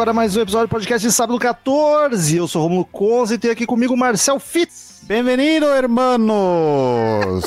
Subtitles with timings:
[0.00, 2.34] Agora mais um episódio do podcast de sábado 14.
[2.34, 5.02] Eu sou Romulo Conze e tenho aqui comigo o Marcel Fitz.
[5.02, 7.42] Bem-vindo, hermanos!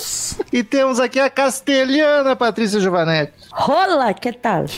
[0.52, 3.34] E temos aqui a castelhana Patrícia Giovanetti.
[3.66, 4.66] Rola, que tal?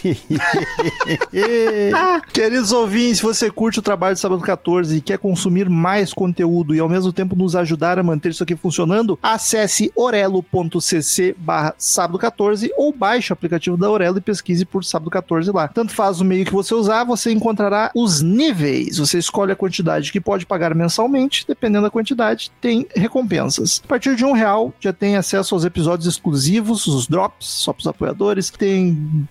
[2.31, 6.75] Queridos ouvintes, se você curte o trabalho de Sábado 14 e quer consumir mais conteúdo
[6.75, 12.19] e ao mesmo tempo nos ajudar a manter isso aqui funcionando, acesse orelo.cc barra sábado
[12.19, 15.67] 14 ou baixe o aplicativo da Orelo e pesquise por Sábado 14 lá.
[15.67, 18.99] Tanto faz o meio que você usar, você encontrará os níveis.
[18.99, 23.81] Você escolhe a quantidade que pode pagar mensalmente, dependendo da quantidade, tem recompensas.
[23.83, 27.79] A partir de um real, já tem acesso aos episódios exclusivos, os drops, só para
[27.79, 28.51] os apoiadores.
[28.51, 28.74] Tem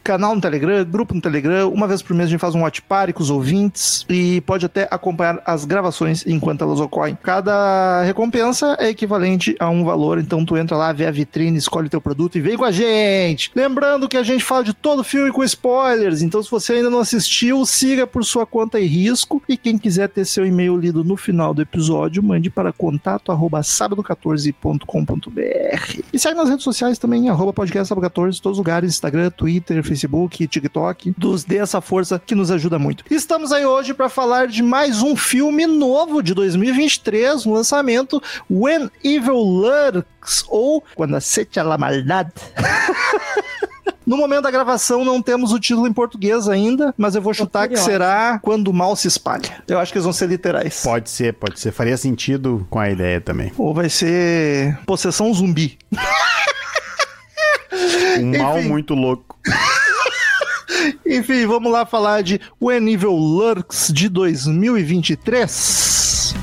[0.03, 1.71] canal no Telegram, grupo no Telegram.
[1.71, 4.67] Uma vez por mês a gente faz um watch party com os ouvintes e pode
[4.67, 7.17] até acompanhar as gravações enquanto elas ocorrem.
[7.23, 11.89] Cada recompensa é equivalente a um valor, então tu entra lá, vê a vitrine, escolhe
[11.89, 13.51] teu produto e vem com a gente.
[13.55, 17.01] Lembrando que a gente fala de todo filme com spoilers, então se você ainda não
[17.01, 19.43] assistiu, siga por sua conta e risco.
[19.49, 23.61] E quem quiser ter seu e-mail lido no final do episódio, mande para contato arroba
[23.61, 26.03] sábado14.com.br.
[26.13, 30.47] E segue nas redes sociais também, arroba podcast sábado14, todos os lugares, Instagram, Twitter, Facebook,
[30.47, 31.15] TikTok.
[31.19, 33.05] Nos dê essa força que nos ajuda muito.
[33.11, 38.91] Estamos aí hoje para falar de mais um filme novo de 2023, um lançamento, When
[39.03, 42.33] Evil Lurks, ou Quando Aceite a la Maldade.
[44.07, 47.69] No momento da gravação não temos o título em português ainda, mas eu vou chutar
[47.69, 49.63] que será Quando o Mal se Espalha.
[49.67, 50.83] Eu acho que eles vão ser literais.
[50.83, 51.73] Pode ser, pode ser.
[51.73, 53.51] Faria sentido com a ideia também.
[53.57, 55.79] Ou vai ser Possessão Zumbi.
[58.19, 58.69] Um mal Enfim.
[58.69, 59.39] muito louco.
[61.07, 66.35] Enfim, vamos lá falar de When Evil Lurks de 2023.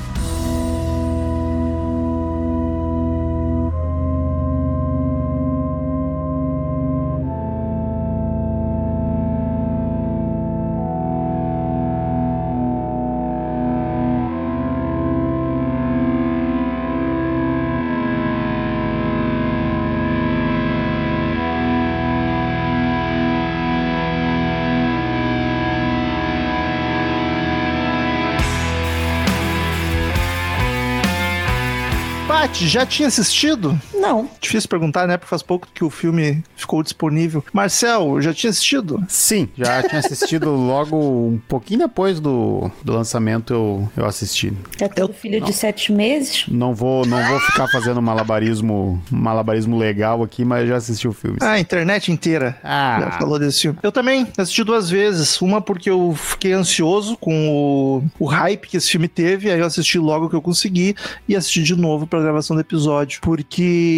[32.68, 33.78] Já tinha assistido?
[34.02, 34.28] Não.
[34.40, 35.16] Difícil perguntar, né?
[35.16, 37.44] Porque faz pouco que o filme ficou disponível.
[37.52, 39.02] Marcel, já tinha assistido?
[39.08, 44.52] Sim, já tinha assistido logo um pouquinho depois do, do lançamento eu, eu assisti.
[44.80, 46.46] É teu filho de sete meses?
[46.48, 51.38] Não vou, não vou ficar fazendo malabarismo, malabarismo legal aqui, mas já assisti o filme.
[51.40, 52.58] Ah, a internet inteira.
[52.64, 52.98] Ah.
[53.02, 53.78] Já falou desse filme.
[53.84, 55.40] Eu também assisti duas vezes.
[55.40, 59.66] Uma porque eu fiquei ansioso com o, o hype que esse filme teve, aí eu
[59.66, 60.96] assisti logo que eu consegui
[61.28, 63.20] e assisti de novo pra gravação do episódio.
[63.20, 63.91] Porque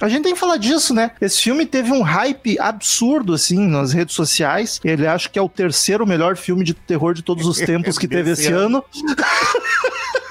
[0.00, 1.10] a gente tem que falar disso, né?
[1.20, 4.80] Esse filme teve um hype absurdo, assim, nas redes sociais.
[4.84, 8.08] Ele acho que é o terceiro melhor filme de terror de todos os tempos que
[8.08, 8.84] teve esse ano.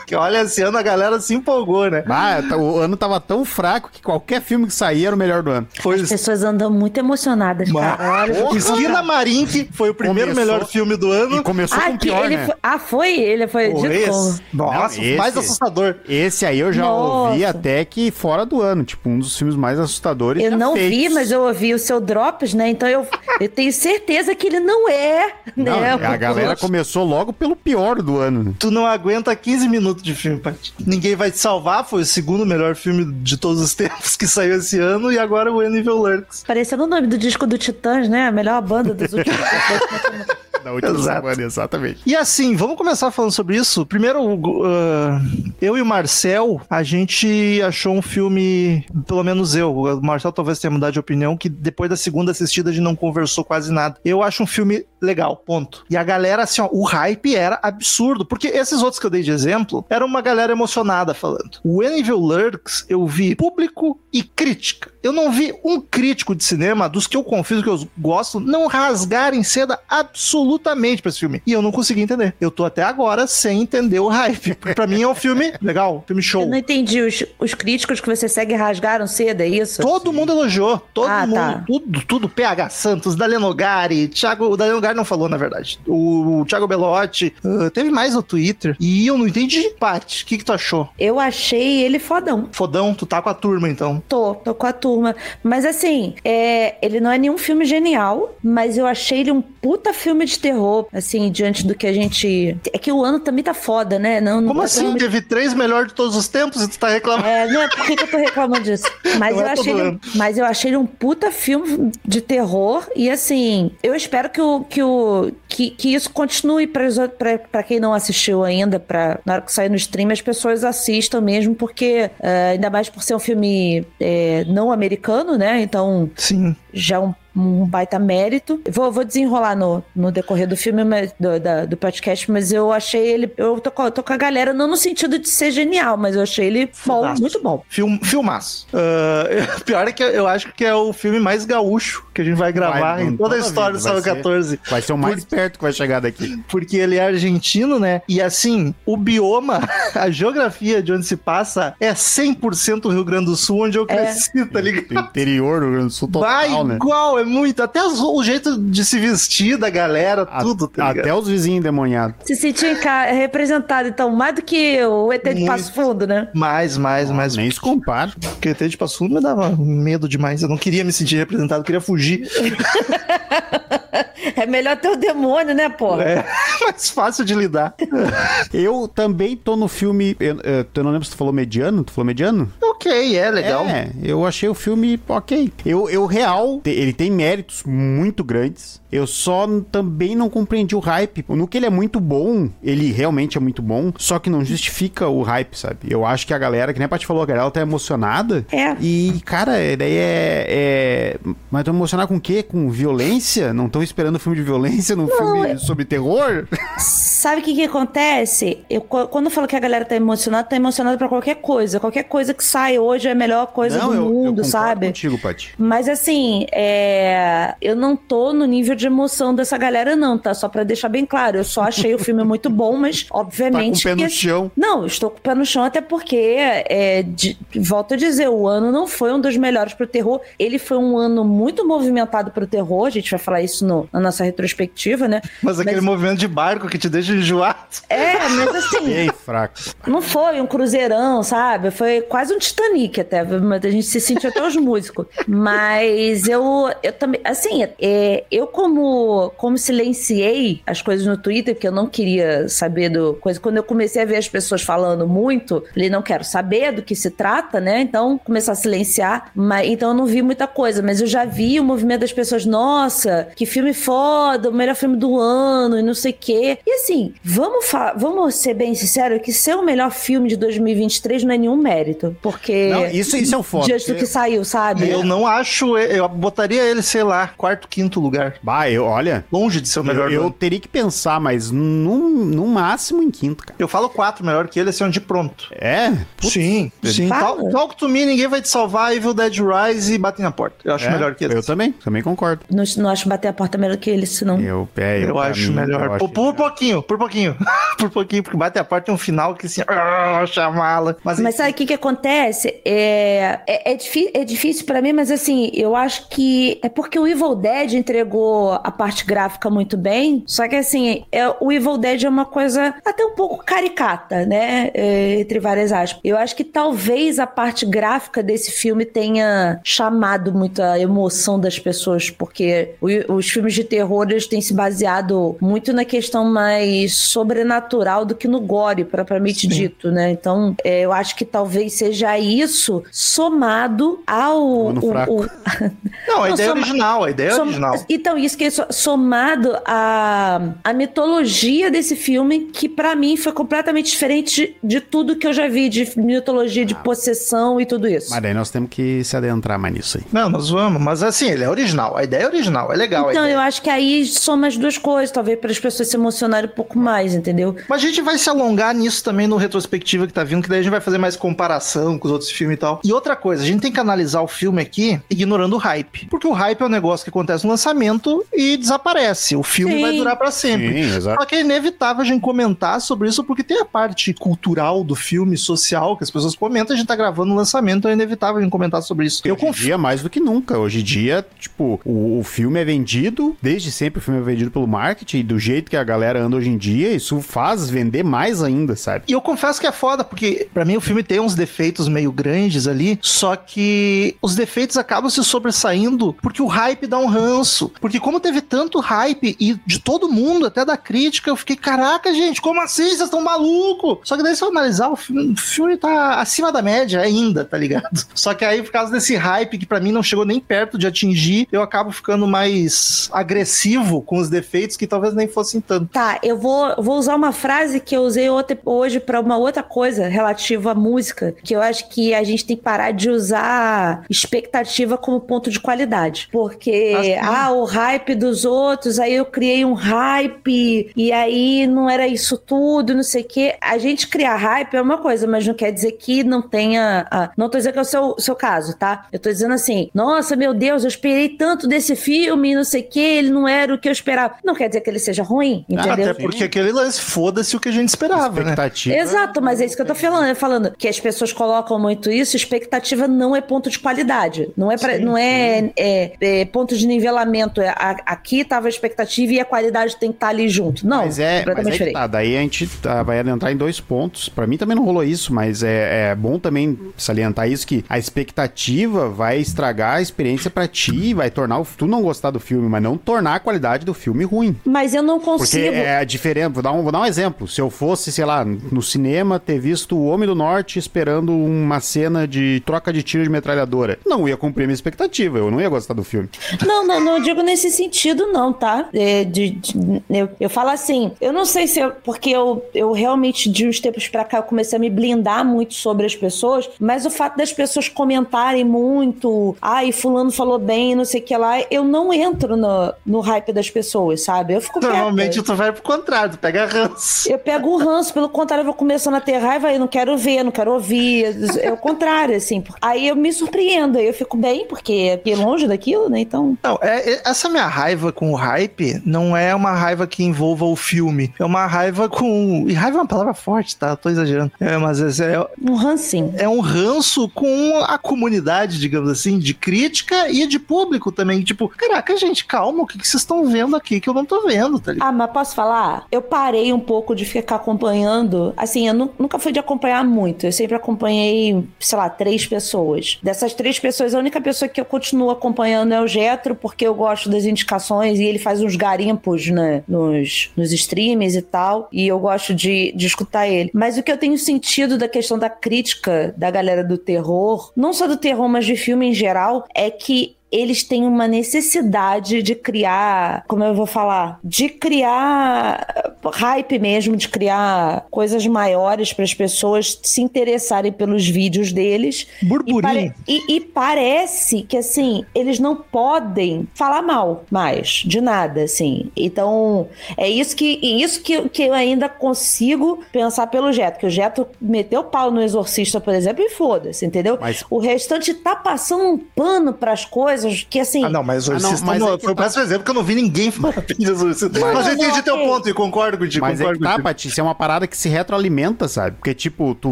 [0.05, 2.03] Que olha, esse ano a galera se empolgou, né?
[2.07, 5.41] Ah, tá- o ano tava tão fraco que qualquer filme que saía era o melhor
[5.43, 5.67] do ano.
[5.81, 8.27] Foi As pessoas andam muito emocionadas, cara.
[8.27, 9.01] Eu vou te Esquina.
[9.03, 11.37] Marink foi o primeiro Começou- melhor filme do ano.
[11.37, 12.45] E começou Ah, com o que pior, ele né?
[12.45, 13.19] foi- ah, foi?
[13.19, 14.41] Ele foi Pô, de esse-?
[14.53, 15.95] Nossa, Não, mais esse- assustador.
[16.07, 17.29] Esse aí eu já Nossa.
[17.31, 21.09] ouvi até que fora do ano, tipo, um dos filmes mais assustadores Eu não vi,
[21.09, 22.69] mas eu ouvi o seu Drops, né?
[22.69, 23.05] Então eu,
[23.39, 25.93] eu tenho certeza que ele não é, Não, né?
[25.93, 28.43] a galera começou logo pelo pior do ano.
[28.43, 28.53] né?
[28.59, 30.73] Tu não aguenta 15 minutos de filme, Paty.
[30.85, 31.85] Ninguém vai te salvar.
[31.85, 35.11] Foi o segundo melhor filme de todos os tempos que saiu esse ano.
[35.11, 36.43] E agora o Evil Lurks.
[36.45, 38.27] Parecendo o nome do disco do Titãs, né?
[38.27, 39.39] A melhor banda dos últimos
[40.65, 41.27] Da última Exato.
[41.27, 42.01] semana, exatamente.
[42.07, 43.85] E assim, vamos começar falando sobre isso.
[43.85, 45.21] Primeiro, uh,
[45.61, 50.57] eu e o Marcel, a gente achou um filme, pelo menos eu, o Marcel talvez
[50.57, 53.97] tenha mudado de opinião, que depois da segunda assistida a gente não conversou quase nada.
[54.03, 55.85] Eu acho um filme legal, ponto.
[55.87, 59.21] E a galera, assim, ó, o hype era absurdo, porque esses outros que eu dei
[59.21, 61.59] de exemplo, era uma galera emocionada falando.
[61.63, 64.89] O Evil Lurks, eu vi público e crítica.
[65.03, 68.65] Eu não vi um crítico de cinema, dos que eu confio que eu gosto, não
[68.65, 71.41] rasgarem seda absolutamente absolutamente pra esse filme.
[71.45, 72.33] E eu não consegui entender.
[72.39, 74.55] Eu tô até agora sem entender o hype.
[74.75, 76.41] Pra mim é um filme legal, filme show.
[76.43, 77.01] Eu não entendi.
[77.01, 79.81] Os, os críticos que você segue rasgaram cedo, é isso?
[79.81, 80.81] Todo mundo elogiou.
[80.93, 81.35] Todo Ah, mundo.
[81.35, 81.63] tá.
[81.67, 82.29] Tudo, tudo.
[82.29, 84.45] PH Santos, Daliano Gari, Thiago.
[84.49, 85.79] O Daliano Gari não falou, na verdade.
[85.87, 87.33] O, o Thiago Belotti.
[87.43, 88.75] ah, teve mais no Twitter.
[88.79, 89.69] E eu não entendi.
[89.79, 90.89] Paty, o que, que tu achou?
[90.99, 92.49] Eu achei ele fodão.
[92.51, 94.01] Fodão, tu tá com a turma, então.
[94.07, 95.15] Tô, tô com a turma.
[95.43, 99.93] Mas assim, é, ele não é nenhum filme genial, mas eu achei ele um puta
[99.93, 102.55] filme de terror, assim, diante do que a gente.
[102.71, 104.21] É que o ano também tá foda, né?
[104.21, 104.95] Não, não Como tá assim?
[104.95, 107.27] Teve três melhores de todos os tempos e tu tá reclamando?
[107.27, 108.85] É, não é por que, eu tô reclamando disso.
[109.17, 112.85] Mas Não eu, é achei ele, mas eu achei ele um puta filme de terror.
[112.95, 117.93] E assim, eu espero que, o, que, o, que, que isso continue pra quem não
[117.93, 122.51] assistiu ainda, pra, na hora que sair no stream, as pessoas assistam mesmo, porque é,
[122.51, 125.61] ainda mais por ser um filme é, não americano, né?
[125.61, 126.55] Então Sim.
[126.73, 128.61] já é um, um baita mérito.
[128.69, 132.71] Vou, vou desenrolar no, no decorrer do filme, mas- do, da- do podcast, mas eu
[132.71, 133.31] achei ele.
[133.37, 136.21] Eu tô, com- tô com a galera, não no sentido de ser genial, mas eu
[136.21, 137.63] achei ele bom, muito bom.
[137.69, 138.67] Film, filmaço.
[138.73, 142.37] Ah, pior é que eu acho que é o filme mais gaúcho que a gente
[142.37, 144.15] vai gravar Vai, em toda a história do vida Sábado ser.
[144.15, 144.59] 14.
[144.69, 146.41] Vai ser o mais perto que vai chegar daqui.
[146.47, 148.01] Porque ele é argentino, né?
[148.07, 149.59] E assim, o bioma,
[149.93, 154.45] a geografia de onde se passa é 100% Rio Grande do Sul, onde eu cresci,
[154.45, 154.87] tá ligado?
[154.87, 156.75] Do interior do Rio Grande do Sul total, Vai né?
[156.75, 157.61] igual, é muito.
[157.63, 160.89] Até os- o jeito de se vestir da galera, A- tudo, tá?
[160.89, 162.15] Até os vizinhos endemoniados.
[162.25, 162.69] Se sentiu
[163.13, 165.45] representado, então, mais do que o ET de.
[165.45, 166.29] Passo Fundo, né?
[166.33, 167.35] Mais, mais, mais.
[167.35, 168.11] Nem se compara.
[168.19, 170.41] Porque o ET de Passo Fundo me dava medo demais.
[170.41, 172.27] Eu não queria me sentir representado, eu queria fugir.
[174.35, 176.03] É melhor ter o demônio, né, porra?
[176.03, 176.25] É
[176.63, 177.75] mais fácil de lidar.
[178.53, 180.15] Eu também tô no filme.
[180.19, 181.83] Eu, eu- não lembro se tu falou mediano.
[181.83, 182.51] Tu falou mediano?
[182.61, 183.65] ok, é legal.
[183.65, 185.51] É, eu achei o filme ok.
[185.65, 188.81] Eu, eu real, ele tem méritos muito grandes.
[188.95, 191.25] Eu só também não compreendi o hype.
[191.29, 195.07] No que ele é muito bom, ele realmente é muito bom, só que não justifica
[195.07, 195.77] o hype, sabe?
[195.89, 198.45] Eu acho que a galera, que nem a Paty falou, a galera tá emocionada.
[198.51, 198.75] É.
[198.79, 200.45] E, cara, é- daí é.
[200.47, 201.17] é...
[201.51, 202.43] Mas tão emocionar com o quê?
[202.43, 203.53] Com violência?
[203.53, 206.47] Não estão esperando filme de violência num filme sobre terror?
[206.77, 208.59] Sabe o que que acontece?
[208.69, 211.79] Eu, qu- quando eu falo que a galera tá emocionada, tá emocionada pra qualquer coisa.
[211.79, 214.85] Qualquer coisa que sai hoje é a melhor coisa do eu, eu mundo, concordo sabe?
[214.87, 215.53] contigo, Paty.
[215.57, 220.33] Mas assim, é, eu não tô no nível de emoção dessa galera, não, tá?
[220.33, 221.37] Só pra deixar bem claro.
[221.37, 223.79] Eu só achei o filme muito bom, mas Tá com obviamente.
[223.79, 224.51] o pé que- no chão.
[224.55, 228.47] Não, estou com o pé no chão, até porque, é, de- volto a dizer, o
[228.47, 230.19] ano não foi um dos melhores pro terror.
[230.39, 232.85] Ele foi um ano muito movimentado pro terror.
[232.85, 235.21] A gente vai falar isso no- na nossa retrospectiva, né?
[235.41, 237.55] Mas aquele movimento de barco que te deixa enjoado.
[237.89, 238.85] É, mas assim.
[238.85, 239.53] Bem fraco.
[239.87, 241.71] Não foi um cruzeirão, sabe?
[241.71, 243.23] Foi quase um Titanic até.
[243.23, 245.05] mas A gente se sentiu até os músicos.
[245.27, 251.67] Mas eu, eu também, assim, é, eu como, como silenciei as coisas no Twitter, porque
[251.67, 253.39] eu não queria saber do coisa.
[253.39, 256.95] Quando eu comecei a ver as pessoas falando muito, falei, não quero saber do que
[256.95, 257.81] se trata, né?
[257.81, 259.29] Então, começar a silenciar.
[259.35, 262.45] Mas, então, eu não vi muita coisa, mas eu já vi o movimento das pessoas,
[262.45, 266.57] nossa, que filme foda, o melhor filme do ano e não sei o quê.
[266.65, 267.65] E assim, vamos,
[267.97, 272.15] vamos ser bem sinceros que ser o melhor filme de 2023 não é nenhum mérito,
[272.21, 273.65] porque Não, isso, isso é o foda.
[273.65, 274.89] diante do que saiu, sabe?
[274.89, 278.35] Eu não acho, eu botaria ele, sei lá, quarto, quinto lugar.
[278.41, 282.09] Bah, eu, olha, Longe de ser o melhor eu, eu teria que pensar, mas no,
[282.25, 283.55] no máximo em quinto, cara.
[283.59, 285.47] Eu falo quatro melhor que ele, assim, de pronto.
[285.51, 285.91] É?
[286.17, 287.07] Putz, sim, sim.
[287.07, 287.25] Fala.
[287.25, 290.57] Talk, Talk to Me, ninguém vai te salvar, Evil Dead Rise e Batem na Porta.
[290.63, 291.35] Eu acho é, melhor que ele.
[291.35, 292.43] Eu também, também concordo.
[292.49, 294.39] Não, não acho bater a porta melhor que ele, senão.
[294.39, 295.81] Eu, é, Eu, pra acho mim, melhor.
[295.81, 297.35] eu acho por, por pouquinho, por pouquinho.
[297.77, 300.95] por pouquinho, porque Bate a Porta tem um final que assim, ah, chamá-la.
[301.03, 302.61] Mas, Mas sabe o que que acontece?
[302.65, 303.77] É, é, é,
[304.13, 308.44] é difícil pra mim, mas assim, eu acho que é porque o Evil Dead entregou
[308.53, 312.73] a parte gráfica muito bem, só que assim, é, o Evil Dead é uma coisa
[312.85, 314.71] até um pouco caricata, né?
[314.73, 315.99] É, entre várias aspas.
[316.03, 322.09] Eu acho que talvez a parte gráfica desse filme tenha chamado muita emoção das pessoas,
[322.09, 328.05] porque o- os filmes de terror eles têm se baseado muito na questão mais sobrenatural
[328.05, 330.11] do que no gore, propriamente dito, né?
[330.11, 334.41] Então, é, eu acho que talvez seja isso somado ao.
[334.41, 335.29] O- o-
[336.07, 337.85] não, a não, ideia é soma- original, a ideia Som- original.
[337.89, 343.31] Então, isso que é so- somado à, à mitologia desse filme, que pra mim foi
[343.31, 347.87] completamente diferente de, de tudo que eu já vi, de mitologia de possessão e tudo
[347.87, 348.09] isso.
[348.11, 350.03] Mas daí nós temos que se adentrar mais nisso aí.
[350.11, 351.95] Não, nós vamos, mas assim, ele é original.
[351.97, 353.07] A ideia é original, é legal.
[353.07, 353.35] a Então, ideia.
[353.35, 356.53] eu acho que aí soma as duas coisas, talvez para as pessoas se emocionarem um
[356.53, 357.55] pouco mais, entendeu?
[357.69, 360.59] Mas a gente vai se alongar nisso também no retrospectiva que tá vindo, que daí
[360.59, 362.81] a gente vai fazer mais comparação com os outros filmes e tal.
[362.83, 366.07] E outra coisa, a gente tem que analisar o filme aqui ignorando o hype.
[366.09, 369.35] Porque o hype é um negócio que acontece no lançamento e desaparece.
[369.35, 369.81] O filme Sim.
[369.81, 370.83] vai durar pra sempre.
[370.83, 371.19] Sim, exato.
[371.19, 374.95] Só que é inevitável a gente comentar sobre isso, porque tem a parte cultural do
[374.95, 378.37] filme, social, que as pessoas comentam, a gente tá gravando o lançamento, então é inevitável
[378.37, 379.21] a gente comentar sobre isso.
[379.25, 379.65] Eu confio.
[379.65, 380.57] dia, mais do que nunca.
[380.57, 384.51] Hoje em dia, tipo, o, o filme é vendido, desde sempre o filme é vendido
[384.51, 388.03] pelo marketing, e do jeito que a galera anda hoje em dia, isso faz vender
[388.03, 389.05] mais ainda, sabe?
[389.07, 392.11] E eu confesso que é foda, porque pra mim o filme tem uns defeitos meio
[392.11, 397.71] grandes ali, só que os defeitos acabam se sobressaindo porque o hype dá um ranço.
[397.79, 402.13] Porque como teve tanto hype e de todo mundo, até da crítica, eu fiquei, caraca,
[402.13, 402.83] gente, como assim?
[402.85, 403.99] Vocês estão malucos?
[404.03, 407.43] Só que daí se eu analisar, o filme, o filme tá acima da média ainda,
[407.45, 407.89] tá ligado?
[408.13, 410.87] Só que aí, por causa desse hype que pra mim não chegou nem perto de
[410.87, 415.87] atingir, eu acabo ficando mais agressivo com os defeitos que talvez nem fossem tanto.
[415.87, 419.63] Tá, eu vou, vou usar uma frase que eu usei outra- hoje pra uma outra
[419.63, 424.03] coisa relativa à música, que eu acho que a gente tem que parar de usar
[424.09, 426.27] expectativa como ponto de qualidade.
[426.31, 432.07] Porque, ah, o hype dos outros, aí eu criei um hype, e aí não era
[432.07, 433.55] isso tudo, não sei o quê.
[433.61, 437.07] A gente criar hype é uma coisa, mas não quer dizer que não tenha.
[437.09, 439.05] ah, não tô dizendo que é o seu, seu caso, tá?
[439.11, 442.87] Eu tô dizendo assim, nossa, meu Deus, eu esperei tanto desse filme, não sei o
[442.87, 444.35] quê, ele não era o que eu esperava.
[444.43, 445.93] Não quer dizer que ele seja ruim, entendeu?
[445.93, 448.51] Até porque aquele lance, foda-se o que a gente esperava, né?
[448.51, 448.95] Expectativa.
[448.95, 452.11] Exato, mas é isso que eu tô falando, eu falando que as pessoas colocam muito
[452.11, 456.45] isso, expectativa não é ponto de qualidade, não é, pra, Sim, não é, é- é
[456.45, 460.29] ponto de nivelamento, é, a- aqui tava a expectativa e a qualidade tem que estar
[460.29, 460.87] ali junto.
[460.87, 464.29] Não, Mas é, mas é tá, daí a gente tá, vai entrar em dois pontos.
[464.29, 467.97] Pra mim também não rolou isso, mas é, é bom também salientar isso que a
[467.97, 472.67] expectativa vai estragar a experiência pra ti, vai tornar o, tu não gostar do filme,
[472.67, 474.55] mas não tornar a qualidade do filme ruim.
[474.65, 475.75] Mas eu não Porque consigo.
[475.75, 476.53] é diferente.
[476.53, 477.47] Vou dar, um, vou dar um exemplo.
[477.47, 481.79] Se eu fosse, sei lá, no cinema, ter visto o Homem do Norte esperando uma
[481.79, 485.37] cena de troca de tiro de metralhadora, não ia cumprir minha expectativa.
[485.37, 486.29] Eu não ia gostar do filme.
[486.65, 487.84] Não, não, não digo nesse sentido,
[488.31, 488.89] não, tá?
[488.93, 492.91] É, de- de- eu, eu falo assim, eu não sei se eu, porque eu, eu
[492.91, 496.69] realmente, de uns tempos pra cá, eu comecei a me blindar muito sobre as pessoas,
[496.79, 501.35] mas o fato das pessoas comentarem muito, ai, fulano falou bem, não sei o que
[501.35, 504.53] lá, eu não entro no, no hype das pessoas, sabe?
[504.53, 505.51] Eu fico Normalmente quieta.
[505.51, 507.29] tu vai pro contrário, tu pega ranço.
[507.29, 510.17] Eu pego o ranço, pelo contrário, eu vou começando a ter raiva e não quero
[510.17, 511.35] ver, não quero ouvir.
[511.59, 512.63] É o contrário, assim.
[512.81, 516.19] Aí eu me surpreendo, aí eu fico bem, porque fiquei longe daquilo, né?
[516.19, 516.57] Então.
[516.63, 520.65] Não, é, é- essa minha raiva com o hype não é uma raiva que envolva
[520.65, 521.33] o filme.
[521.39, 522.65] É uma raiva com.
[522.67, 523.95] E raiva é uma palavra forte, tá?
[523.95, 524.51] Tô exagerando.
[524.59, 526.33] É, mas é, é, Um rancinho.
[526.37, 531.41] é um ranço com a comunidade, digamos assim, de crítica e de público também.
[531.43, 534.45] Tipo, caraca, gente, calma, o que, que vocês estão vendo aqui que eu não tô
[534.47, 535.07] vendo, tá ligado?
[535.07, 536.05] Ah, mas posso falar?
[536.11, 538.53] Eu parei um pouco de ficar acompanhando.
[538.57, 540.45] Assim, eu nu- nunca fui de acompanhar muito.
[540.45, 543.19] Eu sempre acompanhei, sei lá, três pessoas.
[543.21, 546.93] Dessas três pessoas, a única pessoa que eu continuo acompanhando é o Getro, porque eu
[546.93, 551.87] gosto das indicações e ele faz uns garimpos né, nos, nos streams e tal.
[551.91, 553.71] E eu gosto de, de escutar ele.
[553.73, 557.93] Mas o que eu tenho sentido da questão da crítica da galera do terror, não
[557.93, 562.55] só do terror, mas de filme em geral, é que eles têm uma necessidade de
[562.55, 569.33] criar, como eu vou falar, de criar hype mesmo, de criar coisas maiores para as
[569.33, 572.27] pessoas se interessarem pelos vídeos deles.
[572.41, 572.81] E, Burburinho.
[572.81, 579.11] pare- e- e parece que, assim, eles não podem falar mal mais de nada, assim.
[579.15, 579.87] Então,
[580.17, 584.09] é isso que, e isso que, que eu ainda consigo pensar pelo Jeto, que o
[584.09, 587.37] Jeto meteu pau no Exorcista, por exemplo, e foda-se, entendeu?
[587.39, 590.34] Mas- O restante tá passando um pano pras coisas
[590.69, 591.03] que, assim...
[591.03, 592.89] Ah, não, mas o Ah, não, mas não- é foi o tá- péssimo exemplo que
[592.91, 594.59] eu não vi ninguém falar bem de Exorcista.
[594.59, 595.47] Mas Mas eu não, entendi teu ok.
[595.47, 597.01] ponto e concordo contigo, Mas é concordo que tá.
[597.01, 599.15] Patrícia, é uma parada que se retroalimenta, sabe?
[599.17, 599.91] Porque, tipo, tu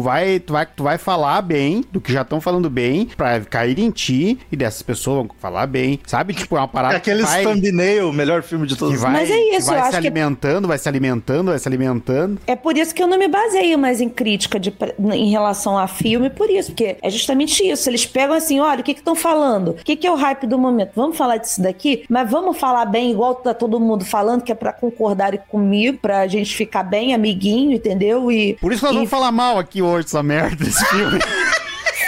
[0.00, 3.78] vai, tu vai, tu vai falar bem do que já estão falando bem pra cair
[3.78, 6.34] em ti e dessas pessoas vão falar bem, sabe?
[6.34, 9.00] Tipo, é uma parada Aquele que vai, thumbnail, o melhor filme de todos.
[9.00, 12.38] vai, Mas é que isso, vai eu se alimentando, vai se alimentando, vai se alimentando.
[12.46, 14.74] É por isso que eu não me baseio mais em crítica de-
[15.12, 17.88] em relação a filme, por isso, porque é justamente isso.
[17.88, 19.70] Eles pegam assim, olha, o que estão falando?
[19.70, 20.92] O que, que é o hype do momento?
[20.94, 24.54] Vamos falar disso daqui, mas vamos falar bem, igual tá todo mundo falando, que é
[24.54, 28.30] pra concordarem comigo, pra gente ficar bem, amiguinho, entendeu?
[28.30, 31.18] E Por isso que nós e vamos falar mal aqui hoje, essa merda desse filme.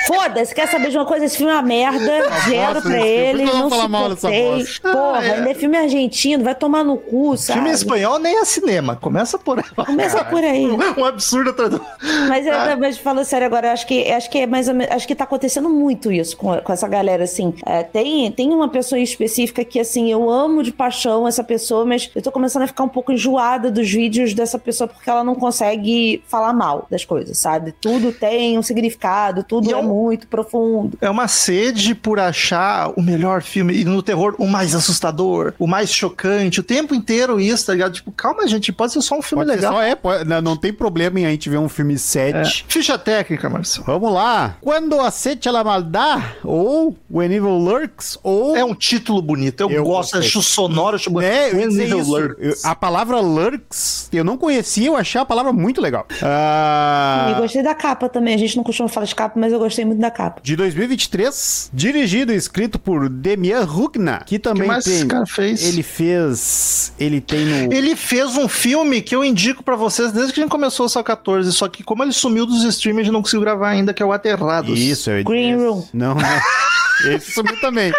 [0.06, 1.24] Foda-se, quer saber de uma coisa?
[1.24, 4.92] Esse filme é uma merda, zero pra ele, não vamos falar mal dessa bosta?
[4.92, 5.30] Porra, Ah, é.
[5.36, 7.58] ainda é filme argentino, vai tomar no cu, sabe?
[7.60, 8.96] Filme espanhol nem é cinema.
[8.96, 9.64] Começa por aí.
[9.86, 10.66] Começa por aí.
[10.96, 11.80] Um absurdo atrás do...
[12.28, 12.70] Mas, Ah.
[12.72, 15.24] eu, mas falando sério agora, acho que acho que é mais menos, acho que tá
[15.24, 17.52] acontecendo muito isso com, com essa galera, assim.
[17.66, 21.84] É, tem, tem uma pessoa em específica que, assim, eu amo de paixão essa pessoa,
[21.84, 25.24] mas eu tô começando a ficar um pouco enjoada dos vídeos dessa pessoa porque ela
[25.24, 27.72] não consegue falar mal das coisas, sabe?
[27.72, 30.96] Tudo tem um significado, tudo E é, é um- muito profundo.
[31.00, 33.74] É uma sede por achar o melhor filme.
[33.74, 36.60] E no terror, o mais assustador, o mais chocante.
[36.60, 37.92] O tempo inteiro isso, tá ligado?
[37.94, 39.72] Tipo, calma, gente, pode ser só um filme Pode legal.
[39.74, 41.98] só é, pode- não, não tem problema em a gente ver um filme É.
[41.98, 42.64] 7.
[42.68, 43.86] Ficha técnica, Marcelo.
[43.86, 44.56] Vamos lá.
[44.60, 45.10] Quando a
[45.64, 48.56] maldade, ou When Evil Lurks, ou...
[48.56, 49.60] É um título bonito.
[49.62, 51.30] Eu, Eu gosto, acho sonoro, acho bonito.
[51.30, 52.10] É, dizer Evil isso.
[52.10, 52.36] Lurks.
[52.64, 56.06] Eu- a palavra lurks, eu não conhecia, eu achei a palavra muito legal.
[56.22, 58.34] Ah, E gostei da capa também.
[58.34, 60.40] A gente não costuma falar de capa, mas eu gostei muito da capa.
[60.42, 64.94] de 2023, dirigido e escrito por Demian Rugna, que também que mais tem...
[64.94, 65.62] esse cara fez?
[65.62, 66.92] Ele fez...
[66.98, 67.72] Ele tem no...
[67.72, 70.88] Ele fez um filme que eu indico pra vocês desde que a gente começou o
[70.88, 72.64] Sal 14, só que como ele sumiu dos
[73.06, 74.78] gente não conseguiu gravar ainda, que é o Aterrados.
[74.78, 75.84] Isso, ia Green Room.
[75.92, 76.40] Não, não.
[77.04, 77.92] Esse sumiu também.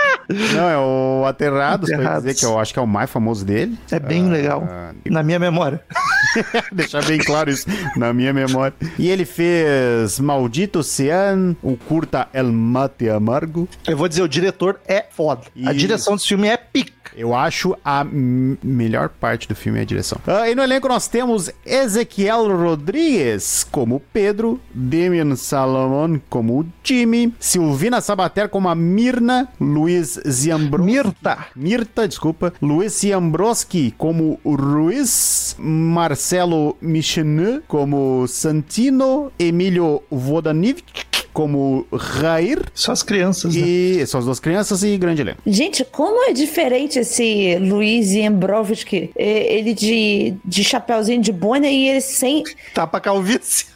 [0.54, 2.24] Não, é o Aterrados, Aterrados.
[2.24, 3.78] dizer que eu acho que é o mais famoso dele.
[3.92, 4.68] É bem legal.
[5.06, 5.82] Na minha memória.
[6.72, 8.74] Deixar bem claro isso na minha memória.
[8.98, 13.68] E ele fez Maldito Ocean, o curta El Mate Amargo.
[13.88, 15.42] Eu vou dizer, o diretor é foda.
[15.66, 16.98] A direção desse filme é pica.
[17.16, 20.20] Eu acho a melhor parte do filme é a direção.
[20.28, 27.34] Ah, e no elenco nós temos Ezequiel Rodrigues como Pedro, Demian Salomon como o Jimmy,
[27.40, 30.84] Silvina Sabater como a Mirna, Luiz Ziambro...
[30.84, 31.48] Mirta.
[31.56, 32.54] Mirta, desculpa.
[32.62, 35.56] Luiz Siambroski como Ruiz.
[35.60, 39.32] Marcelo Michenu como Santino.
[39.38, 41.07] Emílio Vodanivic
[41.38, 42.60] como Rair.
[42.74, 43.62] Só as crianças, né?
[43.62, 45.40] E são as duas crianças e grande elenco.
[45.46, 49.12] Gente, como é diferente esse Luiz Embrovski.
[49.16, 52.44] Ele de, de chapeuzinho de boina e ele sem.
[52.74, 53.68] Tapa calvície.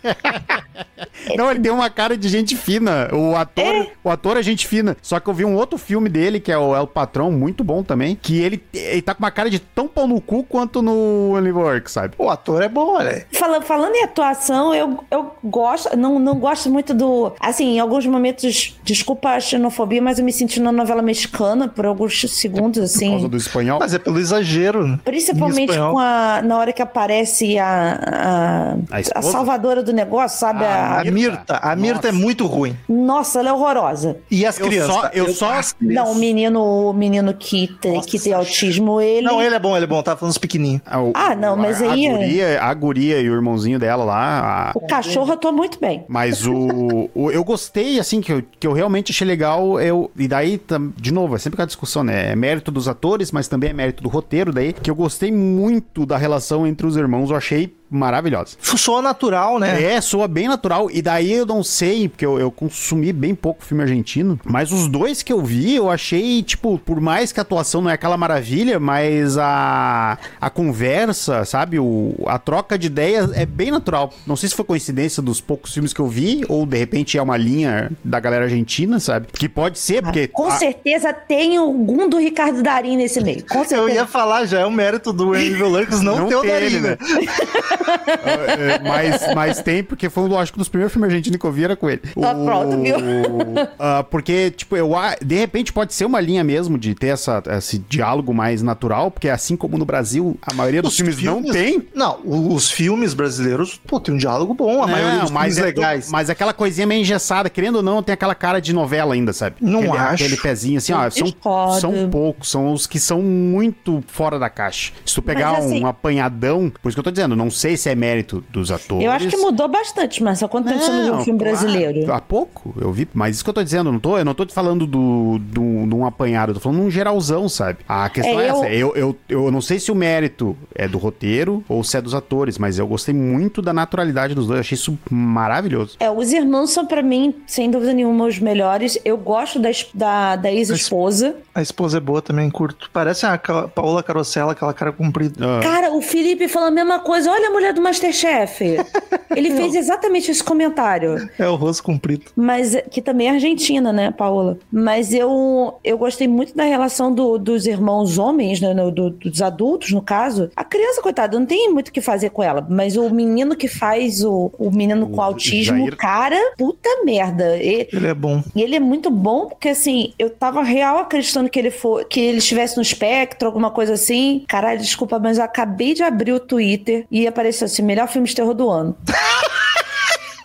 [1.37, 3.09] Não, ele tem uma cara de gente fina.
[3.13, 4.97] O ator, o ator é gente fina.
[4.99, 7.83] Só que eu vi um outro filme dele, que é o El Patrão, muito bom
[7.83, 11.31] também, que ele, ele tá com uma cara de tão pau no cu quanto no
[11.33, 12.15] Oliver Work, sabe?
[12.17, 13.25] O ator é bom, né?
[13.31, 17.31] Fala- falando em atuação, eu, eu gosto, não, não gosto muito do.
[17.51, 21.85] Assim, em alguns momentos, desculpa a xenofobia, mas eu me senti na novela mexicana por
[21.85, 23.09] alguns segundos, Por assim.
[23.11, 23.77] causa do espanhol.
[23.79, 24.99] Mas é pelo exagero, né?
[25.03, 30.63] Principalmente com a, na hora que aparece a, a, A a salvadora do negócio, sabe?
[30.63, 31.57] Ah, A- A Mirta.
[31.57, 32.23] A Mirta é Nossa.
[32.23, 32.75] muito ruim.
[32.87, 34.17] Nossa, ela é horrorosa.
[34.31, 34.95] E as Eu crianças?
[34.95, 36.05] só- eu só- as crianças.
[36.05, 39.25] Não, o menino, o menino que, te- Nossa, que tem autismo, ele.
[39.27, 40.01] Não, ele é bom, ele é bom.
[40.01, 40.81] Tá falando os pequenininhos.
[40.85, 43.77] Ah, o- Ah, não, mas a, aí A é- guria, a guria e o irmãozinho
[43.77, 44.69] dela lá.
[44.69, 46.05] a- O cachorro atua muito bem.
[46.07, 49.79] Mas o, o- Eu gostei, assim, que eu, que eu realmente achei legal.
[49.79, 50.61] Eu, e daí,
[50.97, 52.31] de novo, é sempre aquela discussão, né?
[52.31, 54.53] É mérito dos atores, mas também é mérito do roteiro.
[54.53, 57.29] Daí, que eu gostei muito da relação entre os irmãos.
[57.29, 58.55] Eu achei maravilhosa.
[58.61, 59.83] Soa natural, né?
[59.83, 60.89] É, soa bem natural.
[60.89, 64.39] E daí eu não sei, porque eu, eu consumi bem pouco filme argentino.
[64.45, 67.89] Mas os dois que eu vi, eu achei, tipo, por mais que a atuação não
[67.89, 71.77] é aquela maravilha, mas a, a conversa, sabe?
[71.79, 74.13] O, a troca de ideias é bem natural.
[74.25, 77.21] Não sei se foi coincidência dos poucos filmes que eu vi, ou de repente é
[77.21, 79.27] uma linha da galera argentina, sabe?
[79.33, 80.27] Que pode ser, porque.
[80.27, 83.43] Com a- certeza tem algum do Ricardo Darim nesse meio.
[83.45, 83.71] Com certeza.
[83.81, 86.65] Eu ia falar, já é o mérito do Evil Lurks não, Não ter o Darim,
[86.67, 86.97] ele, né?
[87.85, 88.75] né?
[88.75, 91.75] É, mas, mas tem, porque foi, lógico, dos primeiros filmes argentinos que eu vi era
[91.75, 92.01] com ele.
[92.21, 92.95] Ah, pronto, viu?
[93.79, 94.91] ah, porque, tipo, eu,
[95.23, 99.29] de repente pode ser uma linha mesmo de ter essa, esse diálogo mais natural, porque
[99.29, 101.87] assim como no Brasil, a maioria dos Os filmes, não tem.
[101.93, 105.61] Não, o- os filmes brasileiros, pô, tem um diálogo bom, a maioria dos filmes é
[105.63, 106.11] legais.
[106.11, 109.55] mas aquela coisinha meio engessada, querendo ou não, tem aquela cara de novela ainda, sabe?
[109.61, 110.23] Não aquele, acho.
[110.23, 114.91] Aquele pezinho assim, ó, são, são poucos, são os que são muito fora da caixa.
[115.05, 117.70] Se tu pegar Mas, assim- um apanhadão, por isso que eu tô dizendo, não sei
[117.77, 119.03] se é mérito dos atores.
[119.05, 122.11] Eu acho que mudou bastante, mas há quanto tempo você não viu um filme brasileiro?
[122.11, 123.07] Há pouco, eu vi.
[123.13, 125.37] Mas isso que eu tô dizendo, eu não tô, eu não tô te falando do,
[125.39, 127.79] do, de um apanhado, eu tô falando de um geralzão, sabe?
[127.87, 128.69] A questão é, É, eu- essa.
[128.69, 132.13] Eu, eu, eu não sei se o mérito é do roteiro ou se é dos
[132.13, 134.57] atores, mas eu gostei muito da naturalidade dos dois.
[134.57, 135.95] Eu achei isso maravilhoso.
[135.99, 138.97] É, os irmãos são pra mim, sem dúvida nenhuma, os melhores.
[139.05, 141.35] Eu gosto da, da, da ex-esposa.
[141.53, 142.89] A esposa é boa também, curto.
[142.93, 145.35] Parece a Paola Carosella, aquela cara comprida.
[145.45, 145.59] Ah.
[145.61, 147.29] Cara, o Felipe falou a mesma coisa.
[147.29, 148.77] Olha a mulher do Masterchef.
[149.35, 151.29] Ele fez exatamente esse comentário.
[151.37, 152.25] É o rosto comprido.
[152.35, 154.57] Mas que também é argentina, né, Paola?
[154.71, 158.73] Mas eu, eu gostei muito da relação do- dos irmãos homens, né?
[158.73, 160.49] no- do- dos adultos, no caso.
[160.55, 162.65] A criança, coitada, não tem muito o que fazer com ela.
[162.69, 165.95] Mas o menino que faz o, o menino com O autismo, Jair.
[165.97, 167.57] cara, puta merda.
[167.57, 168.43] E, Ele é bom.
[168.55, 172.19] e ele é muito bom, porque assim, eu tava real acreditando que ele for, que
[172.19, 174.43] ele estivesse no espectro, alguma coisa assim.
[174.47, 178.35] Caralho, desculpa, mas eu acabei de abrir o Twitter e apareceu assim: melhor filme de
[178.35, 178.95] terror do ano.
[179.21, 179.41] girl.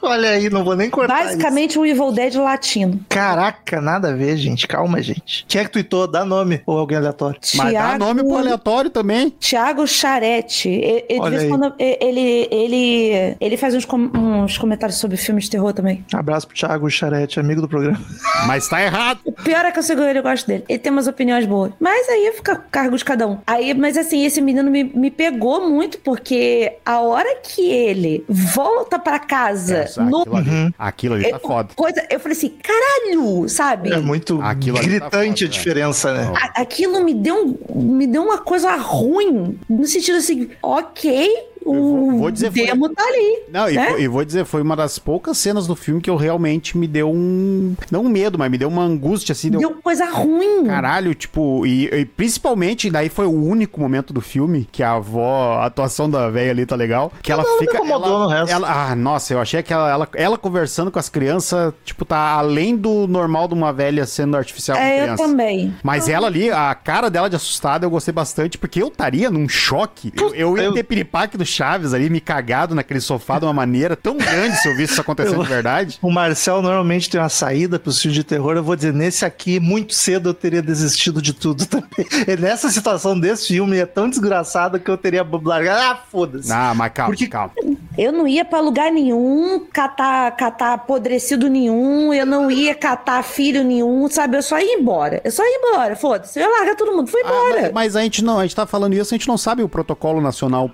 [0.07, 3.01] Olha aí, não vou nem cortar Basicamente o um Evil Dead latino.
[3.09, 4.67] Caraca, nada a ver, gente.
[4.69, 5.45] Calma, gente.
[5.49, 6.07] Quem é que tweetou?
[6.07, 7.41] Dá nome ou alguém aleatório?
[7.57, 9.31] Mas dá nome pro aleatório também.
[9.41, 10.69] Tiago Charete.
[10.69, 15.73] Ele, ele, quando, ele, ele, ele faz uns, com, uns comentários sobre filmes de terror
[15.73, 16.05] também.
[16.13, 17.99] Abraço pro Thiago Charete, amigo do programa.
[18.47, 19.21] Mas tá errado.
[19.25, 20.65] O pior é que eu sigo ele, eu gosto dele.
[20.69, 21.73] Ele tem umas opiniões boas.
[21.81, 23.39] Mas aí fica cargo de cada um.
[23.47, 28.99] Aí, mas assim, esse menino me, me pegou muito, porque a hora que ele volta
[28.99, 29.96] pra casa.
[30.05, 30.21] No...
[30.21, 30.73] aquilo, ali, uhum.
[30.79, 31.69] aquilo ali tá foda.
[31.75, 33.93] Coisa, eu falei assim, caralho, sabe?
[33.93, 36.33] É muito aquilo tá gritante tá foda, a diferença, né?
[36.37, 39.59] A, aquilo me deu, me deu uma coisa ruim.
[39.69, 42.95] No sentido assim, ok o vou dizer, demo foi...
[42.95, 43.43] tá ali.
[43.53, 43.99] Não, né?
[43.99, 46.87] e, e, vou dizer, foi uma das poucas cenas do filme que eu realmente me
[46.87, 47.75] deu um.
[47.91, 49.51] Não um medo, mas me deu uma angústia, assim.
[49.51, 50.65] Deu, deu coisa ruim.
[50.65, 55.59] Caralho, tipo, e, e, principalmente, daí foi o único momento do filme que a avó,
[55.59, 57.13] a atuação da velha ali tá legal.
[57.23, 57.79] Que ela não, fica.
[57.79, 58.53] Ela, no resto.
[58.53, 62.17] Ela, ah, nossa, eu achei que ela, ela, ela, conversando com as crianças, tipo, tá
[62.17, 65.23] além do normal de uma velha sendo artificial é, criança.
[65.23, 65.75] Eu também.
[65.83, 69.49] Mas ela ali, a cara dela de assustada, eu gostei bastante, porque eu estaria num
[69.49, 70.13] choque.
[70.17, 73.97] Eu, eu ia ter piripaque do Chaves ali, me cagado naquele sofá de uma maneira
[73.97, 75.99] tão grande se eu visse isso acontecendo de verdade.
[76.07, 78.57] O Marcel normalmente tem uma saída pro filme de terror.
[78.57, 82.07] Eu vou dizer, nesse aqui, muito cedo eu teria desistido de tudo também.
[82.27, 85.81] E nessa situação desse filme é tão desgraçado que eu teria largado.
[85.81, 86.53] Ah, foda-se.
[86.53, 87.27] Ah, mas calma, Porque...
[87.27, 87.53] calma.
[87.97, 93.65] Eu não ia pra lugar nenhum, catar, catar apodrecido nenhum, eu não ia catar filho
[93.65, 94.37] nenhum, sabe?
[94.37, 95.21] Eu só ia embora.
[95.25, 96.39] Eu só ia embora, foda-se.
[96.39, 97.59] Eu larga todo mundo, fui ah, embora.
[97.59, 99.63] Ah, mas, mas, a gente não, a gente tá falando isso, a gente não sabe
[99.63, 100.69] o protocolo nacional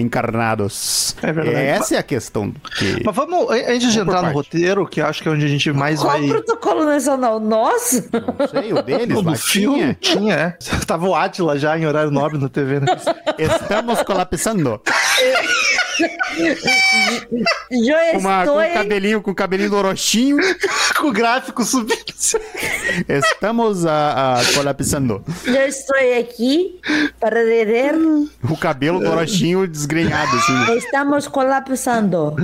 [0.00, 0.58] encarnar
[1.22, 1.56] é verdade.
[1.56, 2.52] Essa é a questão.
[2.78, 3.02] Que...
[3.04, 6.00] Mas vamos, antes de entrar no roteiro, que acho que é onde a gente mais
[6.00, 6.20] Qual vai.
[6.20, 7.40] Qual o protocolo nacional?
[7.40, 8.08] Nossa!
[8.12, 10.34] Não sei, o deles, do filme tinha.
[10.34, 10.50] é.
[10.86, 12.86] Tava o Atila já em horário nobre na TV, né?
[13.38, 14.80] Estamos colapsando.
[17.70, 18.56] Eu Uma, estou...
[18.56, 20.36] Com o cabelinho, com o cabelinho do Orochinho.
[20.98, 22.02] com o gráfico subindo.
[23.08, 25.24] Estamos a, a colapsando.
[25.44, 26.80] Eu estou aqui
[27.18, 27.94] para ver...
[28.48, 30.76] O cabelo do Orochinho desgrenhado, assim.
[30.76, 32.36] Estamos colapsando.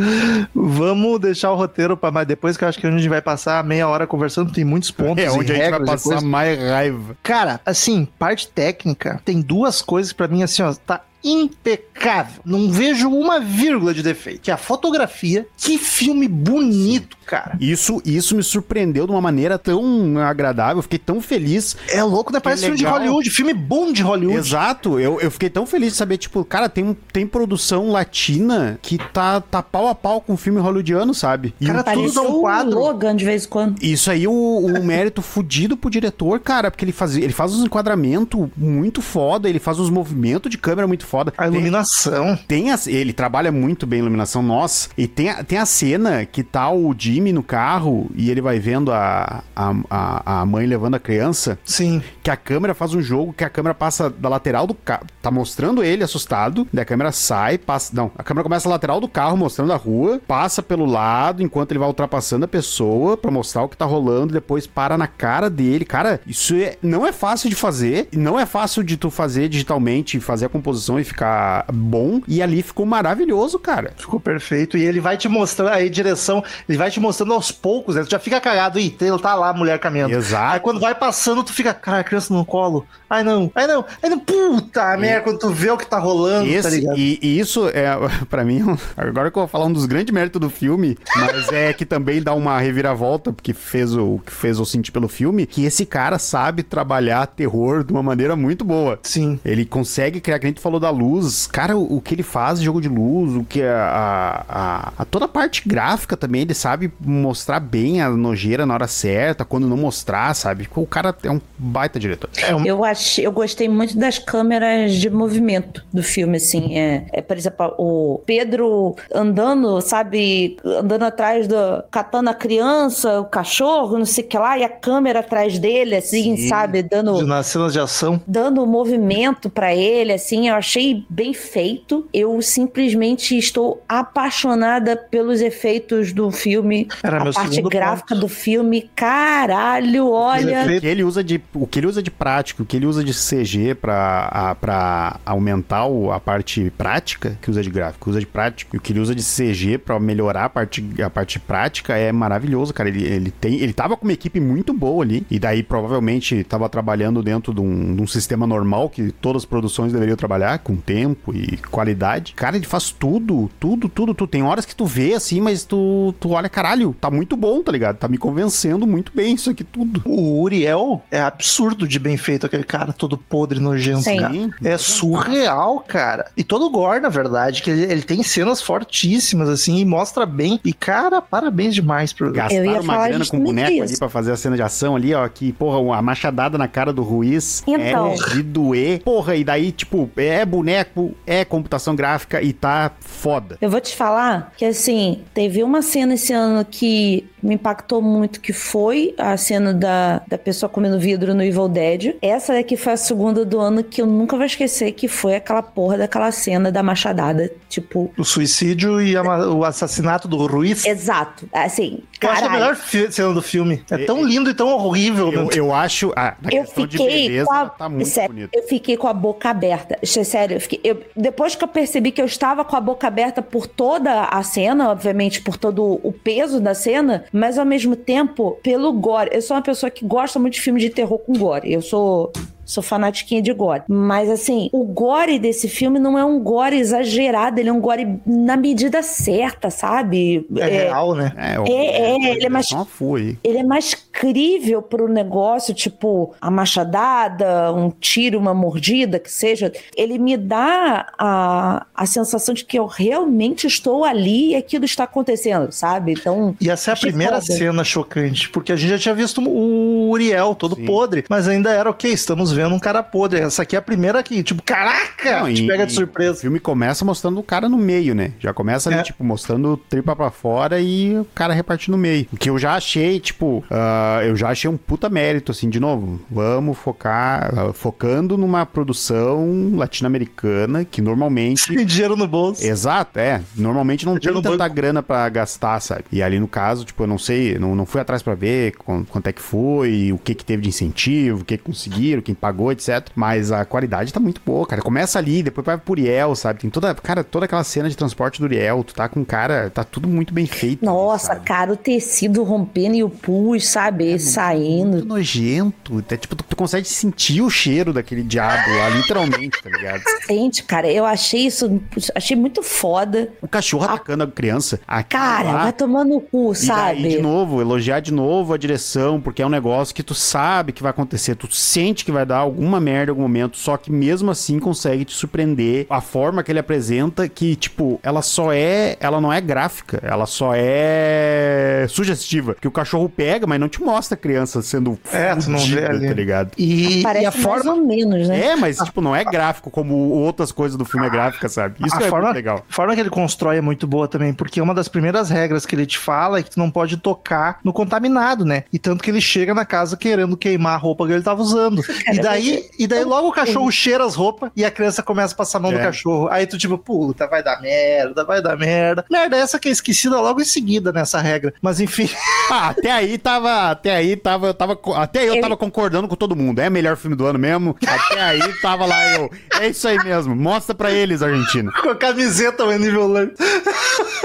[0.54, 3.62] Vamos deixar o roteiro para mais depois, que eu acho que a gente vai passar
[3.64, 7.16] meia hora conversando, tem muitos pontos É, onde a gente vai passar mais raiva.
[7.22, 12.42] Cara, assim, parte técnica, tem duas coisas para mim, assim, ó, tá impecável.
[12.44, 14.40] Não vejo uma vírgula de defeito.
[14.40, 15.46] Que é a fotografia.
[15.56, 17.56] Que filme bonito, cara.
[17.60, 20.78] Isso, isso me surpreendeu de uma maneira tão agradável.
[20.78, 21.76] Eu fiquei tão feliz.
[21.88, 22.40] É louco, né?
[22.40, 24.38] Parece é filme de Hollywood, filme bom de Hollywood.
[24.38, 24.98] Exato.
[24.98, 29.40] Eu, eu fiquei tão feliz de saber, tipo, cara, tem, tem produção latina que tá,
[29.40, 31.54] tá pau a pau com o filme hollywoodiano, sabe?
[31.60, 32.78] E cara, tudo dá um quadro.
[32.78, 33.82] Logan de vez em quando.
[33.82, 37.64] Isso aí, o, o mérito fudido pro diretor, cara, porque ele faz, ele faz uns
[37.64, 41.32] enquadramentos muito foda, ele faz uns movimentos de câmera muito foda.
[41.36, 42.36] A iluminação.
[42.46, 44.88] Tem, tem a, ele trabalha muito bem a iluminação, nossa.
[44.96, 48.58] E tem a, tem a cena que tá o Jimmy no carro e ele vai
[48.58, 51.58] vendo a, a, a mãe levando a criança.
[51.64, 52.02] Sim.
[52.22, 55.06] Que a câmera faz um jogo que a câmera passa da lateral do carro.
[55.22, 56.66] Tá mostrando ele assustado.
[56.72, 57.92] Daí a câmera sai, passa.
[57.94, 61.72] Não, a câmera começa a lateral do carro, mostrando a rua, passa pelo lado enquanto
[61.72, 64.32] ele vai ultrapassando a pessoa para mostrar o que tá rolando.
[64.32, 65.84] Depois para na cara dele.
[65.84, 68.08] Cara, isso é, não é fácil de fazer.
[68.12, 72.20] Não é fácil de tu fazer digitalmente, fazer a composição e ficar bom.
[72.26, 73.92] E ali ficou maravilhoso, cara.
[73.96, 74.76] Ficou perfeito.
[74.76, 78.04] E ele vai te mostrando aí direção, ele vai te mostrando aos poucos, né?
[78.04, 80.14] Tu já fica cagado, ih, tá lá a mulher caminhando.
[80.14, 80.54] Exato.
[80.54, 82.86] Aí quando vai passando, tu fica, cara, a criança no colo.
[83.10, 84.98] Ai não, ai não, ai não, puta e...
[84.98, 86.98] merda, quando tu vê o que tá rolando, Esse, tá ligado?
[86.98, 87.88] E, e isso é,
[88.28, 88.62] para mim,
[88.96, 92.22] agora que eu vou falar um dos grandes méritos do filme, mas é que também
[92.22, 96.18] dá uma reviravolta, porque fez o que fez eu sentir pelo filme, que esse cara
[96.18, 98.98] sabe trabalhar terror de uma maneira muito boa.
[99.02, 99.40] Sim.
[99.44, 102.60] Ele consegue criar, que a gente falou da luz, cara, o, o que ele faz
[102.60, 106.92] jogo de luz, o que a, a, a, toda a parte gráfica também, ele sabe
[107.00, 110.68] mostrar bem a nojeira na hora certa, quando não mostrar, sabe?
[110.74, 112.30] O cara é um baita diretor.
[112.36, 112.64] É um...
[112.64, 116.78] Eu achei, eu gostei muito das câmeras de movimento do filme, assim.
[116.78, 121.82] É, é, por exemplo, o Pedro andando, sabe, andando atrás do.
[121.90, 125.96] catando a criança, o cachorro, não sei o que lá, e a câmera atrás dele,
[125.96, 126.48] assim, Sim.
[126.48, 127.26] sabe, dando.
[127.26, 128.20] Nas cenas de ação.
[128.26, 130.77] Dando movimento para ele, assim, eu achei
[131.08, 132.08] bem feito.
[132.12, 136.88] Eu simplesmente estou apaixonada pelos efeitos do filme.
[137.02, 138.20] Era a parte gráfica ponto.
[138.20, 140.64] do filme, caralho, olha.
[140.64, 143.02] O que ele usa de, o que ele usa de prático, o que ele usa
[143.02, 148.78] de CG pra aumentar a parte prática, que usa de gráfico, usa de prático, e
[148.78, 152.72] o que ele usa de CG pra melhorar a parte, a parte prática é maravilhoso,
[152.72, 152.88] cara.
[152.88, 156.68] Ele, ele tem, ele tava com uma equipe muito boa ali, e daí provavelmente tava
[156.68, 160.76] trabalhando dentro de um, de um sistema normal que todas as produções deveriam trabalhar, com
[160.76, 162.34] tempo e qualidade.
[162.34, 164.28] Cara, ele faz tudo, tudo, tudo, tudo.
[164.28, 167.72] Tem horas que tu vê assim, mas tu, tu olha, caralho, tá muito bom, tá
[167.72, 167.96] ligado?
[167.96, 170.02] Tá me convencendo muito bem isso aqui tudo.
[170.04, 174.02] O Uriel é absurdo de bem feito, aquele cara todo podre, nojento.
[174.02, 174.18] Sim.
[174.18, 174.34] cara.
[174.62, 176.30] É surreal, cara.
[176.36, 180.60] E todo gore, na verdade, que ele, ele tem cenas fortíssimas, assim, e mostra bem.
[180.62, 182.30] E, cara, parabéns demais pro.
[182.30, 183.98] Gastaram uma grana com boneco ali isso.
[183.98, 185.26] pra fazer a cena de ação ali, ó.
[185.28, 188.12] Que, porra, a machadada na cara do Ruiz Então.
[188.12, 189.02] é de doer.
[189.02, 193.56] Porra, e daí, tipo, é boneco, é computação gráfica e tá foda.
[193.60, 198.40] Eu vou te falar que, assim, teve uma cena esse ano que me impactou muito,
[198.40, 202.16] que foi a cena da, da pessoa comendo vidro no Evil Dead.
[202.20, 205.62] Essa daqui foi a segunda do ano que eu nunca vou esquecer, que foi aquela
[205.62, 207.50] porra daquela cena da machadada.
[207.68, 210.84] Tipo, O suicídio e a o assassinato do Ruiz.
[210.84, 211.48] exato.
[211.52, 212.60] Assim, Eu acho a caralho.
[212.60, 212.76] melhor
[213.12, 213.84] cena do filme.
[213.90, 215.32] É tão lindo e tão horrível.
[215.32, 216.12] Eu, eu acho.
[216.16, 217.66] Ah, na Eu questão de fiquei beleza, com a...
[217.68, 218.50] tá muito sério, bonito.
[218.52, 219.96] eu fiquei com a boca aberta.
[220.02, 220.80] Isso é sério, eu fiquei...
[220.82, 224.42] eu- Depois que eu percebi que eu estava com a boca aberta por toda a
[224.42, 229.30] cena, obviamente por todo o peso da cena, mas ao mesmo tempo pelo gore.
[229.32, 231.72] Eu sou uma pessoa que gosta muito de filme de terror com gore.
[231.72, 232.32] Eu sou
[232.68, 233.82] Sou fanatiquinha de gore.
[233.88, 238.20] Mas, assim, o gore desse filme não é um gore exagerado, ele é um gore
[238.26, 240.46] na medida certa, sabe?
[240.56, 241.32] É, real, né?
[241.36, 241.70] É, o- É,
[242.12, 243.38] é, ele é mais- Só foi.
[243.42, 246.50] ele é mais crível pro negócio, tipo a
[246.98, 249.72] machadada, um tiro, uma mordida, que seja.
[249.96, 255.04] Ele me dá a, a sensação de que eu realmente estou ali e aquilo está
[255.04, 256.12] acontecendo, sabe?
[256.12, 256.54] Então.
[256.60, 257.54] E essa é a primeira foda.
[257.54, 260.84] cena chocante, porque a gente já tinha visto o Uriel todo Sim.
[260.84, 263.40] podre, mas ainda era ok, estamos vendo um cara podre.
[263.40, 266.38] Essa aqui é a primeira que, tipo, caraca, Não, te e- pega de surpresa.
[266.38, 268.32] O filme começa mostrando o cara no meio, né?
[268.40, 269.02] Já começa ali, É.
[269.02, 272.26] tipo, mostrando tripa pra fora e o cara reparte no meio.
[272.32, 275.78] O que eu já achei, tipo, ah, eu já achei um puta mérito, assim, de
[275.80, 276.20] novo.
[276.30, 281.68] Vamos focar, ah, focando numa produção latino-americana que normalmente.
[281.74, 282.64] Tem dinheiro no bolso.
[282.64, 283.40] Exato, é.
[283.56, 284.74] Normalmente não tem no tanta banco.
[284.74, 286.04] grana pra gastar, sabe?
[286.10, 289.04] E ali no caso, tipo, eu não sei, não, não fui atrás pra ver quan-
[289.04, 292.34] quanto é que foi, o que que teve de incentivo, o que que conseguiram, quem
[292.34, 293.08] pagou, etc.
[293.14, 294.82] Mas a qualidade tá muito boa, cara.
[294.82, 296.60] Começa ali, depois vai pro Uriel, sabe?
[296.60, 299.70] Tem toda, cara, toda aquela cena de transporte do Uriel, tu tá com o cara,
[299.70, 300.82] tá tudo muito bem feito.
[300.82, 301.40] ali, Nossa, sabe?
[301.44, 304.08] cara, o tecido rompendo e o pus, sabe?
[304.08, 305.04] Muito Saindo.
[305.04, 306.04] nojento.
[306.10, 310.02] É, tipo, tu, tu consegue sentir o cheiro daquele diabo lá, literalmente, tá ligado?
[310.26, 311.80] Sente, cara, eu achei isso,
[312.14, 313.30] achei muito foda.
[313.40, 314.80] O cachorro atacando a criança.
[315.08, 317.02] Cara, lá- vai tomar no cu, sabe?
[317.02, 320.72] daí, de novo, elogiar de novo a direção, porque é um negócio que tu sabe
[320.72, 323.90] que vai acontecer, tu sente que vai dar alguma merda em algum momento, só que
[323.90, 325.86] mesmo assim consegue te surpreender.
[325.90, 328.96] A forma que ele apresenta, que, tipo, ela só é.
[329.00, 332.54] Ela não é gráfica, ela só é sugestiva.
[332.60, 335.64] Que o cachorro pega, mas não te mostra a criança sendo É, tu não vê
[335.64, 336.08] fudida, ali.
[336.08, 336.50] tá ligado?
[336.58, 337.72] E, Parece e a mais forma.
[337.72, 338.46] ou menos, né?
[338.48, 341.76] É, mas, tipo, não é gráfico como outras coisas do filme é gráfica, sabe?
[341.84, 342.64] Isso a é forma, muito legal.
[342.68, 345.74] a forma que ele constrói é muito boa também, porque uma das primeiras regras que
[345.74, 348.64] ele te fala é que tu não pode tocar no contaminado, né?
[348.72, 351.82] E tanto que ele chega na casa querendo queimar a roupa que ele tava usando.
[352.18, 355.36] e daí, e daí logo o cachorro cheira as roupas e a criança começa a
[355.36, 355.82] passar a mão no É.
[355.82, 356.28] cachorro.
[356.30, 359.04] Aí tu tipo, puta, vai dar merda, vai dar merda.
[359.10, 361.52] Merda essa que é esquecida logo em seguida nessa regra.
[361.62, 362.08] Mas enfim,
[362.50, 363.70] Ah, até aí tava.
[363.70, 364.46] Até aí tava.
[364.48, 366.60] Eu tava até eu Ele- tava concordando com todo mundo.
[366.60, 367.76] É o melhor filme do ano mesmo.
[367.86, 369.30] Até aí tava lá eu.
[369.60, 370.34] É isso aí mesmo.
[370.34, 371.70] Mostra pra eles, Argentina.
[371.72, 373.08] com a camiseta o nível.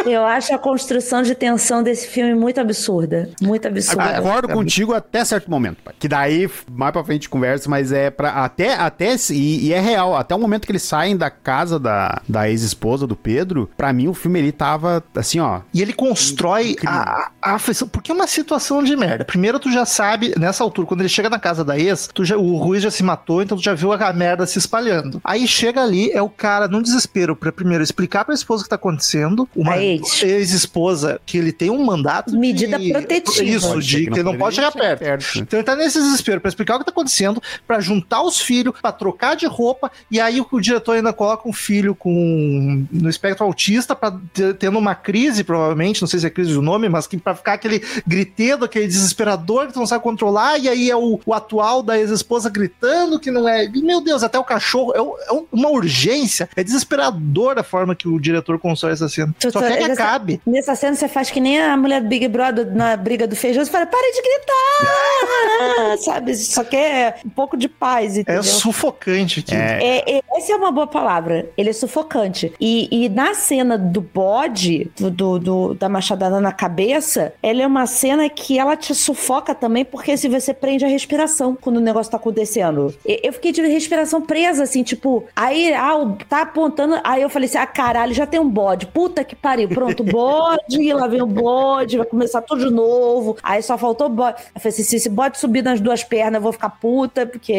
[0.05, 3.29] Eu acho a construção de tensão desse filme muito absurda.
[3.41, 4.15] Muito absurda.
[4.21, 5.93] Concordo contigo até certo momento, pai.
[5.99, 8.43] Que daí, mais pra frente conversa, mas é pra.
[8.43, 8.73] Até.
[8.75, 10.15] até e, e é real.
[10.15, 14.07] Até o momento que eles saem da casa da, da ex-esposa do Pedro, pra mim
[14.07, 15.61] o filme ele tava assim, ó.
[15.73, 16.95] E ele constrói Incrível.
[16.95, 17.87] a, a afeição.
[17.87, 19.25] Porque é uma situação de merda.
[19.25, 22.37] Primeiro, tu já sabe, nessa altura, quando ele chega na casa da ex, tu já,
[22.37, 25.21] o Ruiz já se matou, então tu já viu a merda se espalhando.
[25.23, 28.69] Aí chega ali, é o cara num desespero pra primeiro explicar pra esposa o que
[28.69, 29.47] tá acontecendo.
[29.55, 32.35] Uma ex-esposa que ele tem um mandato.
[32.37, 33.43] Medida de, protetiva.
[33.43, 35.37] Isso, de ser que ele não pode chegar perto.
[35.37, 35.41] né?
[35.41, 38.73] Então ele tá nesse desespero pra explicar o que tá acontecendo, pra juntar os filhos,
[38.81, 43.09] pra trocar de roupa, e aí o, o diretor ainda coloca um filho com no
[43.09, 46.87] espectro autista, pra ter- tendo uma crise, provavelmente, não sei se é crise do nome,
[46.89, 50.89] mas que pra ficar aquele gritedo, aquele desesperador que tu não sabe controlar, e aí
[50.89, 53.67] é o, o atual da ex-esposa gritando que não é.
[53.69, 54.93] Meu Deus, até o cachorro.
[54.95, 54.97] É,
[55.29, 56.49] é um- uma urgência.
[56.55, 59.33] É desesperador a forma que o diretor constrói essa cena.
[59.39, 60.41] Só quer que acabe.
[60.45, 63.63] Nessa cena você faz que nem a mulher do Big Brother na briga do feijão.
[63.63, 65.97] Você fala, para de gritar!
[66.03, 66.35] Sabe?
[66.35, 68.43] Só quer um pouco de paz, É entendeu?
[68.43, 69.53] sufocante aqui.
[69.55, 71.49] É, É, é, essa é uma boa palavra.
[71.57, 72.53] Ele é sufocante.
[72.59, 77.67] E, e na cena do bode, do, do- do- da machadada na cabeça, ela é
[77.67, 81.81] uma cena que ela te sufoca também, porque se você prende a respiração quando o
[81.81, 82.93] negócio tá acontecendo.
[83.05, 85.93] E- Eu fiquei de respiração presa, assim, tipo, aí, ah,
[86.27, 89.69] tá apontando, aí eu falei assim, ah, caralho, já tem um bode, puta que pariu,
[89.69, 90.57] pronto, bode,
[90.93, 94.41] lá vem o bode, vai começar tudo de novo, aí só faltou bode.
[94.55, 97.52] Eu falei assim, se esse bode subir nas duas pernas, eu vou ficar puta, porque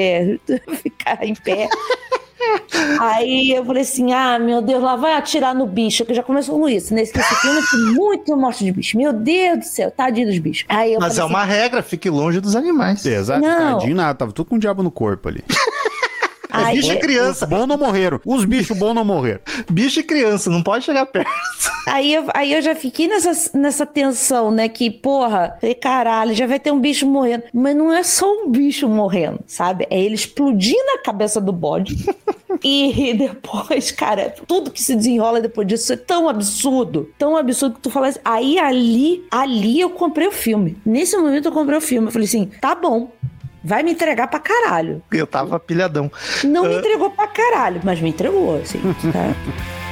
[0.83, 1.69] ficar em pé.
[3.01, 6.59] Aí eu falei assim: ah, meu Deus, lá vai atirar no bicho, que já começou
[6.59, 6.93] com isso.
[6.95, 8.97] Nesse esse filme tem muito morte de bicho.
[8.97, 10.65] Meu Deus do céu, tadinho dos bichos.
[10.69, 13.05] Aí eu Mas é assim, uma regra, fique longe dos animais.
[13.05, 13.79] Exato, Não.
[13.79, 15.43] tadinho nada, tava tudo com o diabo no corpo ali.
[16.55, 17.45] Aí, bicho é criança.
[17.45, 18.21] Os bons não morreram.
[18.25, 19.41] Os bichos bons não morreram.
[19.71, 21.31] Bicho e criança, não pode chegar perto.
[21.89, 24.69] aí, eu, aí eu já fiquei nessa, nessa tensão, né?
[24.69, 27.45] Que, porra, falei, caralho, já vai ter um bicho morrendo.
[27.53, 29.87] Mas não é só um bicho morrendo, sabe?
[29.91, 31.97] É ele explodindo a cabeça do bode.
[32.63, 37.83] E depois, cara, tudo que se desenrola depois disso é tão absurdo, tão absurdo que
[37.83, 38.21] tu fala assim.
[38.25, 40.77] Aí ali, ali eu comprei o filme.
[40.85, 42.09] Nesse momento eu comprei o filme.
[42.09, 43.11] Eu falei assim: tá bom,
[43.65, 45.03] vai me entregar pra caralho.
[45.11, 46.13] Eu tava pilhadão.
[46.45, 48.81] Não me entregou pra caralho, mas me entregou, assim.
[49.11, 49.35] Tá?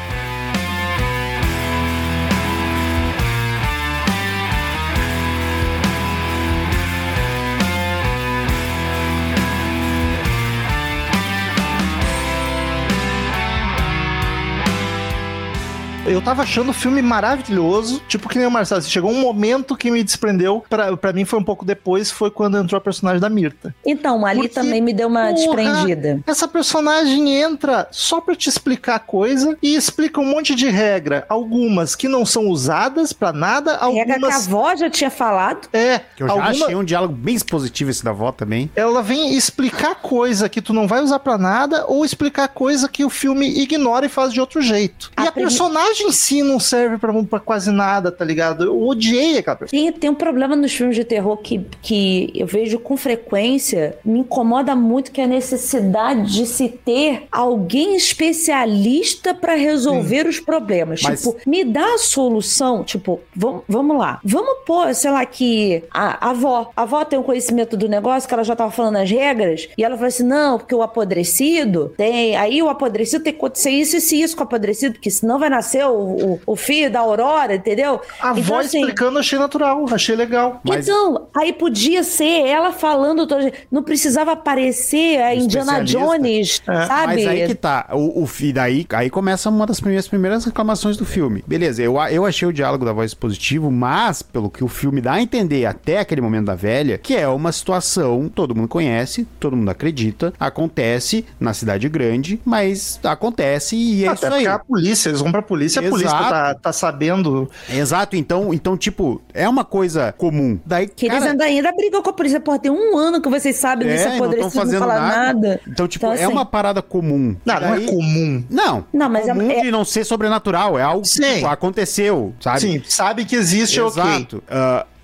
[16.05, 18.81] Eu tava achando o filme maravilhoso, tipo que nem o Marcelo.
[18.81, 22.29] assim, Chegou um momento que me desprendeu, pra, pra mim foi um pouco depois, foi
[22.29, 23.73] quando entrou a personagem da Mirta.
[23.87, 26.21] Então, ali Porque, também me deu uma porra, desprendida.
[26.27, 31.25] Essa personagem entra só pra te explicar coisa e explica um monte de regra.
[31.29, 34.49] Algumas que não são usadas pra nada, Regra que a algumas.
[34.49, 35.69] avó já tinha falado.
[35.73, 38.69] É, Que eu já alguma- achei um diálogo bem expositivo esse da avó também.
[38.75, 43.05] ela vem explicar coisa que tu não vai usar pra nada ou explicar coisa que
[43.05, 45.11] o filme ignora e faz de outro jeito.
[45.17, 48.65] A e a prime- personagem em si não serve pra, pra quase nada, tá ligado?
[48.65, 49.91] Eu odiei aquela personagem.
[49.93, 54.21] Tem, tem um problema nos filmes de terror que, que eu vejo com frequência, me
[54.21, 61.01] incomoda muito que é a necessidade de se ter alguém especialista pra resolver os problemas.
[61.03, 62.83] Mas- Tipo, me dá a solução.
[62.85, 64.21] Tipo, vamos, vamos lá.
[64.25, 68.29] Vamos pôr, sei lá, que a, a avó, a avó tem um conhecimento do negócio,
[68.29, 71.93] que ela já tava falando as regras, e ela falou assim: não, porque o apodrecido
[71.97, 72.37] tem.
[72.37, 75.11] Aí o apodrecido tem que acontecer isso e isso, e isso com o apodrecido, porque
[75.11, 78.01] senão vai nascer o, o, o filho da Aurora, entendeu?
[78.21, 80.61] A Então, voz assim, explicando achei natural, achei legal.
[80.65, 85.83] Mas- então, aí podia ser ela falando, todo- não precisava aparecer a Indiana.
[85.85, 87.15] Jones, É, sabe?
[87.15, 87.89] Mas aí que tá.
[87.93, 91.43] O, o, e daí aí começa uma das primeiras, primeiras reclamações do filme.
[91.47, 95.15] Beleza, eu, eu achei o diálogo da voz positivo, mas pelo que o filme dá
[95.15, 99.57] a entender até aquele momento da velha, que é uma situação, todo mundo conhece, todo
[99.57, 104.47] mundo acredita, acontece na cidade grande, mas acontece e é Até isso aí.
[104.47, 106.31] a polícia, eles vão pra polícia, a polícia Exato.
[106.31, 107.51] tá, tá sabendo.
[107.69, 110.59] Exato, então, então, tipo, é uma coisa comum.
[110.65, 112.41] Daí, Que eles cara, ainda, ainda brigam com a polícia.
[112.41, 115.01] Porra, tem um ano que vocês sabem É, desse e não apodrecido, não, fazendo falar
[115.01, 115.33] nada.
[115.49, 115.61] nada.
[115.69, 117.37] Então, tipo, Então, é assim- uma parada comum.
[117.45, 118.45] Não, não é comum.
[118.51, 121.35] Não, Não, mas é- comum é- de não ser sobrenatural, é algo que Sim.
[121.35, 122.61] tipo, aconteceu, sabe?
[122.61, 124.03] Sim, sabe que existe, é ok.
[124.03, 124.43] Exato.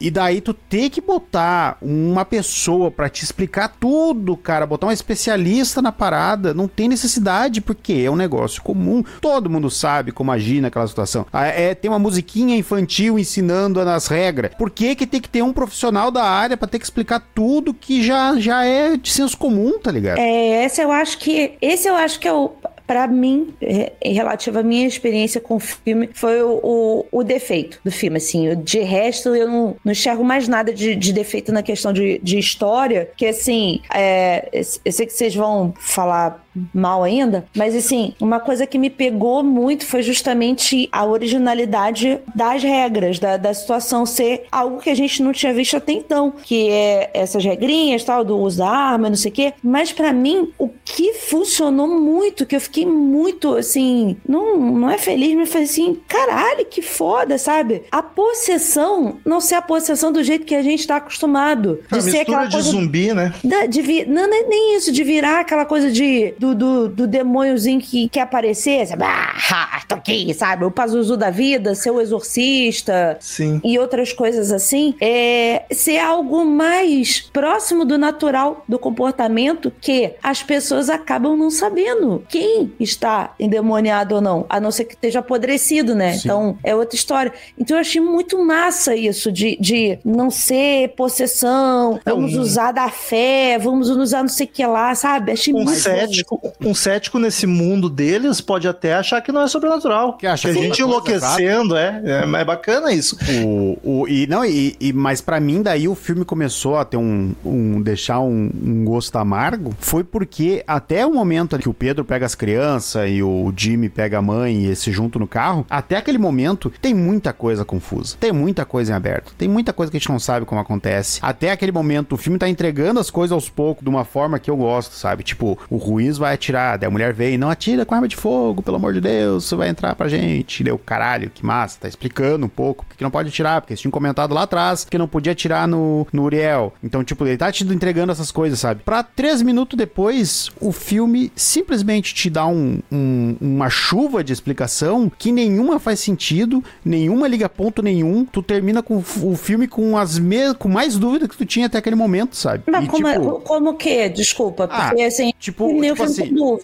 [0.01, 4.93] E daí tu ter que botar uma pessoa pra te explicar tudo, cara, botar um
[4.93, 9.03] especialista na parada, não tem necessidade, porque é um negócio comum.
[9.21, 11.27] Todo mundo sabe como agir naquela situação.
[11.33, 14.53] Ah, é, tem uma musiquinha infantil ensinando as regras.
[14.57, 17.75] Por que que tem que ter um profissional da área pra ter que explicar tudo
[17.75, 20.19] que já, já é de senso comum, tá ligado?
[20.19, 21.53] É, esse eu acho que.
[21.61, 22.53] Esse eu acho que é o.
[22.89, 27.23] Pra mim, é, em relativo à minha experiência com o filme, foi o, o, o
[27.23, 28.17] defeito do filme.
[28.17, 32.19] Assim, de resto, eu não, não enxergo mais nada de, de defeito na questão de,
[32.23, 33.11] de história.
[33.15, 38.67] Que assim, é, eu sei que vocês vão falar mal ainda, mas assim, uma coisa
[38.67, 44.79] que me pegou muito foi justamente a originalidade das regras, da, da situação ser algo
[44.81, 48.59] que a gente não tinha visto até então, que é essas regrinhas, tal, do uso
[48.59, 49.53] da arma, não sei o quê.
[49.63, 54.99] Mas pra mim, o que funcionou muito, que eu fiquei muito assim, não, não é
[54.99, 57.83] feliz, mas foi assim, caralho, que foda, sabe?
[57.91, 61.81] A possessão não ser a possessão do jeito que a gente tá acostumado.
[61.91, 63.33] A De ser mistura aquela de coisa zumbi, né?
[63.45, 67.81] da- de não é nem isso, de virar aquela coisa de do, do, do demôniozinho
[67.81, 69.05] que quer aparecer, sabe?
[69.05, 70.65] Ah, tô aqui, sabe?
[70.65, 73.61] O Pazuzu da vida, ser o exorcista Sim.
[73.65, 80.43] e outras coisas assim, é ser algo mais próximo do natural do comportamento que as
[80.43, 85.95] pessoas acabam não sabendo quem está endemoniado ou não, a não ser que esteja apodrecido,
[85.95, 86.13] né?
[86.13, 86.21] Sim.
[86.25, 87.33] Então é outra história.
[87.59, 92.43] Então eu achei muito massa isso de, de não ser possessão, vamos Não.
[92.43, 95.33] usar da fé, vamos usar não sei o que lá, sabe?
[95.33, 99.49] Achei Um muito cético, um cético nesse mundo deles pode até achar que não é
[99.49, 100.17] sobrenatural.
[100.17, 102.41] Que acha a que é gente coisa, enlouquecendo, é, é.
[102.41, 103.17] É bacana isso.
[103.45, 106.97] O, o, e não, e, e, mas para mim, daí o filme começou a ter
[106.97, 107.33] um.
[107.45, 109.75] um deixar um, um, gosto amargo.
[109.79, 114.19] Foi porque até o momento que o Pedro pega as crianças e o Jimmy pega
[114.19, 118.17] a mãe e se juntam no carro, até aquele momento tem muita coisa confusa.
[118.19, 119.35] Tem muita coisa em aberto.
[119.37, 121.19] Tem muita coisa que a gente não sabe como acontece.
[121.23, 124.51] Até aquele momento, o filme tá entregando as coisas aos poucos de uma forma que
[124.51, 125.23] eu gosto, sabe?
[125.23, 128.63] Tipo, o Ruiz vai atirar, daí a mulher vem, não atira com arma de fogo,
[128.63, 130.65] pelo amor de Deus, isso vai entrar pra gente.
[130.65, 133.93] Deu caralho, que massa, tá explicando um pouco porque não pode atirar, porque eles tinham
[133.93, 136.73] comentado lá atrás que não podia atirar no, no Uriel.
[136.83, 138.83] Então, tipo, ele tá te entregando essas coisas, sabe?
[138.85, 145.11] Pra três minutos depois, o filme simplesmente te dá um, um, uma chuva de explicação
[145.17, 148.25] que nenhuma faz sentido, nenhuma liga ponto nenhum.
[148.25, 151.79] Tu termina com o filme com as me com mais dúvidas que tu tinha até
[151.79, 152.65] aquele momento, sabe?
[152.67, 153.37] Mas e, como, tipo...
[153.37, 154.09] é, como que?
[154.09, 156.08] Desculpa, ah, porque assim, tipo, tipo assim,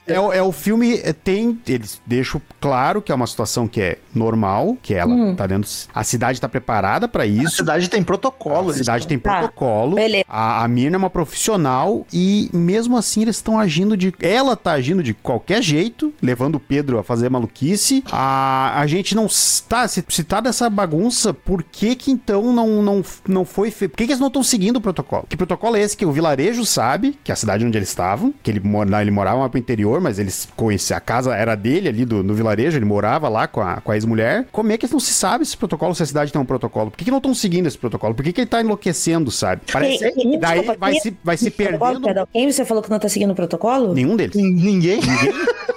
[0.07, 3.99] é, é, o filme é, tem, eles deixam claro que é uma situação que é
[4.15, 5.35] normal, que ela hum.
[5.35, 7.47] tá dentro, a cidade tá preparada para isso.
[7.47, 8.71] A cidade tem protocolo.
[8.71, 9.39] A cidade tem tá.
[9.39, 9.97] protocolo.
[10.29, 14.73] a, a Mirna é uma profissional e mesmo assim eles estão agindo de, ela tá
[14.73, 18.03] agindo de qualquer jeito, levando o Pedro a fazer maluquice.
[18.11, 22.83] A, a gente não está, se, se tá dessa bagunça, por que que então não,
[22.83, 23.93] não, não foi feito?
[23.93, 25.27] Por que que eles não estão seguindo o protocolo?
[25.29, 28.33] Que protocolo é esse que o vilarejo sabe, que é a cidade onde eles estavam,
[28.43, 28.63] que ele,
[29.01, 32.35] ele morava lá pro interior, mas eles conheciam, a casa era dele ali do, no
[32.35, 34.47] vilarejo, ele morava lá com a, com a ex-mulher.
[34.53, 36.91] Como é que não se sabe esse protocolo, se a cidade tem um protocolo?
[36.91, 38.15] Por que, que não estão seguindo esse protocolo?
[38.15, 39.63] Por que, que ele tá enlouquecendo, sabe?
[39.73, 42.01] Parece que daí desculpa, vai, se, vai se perdendo.
[42.01, 43.95] Perdão, quem você falou que não tá seguindo o protocolo?
[43.95, 44.35] Nenhum deles.
[44.37, 44.75] Ninguém.
[44.75, 45.01] Ninguém.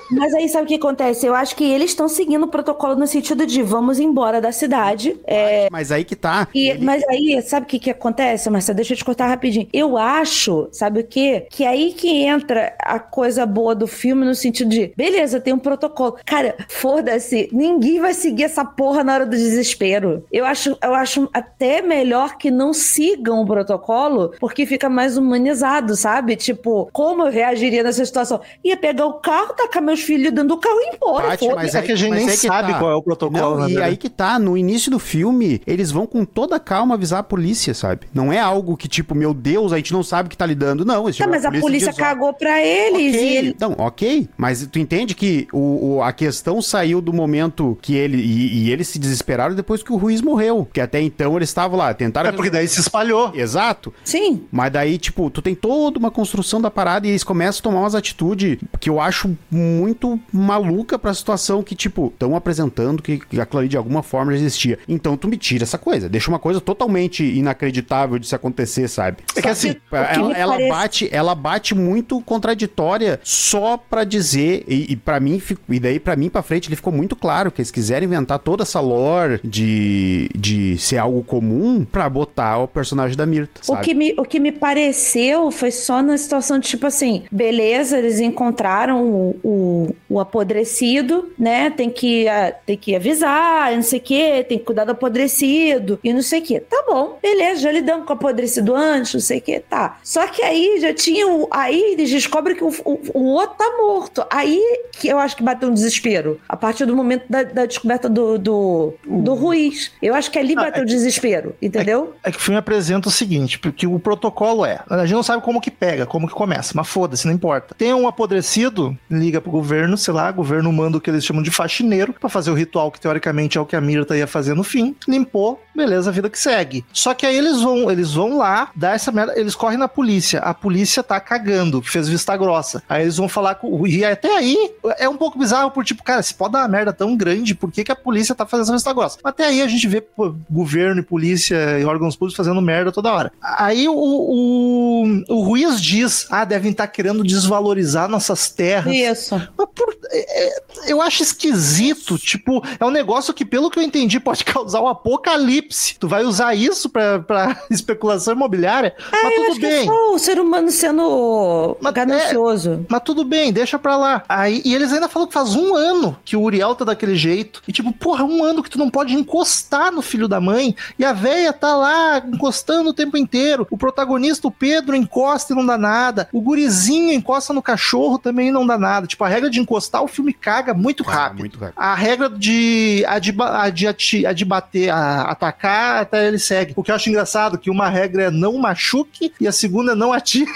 [0.10, 1.26] Mas aí sabe o que acontece?
[1.26, 5.18] Eu acho que eles estão seguindo o protocolo no sentido de vamos embora da cidade.
[5.26, 5.68] É...
[5.72, 6.48] Mas aí que tá.
[6.54, 6.86] E, ele...
[6.86, 8.78] Mas aí, sabe o que, que acontece, Marcelo?
[8.78, 9.68] Deixa eu te cortar rapidinho.
[9.74, 11.48] Eu acho, sabe o quê?
[11.50, 15.60] Que aí que entra a coisa boa do filme no sentido de, beleza, tem um
[15.60, 16.18] protocolo.
[16.26, 20.24] Cara, foda-se, ninguém vai seguir essa porra na hora do desespero.
[20.32, 25.96] Eu acho, eu acho até melhor que não sigam o protocolo, porque fica mais humanizado,
[25.96, 26.36] sabe?
[26.36, 28.42] Tipo, como eu reagiria nessa situação?
[28.64, 31.28] Ia pegar o carro, tacar meus filhos dentro do carro e ir embora.
[31.30, 32.80] Paty, mas é que a gente nem sabe tá.
[32.80, 33.60] qual é o protocolo.
[33.60, 37.20] Não, e aí que tá, no início do filme, eles vão com toda calma avisar
[37.20, 38.08] a polícia, sabe?
[38.14, 40.86] Não é algo que, tipo, meu Deus, a gente não sabe o que tá lidando.
[40.86, 43.37] Não, tá, mas a polícia, a polícia cagou pra eles okay.
[43.38, 43.56] Ele...
[43.60, 48.18] Não, ok, mas tu entende que o, o, a questão saiu do momento que ele...
[48.18, 50.68] E, e, eles se desesperaram depois que o Ruiz morreu.
[50.72, 52.30] Que até então eles estavam lá, tentaram...
[52.30, 53.32] É porque daí se espalhou.
[53.34, 53.94] Exato.
[54.04, 54.44] Sim.
[54.52, 57.80] Mas daí, tipo, tu tem toda uma construção da parada e eles começam a tomar
[57.82, 63.60] umas atitudes que eu acho muito maluca pra situação que, tipo, estão apresentando que aquilo
[63.60, 64.80] ali de alguma forma já existia.
[64.88, 66.10] Então tu me tira essa coisa.
[66.10, 69.18] Deixa uma coisa totalmente inacreditável de se acontecer, sabe?
[69.36, 70.70] É que assim, ela, ela parece...
[70.70, 76.16] bate, ela bate muito contraditória só pra dizer, e, e para mim, e daí para
[76.16, 80.30] mim pra frente ele ficou muito claro que eles quiseram inventar toda essa lore de,
[80.34, 83.82] de ser algo comum pra botar o personagem da Mirta, sabe?
[83.82, 87.98] O que, me, o que me pareceu foi só na situação de tipo assim, beleza,
[87.98, 91.70] eles encontraram o, o, o apodrecido, né?
[91.70, 96.00] Tem que, uh, tem que avisar, não sei o quê, tem que cuidar do apodrecido
[96.02, 96.62] e não sei o quê.
[96.62, 100.00] Tá bom, beleza, já lidamos com o apodrecido antes, não sei o quê, tá.
[100.02, 101.46] Só que aí já tinha o.
[101.52, 104.26] Aí eles descobrem que o, o, o outro tá morto.
[104.30, 104.62] Aí
[105.00, 106.40] que eu acho que bateu um desespero.
[106.48, 109.92] A partir do momento da, da descoberta do, do, do Ruiz.
[110.02, 112.16] Eu acho que ali ah, bateu o é, desespero, entendeu?
[112.24, 114.80] É, é, que o filme apresenta o seguinte: porque o protocolo é.
[114.90, 117.76] A gente não sabe como que pega, como que começa, mas foda-se, não importa.
[117.76, 121.42] Tem um apodrecido, liga pro governo, sei lá, o governo manda o que eles chamam
[121.42, 124.54] de faxineiro para fazer o ritual que teoricamente é o que a Mirta ia fazer
[124.54, 124.96] no fim.
[125.08, 126.86] Limpou, beleza, a vida que segue.
[126.94, 130.40] Só que aí eles vão, eles vão lá, dar essa merda, eles correm na polícia.
[130.40, 132.84] A polícia tá cagando, fez vista grossa.
[132.88, 133.86] Aí eles vão falar com.
[133.88, 136.94] E até aí é um pouco bizarro, por tipo, cara, se pode dar uma merda
[136.94, 139.18] tão grande, por que, que a polícia tá fazendo essa vista grossa?
[139.24, 143.12] Até aí a gente vê pô, governo e polícia e órgãos públicos fazendo merda toda
[143.12, 143.32] hora.
[143.42, 148.94] Aí o, o, o Ruiz diz: ah, devem estar tá querendo desvalorizar nossas terras.
[148.94, 149.36] Isso.
[149.58, 152.18] Mas por, é, é, eu acho esquisito.
[152.18, 155.98] Tipo, é um negócio que, pelo que eu entendi, pode causar um apocalipse.
[156.00, 158.96] Tu vai usar isso pra, pra especulação imobiliária?
[159.12, 159.88] É, mas tudo bem.
[159.88, 162.74] É o ser humano sendo mas, ganancioso.
[162.74, 164.24] É, mas tudo bem, deixa pra lá.
[164.28, 167.62] Aí, e eles ainda falam que faz um ano que o Uriel tá daquele jeito.
[167.68, 170.76] E tipo, porra, um ano que tu não pode encostar no filho da mãe.
[170.98, 173.68] E a véia tá lá encostando o tempo inteiro.
[173.70, 176.28] O protagonista, o Pedro, encosta e não dá nada.
[176.32, 179.08] O gurizinho encosta no cachorro também e não dá nada.
[179.08, 181.40] Tipo, a regra de encostar o filme caga muito rápido.
[181.40, 181.76] muito rápido.
[181.78, 186.40] A regra de a de, a de, ati- a de bater, a, atacar, até ele
[186.40, 186.74] segue.
[186.76, 189.96] O que eu acho engraçado, que uma regra é não machuque e a segunda é
[189.96, 190.50] não atire.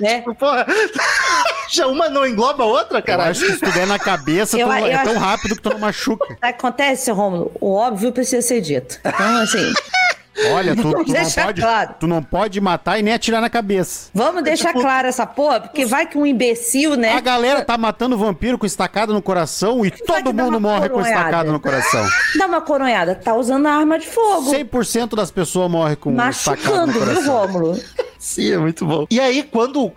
[0.00, 0.22] né?
[0.38, 0.66] Porra,
[1.70, 3.30] já uma não engloba a outra, Eu caralho.
[3.30, 5.62] acho que se tu der na cabeça, Eu- tu- eu é tão acho- rápido que
[5.62, 6.36] tu não machuca.
[6.40, 7.52] Acontece, Rômulo?
[7.60, 8.98] O óbvio precisa ser dito.
[9.04, 9.72] Então, assim,
[10.52, 11.94] Olha, tu, tu não pode, claro.
[11.98, 14.10] tu não pode matar e nem atirar na cabeça.
[14.14, 17.14] vamos deixar claro essa porra, porque vai que um imbecil, né?
[17.14, 20.96] A galera tá matando vampiro com estacada no coração e vai todo mundo morre com
[20.96, 21.18] coronhada?
[21.18, 22.06] estacada no coração.
[22.38, 24.52] Dá uma coronhada, tá usando arma de fogo.
[24.52, 27.46] 100% das pessoas morrem com estacada no Machucando, viu, coração.
[27.46, 27.80] Rômulo?
[28.18, 29.06] Sim, é muito bom.
[29.10, 29.92] E aí, quando o,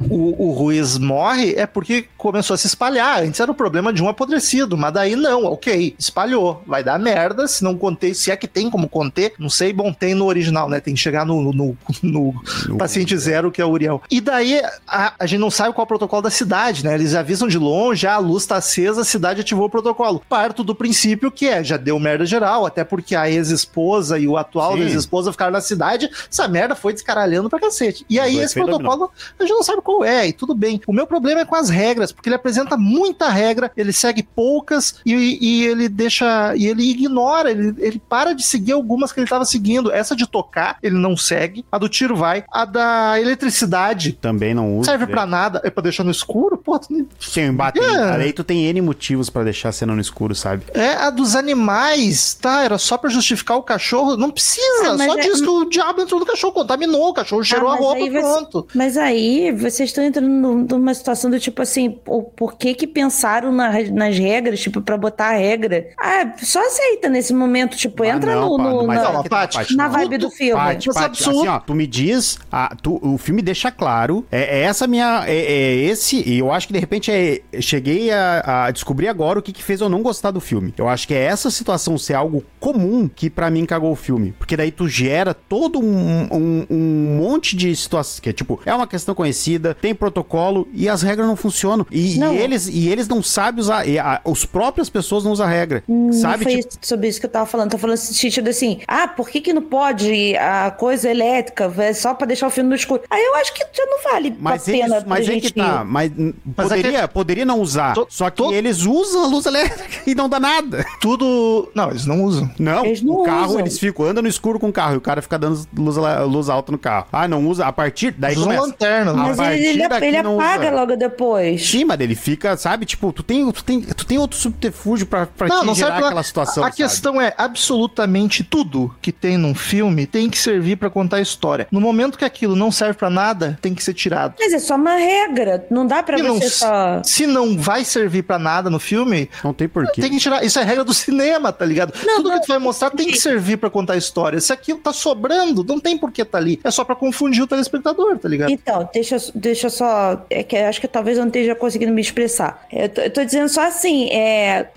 [0.47, 3.23] o Ruiz morre, é porque começou a se espalhar.
[3.23, 6.61] Antes era o problema de um apodrecido, mas daí não, ok, espalhou.
[6.65, 9.91] Vai dar merda, se não contei, se é que tem como conter, não sei, bom,
[9.91, 10.79] tem no original, né?
[10.79, 12.35] Tem que chegar no, no, no
[12.67, 14.01] No- paciente zero, que é o Uriel.
[14.09, 16.93] E daí, a, a gente não sabe qual é o protocolo da cidade, né?
[16.93, 20.21] Eles avisam de longe, a luz tá acesa, a cidade ativou o protocolo.
[20.29, 24.37] Parto do princípio que é, já deu merda geral, até porque a ex-esposa e o
[24.37, 28.05] atual ex-esposa ficaram na cidade, essa merda foi descaralhando pra cacete.
[28.09, 30.81] E aí, esse protocolo, a gente não sabe qual é, e tudo bem.
[30.85, 34.95] O meu problema é com as regras, porque ele apresenta muita regra, ele segue poucas
[35.05, 36.55] e, e ele deixa.
[36.55, 39.91] E ele ignora, ele, ele para de seguir algumas que ele estava seguindo.
[39.91, 41.65] Essa de tocar, ele não segue.
[41.71, 42.43] A do tiro vai.
[42.51, 44.13] A da eletricidade.
[44.13, 44.91] Também não usa.
[44.91, 46.57] Serve pra nada, é pra deixar no escuro?
[46.57, 47.07] Pô, tu nem-
[47.37, 47.79] um embate.
[47.79, 48.11] É.
[48.21, 50.63] Aí tu tem N motivos pra deixar a cena no escuro, sabe?
[50.73, 52.63] é a dos animais, tá?
[52.63, 54.15] Era só pra justificar o cachorro.
[54.17, 57.43] Não precisa, Ah, só é- diz que o diabo entrou no cachorro, contaminou, o cachorro
[57.43, 58.67] cheirou a mas roupa, você- pronto.
[58.75, 63.51] Mas aí vocês estão entrando num- numa situação do tipo assim, o por que pensaram
[63.51, 65.89] na- nas regras, tipo, pra botar a regra?
[65.99, 69.75] Ah, só aceita nesse momento, tipo, Ah, entra não, no, no- mas na, Paty, Paty,
[69.75, 69.91] na não.
[69.91, 70.53] vibe do filme.
[70.61, 71.39] Paty, Mas Paty, absurdo.
[71.39, 75.23] assim, ó, tu me diz, ah, tu- o filme deixa claro, é, é essa minha,
[75.27, 79.39] é, é esse, e eu acho que de repente é, cheguei a, a descobrir agora
[79.39, 80.73] o que, que fez eu não gostar do filme.
[80.77, 84.33] Eu acho que é essa situação ser algo comum que pra mim cagou o filme,
[84.37, 88.73] porque daí tu gera todo um, um, um monte de situações, que é tipo, é
[88.73, 93.07] uma questão conhecida, tem protocolo e as regras não funcionam, e, e eles, e eles
[93.07, 95.83] não sabem usar, e a, os próprias pessoas não usam a regra,
[96.13, 96.45] sabe?
[96.45, 97.71] Não foi Tipo, sobre isso que eu tava falando.
[97.71, 102.13] Tô falando sentido assim, ah, por que que não pode a coisa elétrica é só
[102.13, 103.01] pra deixar o filme no escuro?
[103.09, 105.53] Aí eu acho que já não vale Mas, a pena eles, mas pra é gente...
[105.53, 108.85] que tá, mas, hum, Mas é poderia, poderia não usar, To- só que to- eles
[108.85, 110.85] usam a luz elétrica e não dá nada.
[110.99, 111.69] Tudo.
[111.75, 112.49] Não, eles não usam.
[112.59, 113.59] Não, Eles não o carro, usam.
[113.61, 115.95] eles ficam, andam no escuro com o carro e o cara fica dando luz,
[116.27, 117.07] luz alta no carro.
[117.11, 118.61] Ah, não usa, a partir, daí usam começa.
[118.61, 119.11] lanterna.
[119.11, 119.15] A?
[119.15, 120.75] Mas ele, partir ele, daqui ele não apaga usa.
[120.75, 121.61] logo depois.
[121.81, 125.25] Sim, mas ele fica, sabe, tipo, tu tem, tu tem, tu tem outro subterfúgio pra,
[125.25, 126.07] pra Não, te não gerar serve pra...
[126.09, 126.77] aquela situação, A sabe?
[126.77, 131.67] questão é, absolutamente tudo que tem num filme tem que servir pra contar a história.
[131.71, 134.35] No momento que aquilo não serve pra nada, tem que ser tirado.
[134.39, 135.65] Mas é só uma regra.
[135.71, 137.01] Não dá pra E não- você só.
[137.03, 140.01] Se não vai servir pra nada no filme, Não tem porquê.
[140.01, 140.43] tem que tirar.
[140.43, 141.93] Isso é regra do cinema, tá ligado?
[142.05, 144.39] Não, Tudo não, que tu vai mostrar tem que servir pra contar a história.
[144.39, 146.59] Se aquilo tá sobrando, não tem por que tá ali.
[146.63, 148.51] É só pra confundir o telespectador, tá ligado?
[148.51, 150.25] Então, deixa, eu- deixa só.
[150.29, 152.67] É que acho que talvez eu não esteja conseguindo me expressar.
[152.71, 154.69] Eu tô, eu tô dizendo só assim, é.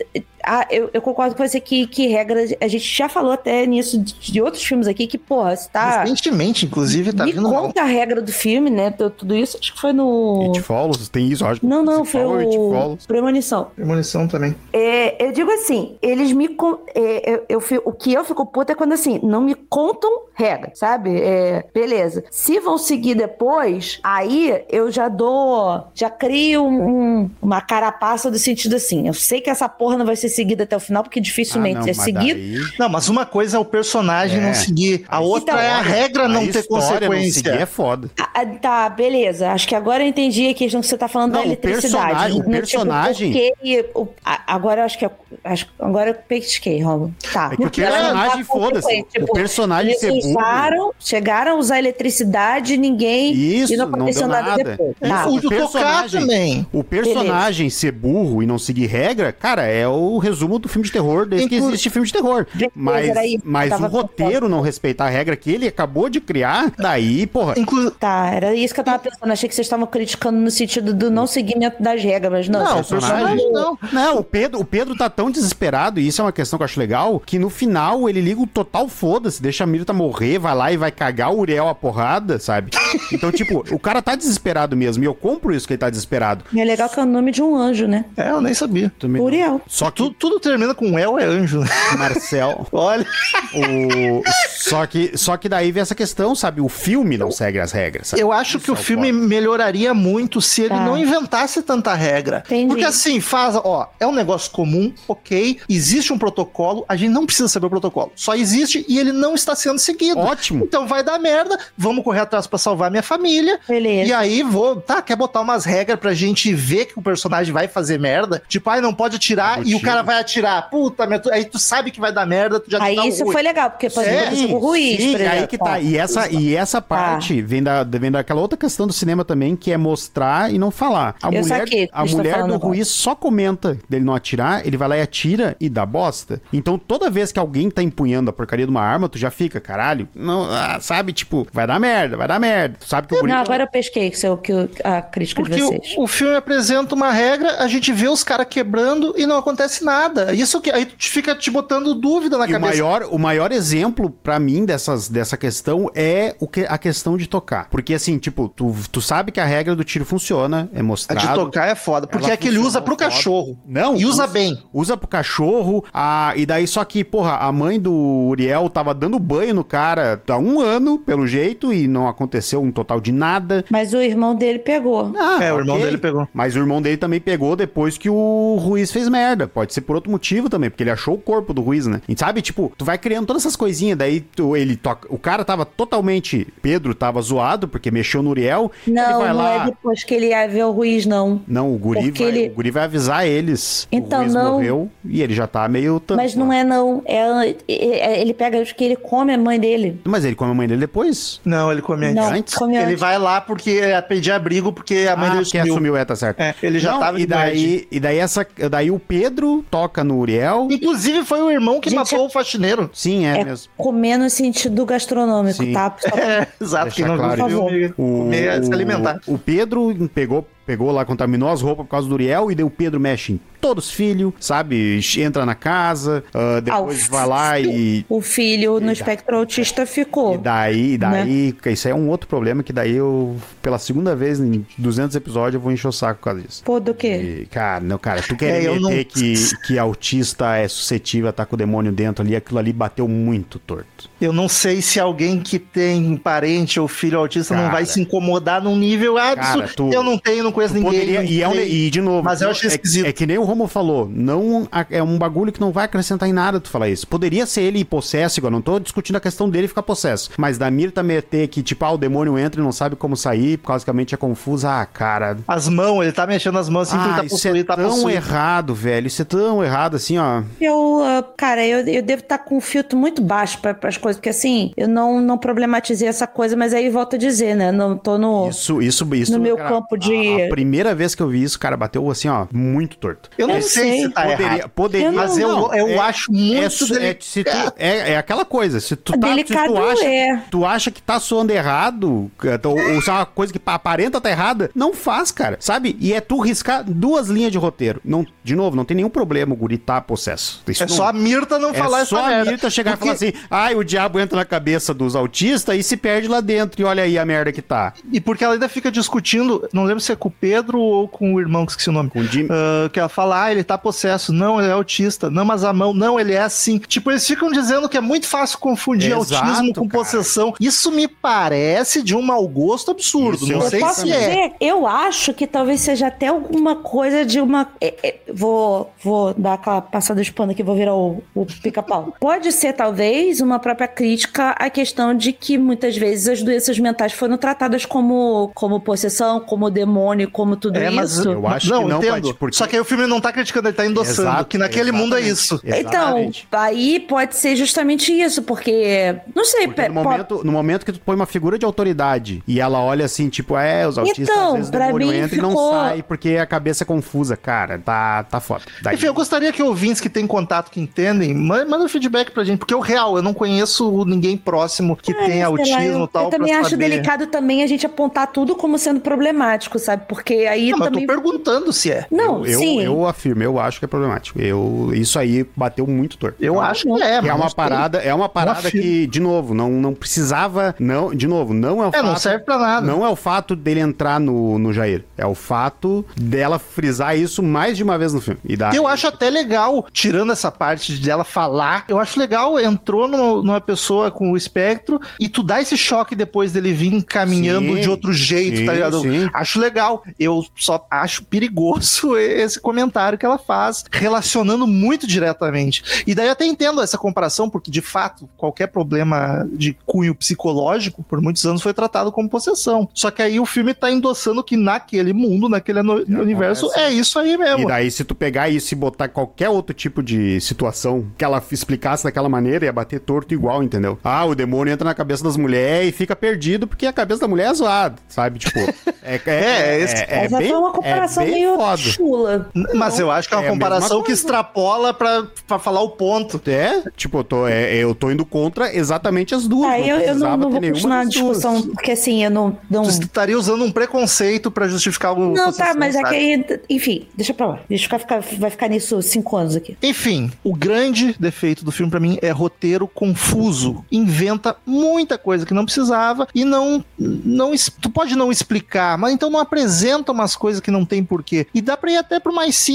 [0.46, 2.44] Ah, eu, eu concordo com você que, que regra.
[2.60, 6.02] A gente já falou até nisso de, de outros filmes aqui que, porra, você tá.
[6.02, 7.48] Recentemente, inclusive, tá me vindo.
[7.48, 8.90] conta a regra do filme, né?
[8.90, 10.52] tu- Tudo isso, acho que foi no.
[10.54, 12.50] It Follows, tem isso, acho que Não, não, foi o.
[12.70, 13.06] Follows.
[13.06, 13.68] Premonição.
[13.74, 14.54] Premonição também.
[14.72, 16.48] É, eu digo assim, eles me.
[16.48, 19.54] con- é, eu, eu fi- o que eu fico puta é quando assim, não me
[19.54, 21.16] contam regra, sabe?
[21.20, 22.24] É, beleza.
[22.30, 25.84] Se vão seguir depois, aí eu já dou.
[25.94, 29.06] Já crio um- uma carapaça do sentido assim.
[29.06, 31.80] Eu sei que essa porra não vai ser seguida até o final, porque dificilmente Ah,
[31.82, 32.40] não, é seguido.
[32.40, 34.42] daí- Não, mas uma coisa é o personagem É.
[34.46, 37.52] não seguir, a A outra é a regra não a ter história consequência.
[37.54, 38.10] Não é foda.
[38.20, 39.50] Ah, ah, tá, beleza.
[39.50, 41.82] Acho que agora eu entendi a questão que você tá falando Não, da o eletricidade.
[41.82, 44.08] personagem- o tipo, personagem- porque o-
[44.46, 45.04] agora eu acho que.
[45.06, 45.10] eu-
[45.44, 47.14] acho- agora eu pesquei, Romulo.
[47.32, 47.50] Tá.
[47.52, 48.82] É que o personagem, não tá foda-se.
[48.82, 53.32] consequente, O personagem eles ser burro- usaram, chegaram a usar eletricidade, ninguém.
[53.32, 54.64] Isso, e não não aconteceu deu nada, nada.
[54.64, 54.94] depois.
[55.00, 55.26] É, Tá.
[55.28, 56.66] o de tocar também.
[56.72, 60.92] O personagem ser burro e não seguir regra, cara, é o resumo do filme de
[60.92, 62.46] terror desde que existe filme de terror.
[62.74, 63.12] Mas,
[63.44, 67.54] mas o roteiro não respeitar a regra que ele acabou de criar, daí, porra.
[67.56, 67.90] Inclu...
[67.90, 69.30] Tá, era isso que eu tava pensando.
[69.30, 72.64] Achei que vocês estavam criticando no sentido do não seguimento das regras, mas não.
[72.64, 73.78] Não, o personagem não.
[73.92, 76.66] Não, o Pedro, o Pedro tá tão desesperado, e isso é uma questão que eu
[76.66, 80.54] acho legal, que no final ele liga o total foda-se, deixa a Mirta morrer, vai
[80.54, 82.70] lá e vai cagar o Uriel a porrada, sabe?
[83.12, 86.44] Então, tipo, o cara tá desesperado mesmo, e eu compro isso que ele tá desesperado.
[86.52, 88.04] E é legal que é o nome de um anjo, né?
[88.16, 88.92] É, eu nem sabia.
[88.98, 89.20] Também.
[89.20, 89.60] Uriel.
[89.66, 91.68] Só que, tudo termina com El é anjo, né?
[91.98, 92.66] Marcel.
[92.72, 93.06] Olha.
[93.54, 94.22] O...
[94.58, 96.60] Só, que, só que daí vem essa questão, sabe?
[96.60, 98.08] O filme não segue as regras.
[98.08, 98.22] Sabe?
[98.22, 100.80] Eu acho que o filme melhoraria muito se ele Tá.
[100.84, 102.42] não inventasse tanta regra.
[102.46, 102.66] Entendi.
[102.68, 107.26] Porque assim, faz, ó, é um negócio comum, ok, existe um protocolo, a gente não
[107.26, 108.10] precisa saber o protocolo.
[108.16, 110.18] Só existe e ele não está sendo seguido.
[110.18, 110.64] Ótimo.
[110.64, 113.60] Então vai dar merda, vamos correr atrás pra salvar minha família.
[113.68, 114.08] Beleza.
[114.08, 117.68] E aí vou, tá, quer botar umas regras pra gente ver que o personagem vai
[117.68, 118.42] fazer merda?
[118.48, 120.68] Tipo, ai, não pode atirar e o cara vai atirar.
[120.70, 123.24] Puta, mas tu- aí tu sabe que vai dar merda, tu já Aí dá isso
[123.30, 125.80] foi legal, porque por É, exemplo, o Ruiz, sim, aí que tá.
[125.80, 129.72] E essa, e essa parte vem, da, vem daquela outra questão do cinema também, que
[129.72, 131.14] é mostrar e não falar.
[131.22, 132.56] A Eu mulher, saquei a mulher do.
[132.56, 136.40] Ruiz só comenta dele não atirar, ele vai lá e atira e dá bosta.
[136.52, 139.60] Então toda vez que alguém tá empunhando a porcaria de uma arma, tu já fica,
[139.60, 142.76] caralho, não, ah, sabe, tipo, vai dar merda, vai dar merda.
[142.80, 143.32] Tu sabe que o guri...
[143.32, 144.52] Não, agora eu pesquei que seu- que
[144.82, 145.94] a crítica de Porque vocês.
[145.96, 149.84] o, o filme apresenta uma regra, a gente vê os caras quebrando e não acontece
[149.84, 149.93] nada.
[150.34, 152.70] Isso que aí tu fica te botando dúvida na E o cabeça.
[152.72, 157.26] maior, o maior exemplo pra mim dessas, dessa questão é o que, a questão de
[157.26, 157.68] tocar.
[157.70, 161.26] Porque assim, tipo, tu, tu sabe que a regra do tiro funciona, é A mostrado.
[161.28, 163.04] de tocar é foda, porque é que ele usa pro foda.
[163.04, 163.58] cachorro.
[163.66, 164.58] Não, E usa bem.
[164.72, 167.92] Usa pro cachorro, a, e daí só que, porra, a mãe do
[168.28, 172.70] Uriel tava dando banho no cara há um ano, pelo jeito, e não aconteceu um
[172.72, 173.64] total de nada.
[173.70, 175.12] Mas o irmão dele pegou.
[175.16, 176.28] Ah, É, o irmão dele pegou.
[176.32, 179.46] Mas o irmão dele também pegou depois que o Ruiz fez merda.
[179.46, 182.00] Pode ser por outro motivo também, porque ele achou o corpo do Ruiz, né?
[182.08, 185.06] E sabe, tipo, tu vai criando todas essas coisinhas, daí tu, ele toca.
[185.12, 186.46] O cara tava totalmente.
[186.62, 188.70] Pedro tava zoado, porque mexeu no Uriel.
[188.86, 189.62] ele Não, vai não lá.
[189.62, 191.42] é depois que ele ia ver o Ruiz, não.
[191.46, 193.86] Não, o guri, Porque vai, ele- o guri vai avisar eles.
[193.90, 194.52] Então, o Ruiz não.
[194.52, 196.00] morreu e ele já tá meio.
[196.00, 196.56] tanto Mas não lá.
[196.56, 197.02] é, não.
[197.04, 200.00] É, é- ele pega, acho que ele come a mãe dele.
[200.04, 201.40] Mas ele come a mãe dele depois.
[201.44, 202.16] Não, ele come antes.
[202.16, 202.54] Não, antes?
[202.54, 203.00] come Ele antes.
[203.00, 205.72] vai lá porque é pedir abrigo, porque a mãe ah, dele sumiu.
[205.74, 206.40] assumiu, é, tá certo.
[206.40, 210.18] É, ele já Não, tava e daí, e daí essa, daí o Pedro toca no
[210.18, 210.68] Uriel.
[210.70, 212.88] Inclusive, foi o irmão que Gente, matou o faxineiro.
[212.92, 213.72] Sim, é, É mesmo.
[213.76, 215.72] comer no sentido gastronômico, Sim.
[215.72, 215.94] tá?
[215.98, 216.94] Só- É, exato.
[216.94, 217.46] Quem não claro.
[217.48, 219.20] viu o O, comer, se alimentar.
[219.26, 222.70] o Pedro pegou, pegou lá, contaminou as roupas por causa do Uriel e daí o
[222.70, 225.00] Pedro mexe em todos os filhos, sabe?
[225.16, 228.04] Entra na casa, ah, depois Ah, vai lá e.
[228.10, 230.34] O filho no espectro autista ficou.
[230.34, 231.72] E daí, e daí, Né?
[231.72, 235.54] isso aí é um outro problema que daí eu, pela segunda vez em 200 episódios,
[235.54, 236.62] eu vou encher o saco por causa disso.
[236.62, 237.40] Pô, do quê?
[237.42, 239.34] E, cara, não, cara, tu quer É, eu meter não- que,
[239.66, 243.58] que autista é suscetível a estar com o demônio dentro ali, aquilo ali bateu muito
[243.58, 244.10] torto.
[244.20, 247.72] Eu não sei se alguém que tem parente ou filho autista não Cara.
[247.74, 250.90] vai se incomodar num nível ah, Cara, isso tu- eu não tenho, não conheço ninguém.
[250.92, 253.06] Poderia, não e, é um- e, de novo, Mas eu não- achei é, esquisito.
[253.06, 256.32] é que nem o Romo falou, não é um bagulho que não vai acrescentar em
[256.32, 257.06] nada tu falar isso.
[257.06, 260.68] Poderia ser ele possesso, igual, não tô discutindo a questão dele ficar possesso, mas da
[260.70, 263.84] Mirta meter que, tipo, ah, o demônio entra e não sabe como sair, por causa
[263.84, 265.36] que a mente é confusa, ah, cara...
[265.46, 267.62] As mãos, ele tá mexendo as mãos assim que ele ah, tá isso possuído, é
[267.62, 268.10] tá tão possuído.
[268.10, 270.42] errado, velho, isso é tão errado, assim, ó...
[270.60, 274.18] Eu, ah, cara, eu, eu devo estar com um filtro muito baixo para as coisas,
[274.18, 277.70] porque assim, eu não, não problematizei essa coisa, mas aí volto a dizer, né?
[277.70, 278.48] Não tô no.
[278.48, 279.32] Isso, isso, isso...
[279.32, 282.28] No meu campo de- A, a primeira vez que eu vi isso, cara, bateu, assim,
[282.28, 283.30] ó, muito torto.
[283.38, 284.00] Eu não Eu sei, sei.
[284.02, 284.68] se tá Poderia, errado.
[284.74, 287.72] poderia, Eu não- Mas eu, não, eu é- acho muito é, dele- é, se tu-
[287.76, 290.42] é, é aquela coisa, se tu, tá, se Delicado tu acha, é.
[290.50, 292.30] tu acha que tá soando errado,
[292.64, 295.96] ou, ou se é uma coisa que aparenta tá errada, não faz, cara, sabe?
[296.00, 298.00] E é tu riscar duas linhas de roteiro.
[298.04, 300.62] Não, de novo, não tem nenhum problema o guri tá possesso.
[300.68, 302.50] Isso É não- só a Mirta não é falar só essa a merda.
[302.50, 305.82] Mirta chegar Porque- e falar assim, ai, o diabo entra na cabeça dos autistas e
[305.82, 307.92] se perde lá dentro, e olha aí a merda que tá.
[308.12, 311.34] E porque ela ainda fica discutindo, não lembro se é com o Pedro ou com
[311.34, 312.10] o irmão, que esqueci o nome.
[312.10, 312.48] Com o Jimmy.
[312.50, 314.32] Ah, que ela fala, ah, ele tá possesso.
[314.32, 315.30] Não, ele é autista.
[315.30, 316.78] Não, mas a mão, não, ele é assim.
[316.78, 320.04] Tipo, eles ficam dizendo que é muito fácil confundir Exato, autismo com cara.
[320.04, 320.54] possessão.
[320.60, 323.36] Isso me parece de um mau gosto absurdo.
[323.44, 324.18] Isso não eu sei Posso se é.
[324.18, 327.68] dizer, eu acho que talvez seja até alguma coisa de uma.
[327.80, 332.14] é, é, vou, vou dar aquela passada de pano aqui, vou virar o, o pica-pau.
[332.20, 337.12] Pode ser, talvez, uma própria crítica à questão de que muitas vezes as doenças mentais
[337.12, 341.30] foram tratadas como, como possessão, como demônio, como tudo É, mas isso.
[341.30, 342.14] Eu acho não, que não, entendo.
[342.14, 344.28] Paty, porque- Só que aí o filme não tá criticando, ele tá endossando.
[344.28, 345.32] Exato, que naquele mundo é exatamente.
[345.32, 345.60] isso.
[345.64, 346.48] Então, Exatamente.
[346.52, 349.16] aí pode ser justamente isso, porque.
[349.34, 352.60] Não sei, Porque no momento, no momento que tu põe uma figura de autoridade e
[352.60, 355.50] ela olha assim, tipo, é, os autistas Então, às vezes pra mim entra e não
[355.50, 357.78] ficou- sai porque a cabeça é confusa, cara.
[357.78, 358.62] Tá, tá foda.
[358.82, 362.30] Daí- Enfim, eu gostaria que ouvintes que têm contato, que entendem, ma- manda um feedback
[362.30, 366.04] pra gente, porque o real, eu não conheço ninguém próximo que É, lá, autismo eu,
[366.04, 366.24] e tal.
[366.24, 366.88] eu também pra acho saber.
[366.90, 370.04] delicado também a gente apontar tudo como sendo problemático, sabe?
[370.08, 371.06] Porque aí Não, mas eu também.
[371.06, 372.06] tô perguntando se é.
[372.10, 372.80] Não, eu, sim.
[372.82, 374.40] eu eu afirmo, eu acho que é problemático.
[374.40, 376.36] Eu, isso aí bateu muito torto.
[376.40, 377.56] Eu acho que é, é mas uma não sei.
[377.56, 381.86] parada, é uma parada que, de novo, não, não precisava, não, de novo, não é
[381.86, 382.86] o É, fato, não serve pra nada.
[382.86, 387.42] não é o fato dele entrar no, no Jair, é o fato dela frisar isso
[387.42, 388.40] mais de uma vez no filme.
[388.44, 393.06] E daí, Eu acho até legal, tirando essa parte dela falar, eu acho legal, entrou
[393.08, 397.74] no- numa pessoa com o espectro e tu dá esse choque depois dele vir caminhando
[397.74, 399.00] Sim, de outro jeito, sim, tá ligado?
[399.00, 399.28] sim.
[399.32, 400.02] Acho legal.
[400.18, 406.04] Eu só acho perigoso esse comentário que ela faz, relacionando muito diretamente.
[406.06, 411.02] E daí eu até entendo essa comparação, porque de fato, qualquer problema de cunho psicológico,
[411.02, 412.88] por muitos anos, foi tratado como possessão.
[412.94, 416.84] Só que aí o filme tá endossando que naquele mundo, naquele universo, acontece.
[416.86, 417.66] é isso aí E mesmo.
[417.66, 422.04] daí, se tu pegar isso e botar qualquer outro tipo de situação que ela explicasse
[422.04, 423.98] daquela maneira, ia bater torto igual, entendeu?
[424.04, 427.28] Ah, o demônio entra na cabeça das mulheres e fica perdido porque a cabeça da
[427.28, 428.38] mulher é zoada, sabe?
[428.38, 428.58] Tipo,
[429.02, 431.76] é, é, É, esse- é, Essa bem, foi uma comparação é bem meio foda.
[431.78, 432.50] chula.
[432.74, 436.40] Mas eu acho que é uma É comparação que extrapola pra, pra falar o ponto.
[436.46, 439.70] É, tipo, eu tô, é, eu tô indo contra exatamente as duas.
[439.70, 441.36] Ah, eu, eu não, não vou nenhuma continuar a das duas.
[441.38, 442.56] discussão, porque assim, eu não.
[442.70, 446.08] Não, Tu estaria usando um preconceito pra justificar o não tá, mas é sabe?
[446.10, 446.60] que aí.
[446.70, 447.60] Enfim, deixa pra lá.
[447.68, 449.76] Deixa eu ficar, vai ficar nisso cinco anos aqui.
[449.82, 453.84] Enfim, o grande defeito do filme pra mim é roteiro confuso.
[453.90, 459.30] Inventa muita coisa que não precisava e não não tu pode não explicar, mas então
[459.30, 461.46] não apresenta umas coisas que não tem porquê.
[461.54, 462.73] E dá pra ir até pro mais simples.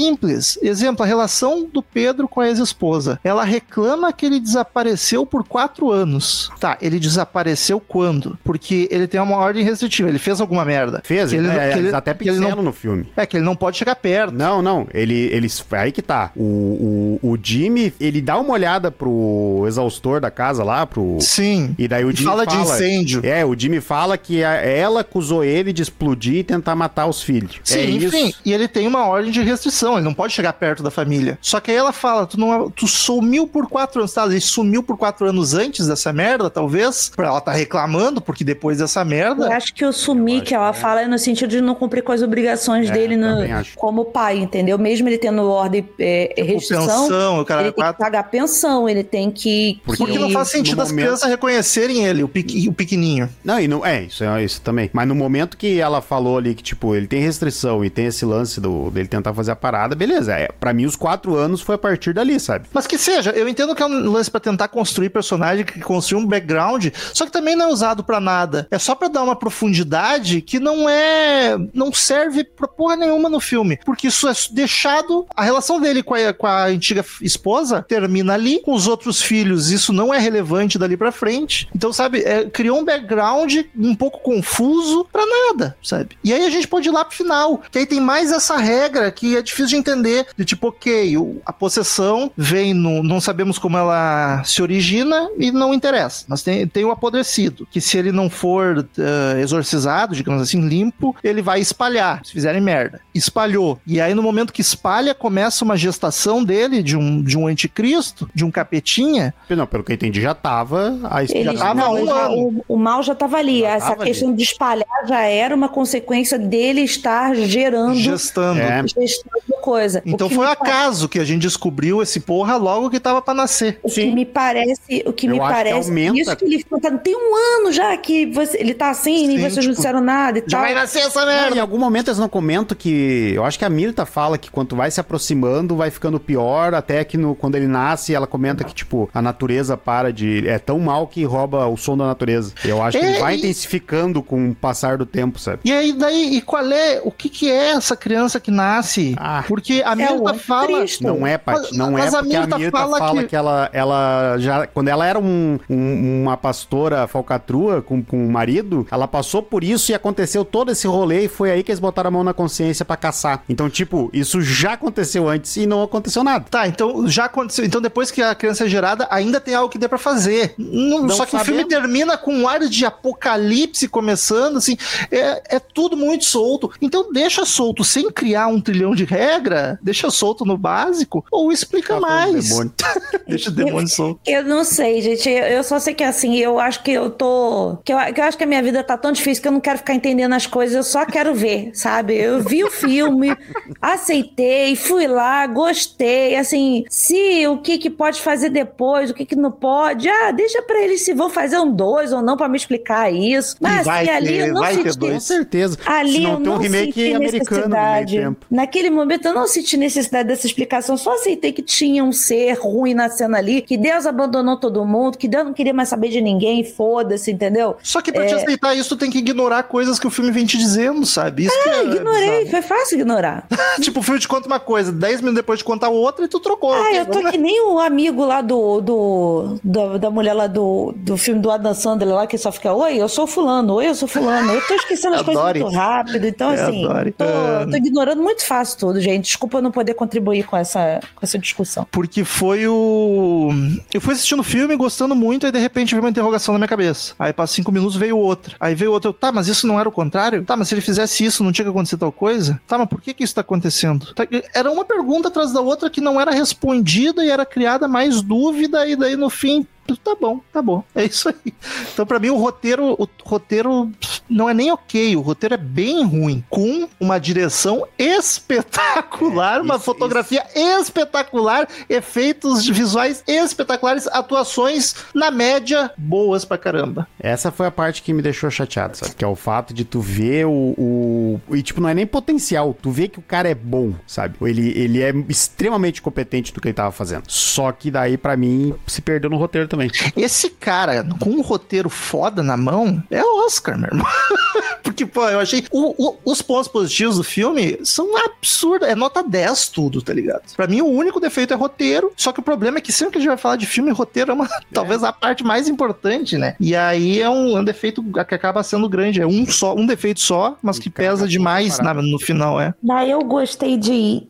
[0.62, 3.18] Exemplo, a relação do Pedro com a ex-esposa.
[3.24, 6.50] Ela reclama que ele desapareceu por quatro anos.
[6.60, 8.38] Tá, ele desapareceu quando?
[8.44, 10.08] Porque ele tem uma ordem restritiva.
[10.08, 11.00] Ele fez alguma merda.
[11.04, 13.06] Fez, que ele, é, que ele- até ele pincelam não, no filme.
[13.16, 14.32] é que ele não pode chegar perto.
[14.34, 14.86] Não, não.
[14.92, 15.64] Ele, eles.
[15.72, 16.30] Aí que tá.
[16.36, 21.18] O, o, o Jimmy, ele dá uma olhada pro exaustor da casa lá, pro.
[21.20, 21.74] Sim.
[21.78, 23.20] E daí o Jimmy fala de incêndio.
[23.24, 27.22] É, o Jimmy fala que a- ela acusou ele de explodir e tentar matar os
[27.22, 27.60] filhos.
[27.64, 28.40] Sim, é enfim, isso.
[28.44, 31.38] e ele tem uma ordem de restrição, ele não pode chegar perto da família.
[31.40, 34.24] Só que aí ela fala: tu, não, tu sumiu por quatro anos, tá?
[34.26, 38.78] Ele sumiu por quatro anos antes dessa merda, talvez, pra ela tá reclamando, porque depois
[38.78, 39.54] dessa Eu merda.
[39.54, 42.22] acho que o sumir que ela fala é no sentido de não cumprir com as
[42.22, 43.40] obrigações É, dele no-
[43.76, 44.78] como pai, entendeu?
[44.78, 48.88] Mesmo ele tendo ordem é, Tipo, restrição, pensão, o cara ele tem que pagar pensão,
[48.88, 49.80] ele tem que.
[49.84, 53.28] Porque Porque não faz sentido as momento- crianças reconhecerem ele, o, pequ- o pequenininho.
[53.44, 54.90] Não, e não, é, isso é isso também.
[54.92, 58.24] Mas no momento que ela falou ali que, tipo, ele tem restrição e tem esse
[58.24, 60.34] lance do, dele tentar fazer a parada, beleza.
[60.34, 62.66] É, pra mim, os quatro anos foi a partir dali, sabe?
[62.72, 66.22] Mas que seja, eu entendo que é um lance pra tentar construir personagem, que construir
[66.22, 68.66] um background, só que também não é usado pra nada.
[68.70, 71.56] É só pra dar uma profundidade que não é.
[71.72, 73.78] não serve pra porra nenhuma no filme.
[73.84, 75.26] Porque isso é deixado.
[75.36, 79.70] A relação dele com a, com a antiga esposa termina ali, com os outros filhos,
[79.70, 81.68] isso não é relevante dali pra frente.
[81.74, 86.16] Então, sabe, é, criou um background um pouco confuso pra nada, sabe?
[86.22, 89.10] E aí a gente pode ir lá pro final, que aí tem mais essa regra
[89.10, 93.58] que é difícil de entender, de tipo, ok, o- a possessão vem no, não sabemos
[93.58, 98.12] como ela se origina e não interessa, mas tem, tem o apodrecido, que se ele
[98.12, 103.00] não for eh, exorcizado, digamos assim, limpo, ele vai espalhar, se fizerem merda.
[103.14, 103.78] Espalhou.
[103.86, 108.28] E aí no momento que espalha, começa uma gestação dele, de um, de um anticristo,
[108.34, 110.98] de um capetinha, Não, pelo que eu entendi, já tava.
[111.04, 112.34] A Ele, já tava não, um ele já- ano.
[112.68, 113.60] o, o mal já estava ali.
[113.60, 118.60] Já Essa tava questão de espalhar já era uma consequência dele estar gerando, gestando.
[118.60, 118.82] É.
[118.86, 120.02] gestando coisa.
[120.04, 123.32] Então que foi me acaso que a gente descobriu esse porra logo que tava pra
[123.34, 123.78] nascer.
[123.82, 126.18] O que me parece, o que Eu me acho que parece, aumenta.
[126.20, 129.34] isso que ele ficou, tá- tem um ano já que você, ele tá assim Sim,
[129.34, 130.60] e vocês não tipo, disseram nada e Já tal.
[130.62, 131.56] vai nascer essa Não, merda.
[131.56, 133.32] em algum momento eles não comentam que.
[133.34, 136.74] Eu acho que a Mirta fala que quando vai se aproximando, vai ficando pior.
[136.74, 140.46] Até que no, quando ele nasce, ela comenta que, tipo, a natureza para de.
[140.48, 142.52] É tão mal que rouba o som da natureza.
[142.64, 145.60] Eu acho que É, ele vai e- intensificando com o passar do tempo, sabe?
[145.64, 149.14] E aí, daí, e qual é, o que que é essa criança que nasce?
[149.18, 149.42] Ah.
[149.50, 150.62] Porque a É Mirta fala...
[150.78, 151.02] anticristo.
[151.04, 153.28] Não é, Paty, Mas- não mas é a porque a Mirta Mirta fala, fala que...
[153.28, 154.66] que- ela, ela já.
[154.68, 159.64] Quando ela era um- um- uma pastora falcatrua com, com o marido, ela passou por
[159.64, 162.32] isso e aconteceu todo esse rolê e foi aí que eles botaram a mão na
[162.32, 163.42] consciência pra caçar.
[163.48, 166.44] Então, tipo, isso já aconteceu antes e não aconteceu nada.
[166.50, 167.64] Tá, então já aconteceu.
[167.64, 170.54] Então depois que a criança é gerada, ainda tem algo que dê pra fazer.
[170.56, 171.68] Não- Não só que o filme sabemos.
[171.82, 174.76] termina com um ar de apocalipse começando, assim.
[175.10, 176.70] É, é tudo muito solto.
[176.80, 179.04] Então deixa solto sem criar um trilhão de
[179.40, 182.48] regra, deixa solto no básico, ou explica mais.
[182.48, 182.72] demônio.
[183.26, 184.20] deixa o demônio solto.
[184.26, 185.28] Eu não sei, gente.
[185.28, 187.78] Eu, eu só sei que assim, eu acho que eu tô.
[187.84, 189.60] Que eu, que eu acho que a minha vida tá tão difícil que eu não
[189.60, 192.14] quero ficar entendendo as coisas, eu só quero ver, sabe?
[192.14, 193.34] Eu vi o filme,
[193.80, 196.36] aceitei, fui lá, gostei.
[196.36, 200.62] Assim, se o que, que pode fazer depois, o que, que não pode, ah, deixa
[200.62, 203.56] pra eles se vão fazer um dois ou não pra me explicar isso.
[203.60, 205.12] Mas vai assim, ali ter, eu não vai ter senti.
[205.12, 205.78] Com certeza.
[205.86, 208.46] Ali Se não eu tem um remake senti americano no meio tempo.
[208.50, 212.94] Naquele momento eu não senti necessidade dessa explicação, só aceitei que tinha um ser ruim
[212.94, 216.20] na cena ali, que Deus abandonou todo mundo, que Deus não queria mais saber de
[216.20, 217.76] ninguém, foda-se, entendeu?
[217.82, 218.26] Só que pra é...
[218.26, 221.44] te aceitar isso, tu tem que ignorar coisas que o filme vem te dizendo, sabe?
[221.46, 223.46] Isso é, é ignorei, foi fácil ignorar.
[223.80, 226.40] tipo, o filme te conta uma coisa, 10 minutos depois de contar outra e tu
[226.40, 226.72] trocou.
[226.72, 230.92] Ah, eu tô que nem o amigo lá do, do, do, da mulher lá do,
[230.96, 233.94] do filme do Adam Sandler lá, que só fica, oi, eu sou fulano, oi, eu
[233.94, 234.52] sou fulano.
[234.52, 238.78] Eu tô esquecendo as coisas muito rápido, então é, assim, tô, tô, ignorando muito fácil
[238.78, 239.19] tudo, gente.
[239.20, 241.86] Desculpa não poder contribuir com essa, com essa discussão.
[241.90, 243.50] Porque foi o...
[243.92, 246.68] Eu fui assistindo o filme, gostando muito, e de repente veio uma interrogação na minha
[246.68, 247.14] cabeça.
[247.18, 248.56] Aí passa cinco minutos, veio outra.
[248.58, 250.44] Aí veio outra, eu, tá, mas isso não era o contrário?
[250.44, 252.60] Tá, mas se ele fizesse isso, não tinha que acontecer tal coisa?
[252.66, 254.14] Tá, mas por que que isso tá acontecendo?
[254.14, 258.22] Tá, era uma pergunta atrás da outra que não era respondida e era criada mais
[258.22, 259.66] dúvida, e daí no fim
[259.96, 260.82] tá bom, tá bom.
[260.94, 261.54] É isso aí.
[261.92, 263.90] Então, para mim, o roteiro, o roteiro
[264.28, 269.78] não é nem ok, o roteiro é bem ruim, com uma direção espetacular, é, uma
[269.78, 270.82] fotografia isso.
[270.82, 277.08] espetacular, efeitos visuais espetaculares, atuações, na média, boas pra caramba.
[277.18, 279.14] Essa foi a parte que me deixou chateado, sabe?
[279.14, 280.74] Que é o fato de tu ver o.
[280.78, 281.40] o...
[281.50, 284.36] E, tipo, não é nem potencial, tu vê que o cara é bom, sabe?
[284.42, 287.24] Ele, ele é extremamente competente do que ele tava fazendo.
[287.28, 290.12] Só que daí, para mim, se perdeu no roteiro também também.
[290.16, 294.06] Esse cara, com um roteiro foda na mão, é Oscar, meu irmão.
[294.82, 295.64] Porque, pô, eu achei.
[295.70, 298.88] O, o, os pontos positivos do filme são absurdos.
[298.88, 300.42] É nota 10 tudo, tá ligado?
[300.56, 302.12] Pra mim, o único defeito é roteiro.
[302.16, 304.30] Só que o problema é que sempre que a gente vai falar de filme, roteiro
[304.30, 304.60] é uma, é.
[304.72, 306.56] talvez a parte mais importante, né?
[306.58, 309.20] E aí é um, é um, defeito que acaba sendo grande.
[309.20, 312.74] É um só, um defeito só, mas que pesa demais na, no final, é.
[312.82, 314.26] Daí eu gostei de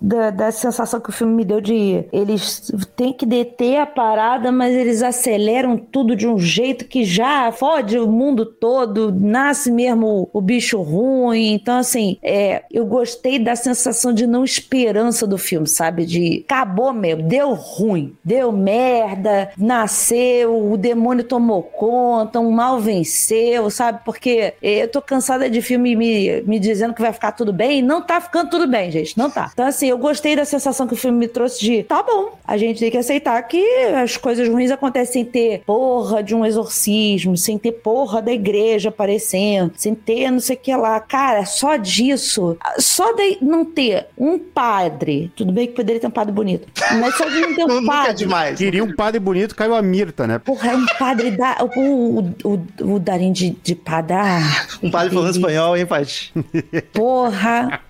[0.00, 4.49] da, da sensação que o filme me deu de eles têm que deter a parada,
[4.50, 10.28] mas eles aceleram tudo de um jeito que já fode o mundo todo, nasce mesmo
[10.32, 11.52] o bicho ruim.
[11.52, 16.06] Então, assim, é, eu gostei da sensação de não esperança do filme, sabe?
[16.06, 23.70] De acabou mesmo, deu ruim, deu merda, nasceu, o demônio tomou conta, um mal venceu,
[23.70, 24.00] sabe?
[24.04, 28.00] Porque eu tô cansada de filme me, me dizendo que vai ficar tudo bem não
[28.00, 29.18] tá ficando tudo bem, gente.
[29.18, 29.50] Não tá.
[29.52, 32.56] Então, assim, eu gostei da sensação que o filme me trouxe de tá bom, a
[32.56, 33.62] gente tem que aceitar que
[34.00, 38.88] as coisas ruins acontecem sem ter porra de um exorcismo, sem ter porra da igreja
[38.88, 41.00] aparecendo, sem ter não sei o que lá.
[41.00, 46.12] Cara, só disso, só de não ter um padre, tudo bem que poderia ter um
[46.12, 46.68] padre bonito,
[47.00, 48.10] mas só de não ter um padre.
[48.10, 48.58] É demais.
[48.58, 50.38] Queria um padre bonito, caiu a Mirta, né?
[50.38, 51.56] Porra, é um padre da.
[51.76, 54.68] O, o, o, o Darim de, de padar.
[54.82, 56.32] Um padre falando espanhol, hein, Paty?
[56.92, 57.80] Porra.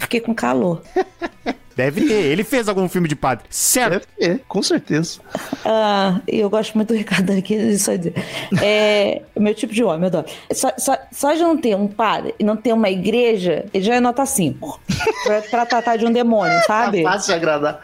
[0.00, 0.82] Fiquei com calor.
[1.78, 2.24] Deve ter.
[2.24, 3.44] Ele fez algum filme de padre.
[3.48, 4.08] Certo.
[4.18, 5.20] Deve ter, com certeza.
[5.64, 8.14] Ah, eu gosto muito do Ricardo dizer.
[8.60, 10.26] É meu tipo de homem, eu adoro.
[10.52, 13.94] Só, só, só de não ter um padre e não ter uma igreja, ele já
[13.94, 14.80] é nota 5.
[15.22, 17.00] pra, pra tratar de um demônio, sabe?
[17.00, 17.80] É fácil de agradar.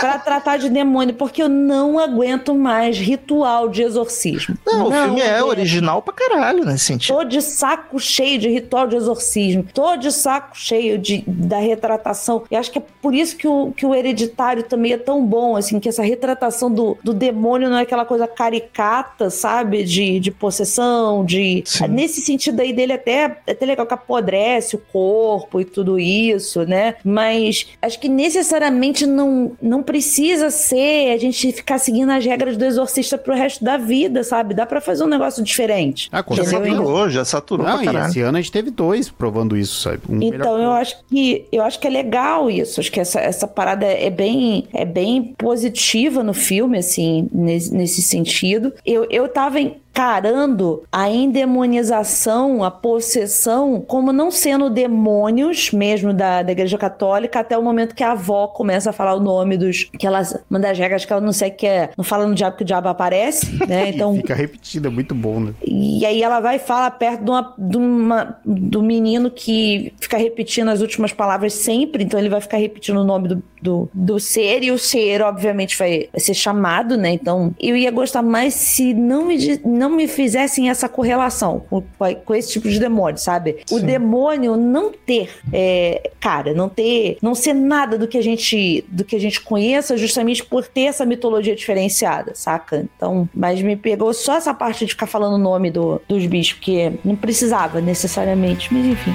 [0.00, 4.56] Pra tratar de demônio, porque eu não aguento mais ritual de exorcismo.
[4.64, 7.16] Não, não o filme é original pra caralho nesse sentido.
[7.16, 9.66] Tô de saco cheio de ritual de exorcismo.
[9.74, 12.44] Tô de saco cheio de, da retratação.
[12.48, 15.24] E acho que é por isso isso que o, que o hereditário também é tão
[15.24, 19.82] bom, assim, que essa retratação do, do demônio não é aquela coisa caricata, sabe?
[19.82, 21.62] De, de possessão, de.
[21.66, 21.88] Sim.
[21.88, 26.64] Nesse sentido aí dele até, é até legal que apodrece o corpo e tudo isso,
[26.64, 26.94] né?
[27.04, 32.64] Mas acho que necessariamente não, não precisa ser a gente ficar seguindo as regras do
[32.64, 34.54] exorcista pro resto da vida, sabe?
[34.54, 36.08] Dá para fazer um negócio diferente.
[36.12, 37.66] Ah, já saturou, já saturou.
[37.66, 40.00] Não, e esse ano a gente teve dois provando isso, sabe?
[40.08, 42.80] Um então eu acho que eu acho que é legal isso.
[42.80, 47.72] Acho que essa essa, essa parada é bem, é bem positiva no filme, assim, nesse,
[47.74, 48.72] nesse sentido.
[48.84, 56.42] Eu, eu tava em, encarando a endemonização, a possessão, como não sendo demônios mesmo da,
[56.42, 59.84] da Igreja Católica, até o momento que a avó começa a falar o nome dos.
[59.84, 60.20] que ela,
[60.50, 61.90] uma das regras que ela não sei que é.
[61.96, 63.90] Não fala no diabo que o diabo aparece, né?
[63.90, 64.16] Então.
[64.16, 65.54] Fica repetida, é muito bom, né?
[65.64, 70.16] E aí ela vai e fala perto de uma, de uma, do menino que fica
[70.16, 74.20] repetindo as últimas palavras sempre, então ele vai ficar repetindo o nome do, do, do
[74.20, 77.10] ser, e o ser, obviamente, vai, ser chamado, né?
[77.10, 79.34] Então, eu ia gostar mais se não me.
[79.64, 81.82] Não não me fizessem essa correlação com,
[82.24, 83.58] com esse tipo de demônio, sabe?
[83.66, 83.76] Sim.
[83.76, 88.84] O demônio não ter, é, cara, não ter, não ser nada do que a gente,
[88.88, 92.86] do que a gente conheça, justamente por ter essa mitologia diferenciada, saca?
[92.96, 96.54] Então, mas me pegou só essa parte de ficar falando o nome do, dos bichos,
[96.54, 99.14] porque não precisava necessariamente, mas enfim.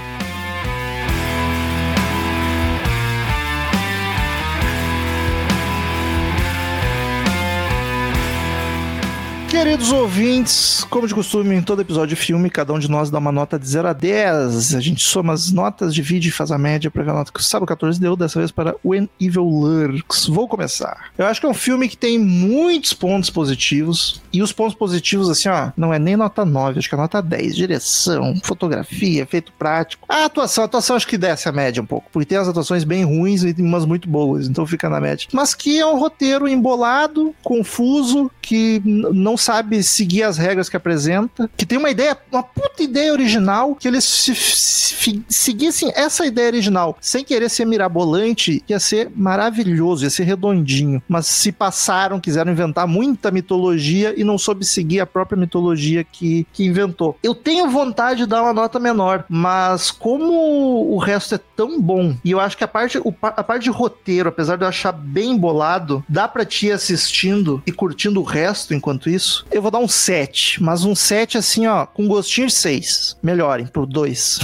[9.59, 13.17] Queridos ouvintes, como de costume, em todo episódio de filme, cada um de nós dá
[13.17, 14.73] uma nota de 0 a 10.
[14.73, 17.41] A gente soma as notas, divide e faz a média para ver a nota que
[17.41, 20.27] o Sábado 14 deu, dessa vez para When Evil Lurks.
[20.27, 21.11] Vou começar.
[21.17, 25.29] Eu acho que é um filme que tem muitos pontos positivos, e os pontos positivos,
[25.29, 27.53] assim, ó, não é nem nota 9, acho que é nota 10.
[27.53, 30.05] Direção, fotografia, efeito prático.
[30.07, 32.85] A atuação, a atuação acho que desce a média um pouco, porque tem as atuações
[32.85, 35.27] bem ruins e umas muito boas, então fica na média.
[35.33, 39.48] Mas que é um roteiro embolado, confuso, que não sabe
[39.83, 44.03] seguir as regras que apresenta, que tem uma ideia, uma puta ideia original, que eles
[44.03, 50.23] se, se, seguissem essa ideia original sem querer ser mirabolante, ia ser maravilhoso, ia ser
[50.23, 51.01] redondinho.
[51.07, 56.45] Mas se passaram, quiseram inventar muita mitologia e não soube seguir a própria mitologia que,
[56.53, 57.17] que inventou.
[57.23, 62.15] Eu tenho vontade de dar uma nota menor, mas como o resto é tão bom,
[62.23, 65.37] e eu acho que a parte, a parte de roteiro, apesar de eu achar bem
[65.37, 69.87] bolado, dá pra ti assistindo e curtindo o resto enquanto isso, eu vou dar um
[69.87, 70.61] 7.
[70.61, 73.17] Mas um 7 assim, ó, com gostinho de 6.
[73.21, 74.39] Melhorem pro 2.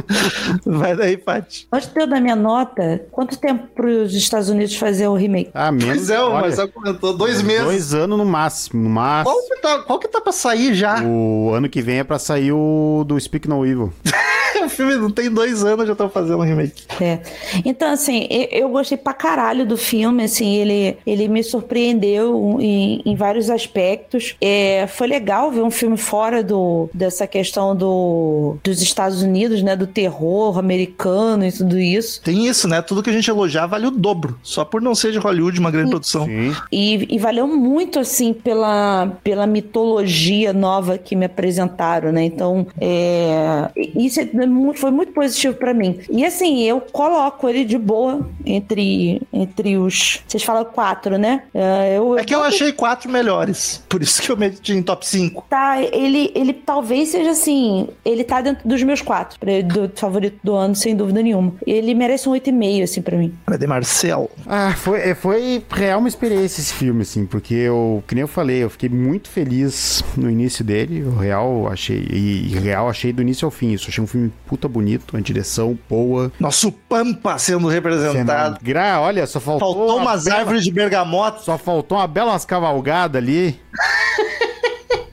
[0.64, 1.66] Vai daí, Paty.
[1.72, 5.50] Antes de eu dar minha nota, quanto tempo pros Estados Unidos fazer o remake?
[5.54, 5.96] Ah, menos.
[5.96, 7.64] Pois é, olha, mas já comentou dois meses.
[7.64, 8.82] Dois anos no máximo.
[8.82, 9.34] No máximo.
[9.34, 11.02] Qual que, tá, qual que tá pra sair já?
[11.02, 13.92] O ano que vem é pra sair o do Speak No Evil.
[14.66, 16.84] o filme não tem dois anos, já estão fazendo um remake.
[17.00, 17.20] É.
[17.64, 23.14] Então, assim, eu, gostei pra caralho do filme, assim, ele, ele me surpreendeu em, em
[23.14, 24.36] vários aspectos.
[24.40, 29.76] É, foi legal ver um filme fora do, dessa questão do, dos Estados Unidos, né,
[29.76, 32.20] do terror americano e tudo isso.
[32.22, 32.82] Tem isso, né?
[32.82, 35.70] Tudo que a gente elogiar vale o dobro, só por não ser de Hollywood uma
[35.70, 36.26] grande produção.
[36.26, 36.54] Sim.
[36.70, 42.24] E, e valeu muito, assim, pela, pela mitologia nova que me apresentaram, né?
[42.24, 44.24] Então, é, isso é
[44.56, 45.98] muito- foi muito positivo pra mim.
[46.10, 50.22] E, assim, eu coloco ele de boa entre, entre os...
[50.26, 51.42] Vocês falam quatro, né?
[51.54, 55.06] É, eu, É que eu achei quatro melhores, por isso que eu meti em top
[55.06, 55.44] 5.
[55.48, 57.88] Tá, ele, ele talvez seja assim.
[58.04, 61.52] Ele tá dentro dos meus quatro, pra- do favorito do ano, sem dúvida nenhuma.
[61.66, 63.34] Ele merece um 8,5, assim, pra mim.
[63.46, 64.30] Cadê Marcel?
[64.46, 68.28] Ah, foi, é, foi real uma experiência esse filme, assim, porque eu, que nem eu
[68.28, 71.02] falei, eu fiquei muito feliz no início dele.
[71.04, 73.88] O real achei, e, e real achei do início ao fim isso.
[73.88, 76.30] Achei um filme puta bonito, uma direção boa.
[76.38, 78.58] Nosso Pampa sendo representado.
[78.62, 79.74] Gra, olha, só faltou.
[79.74, 81.38] Faltou uma umas bela- árvores de bergamota.
[81.40, 83.60] Só faltou uma bela umas cavalgadas ali.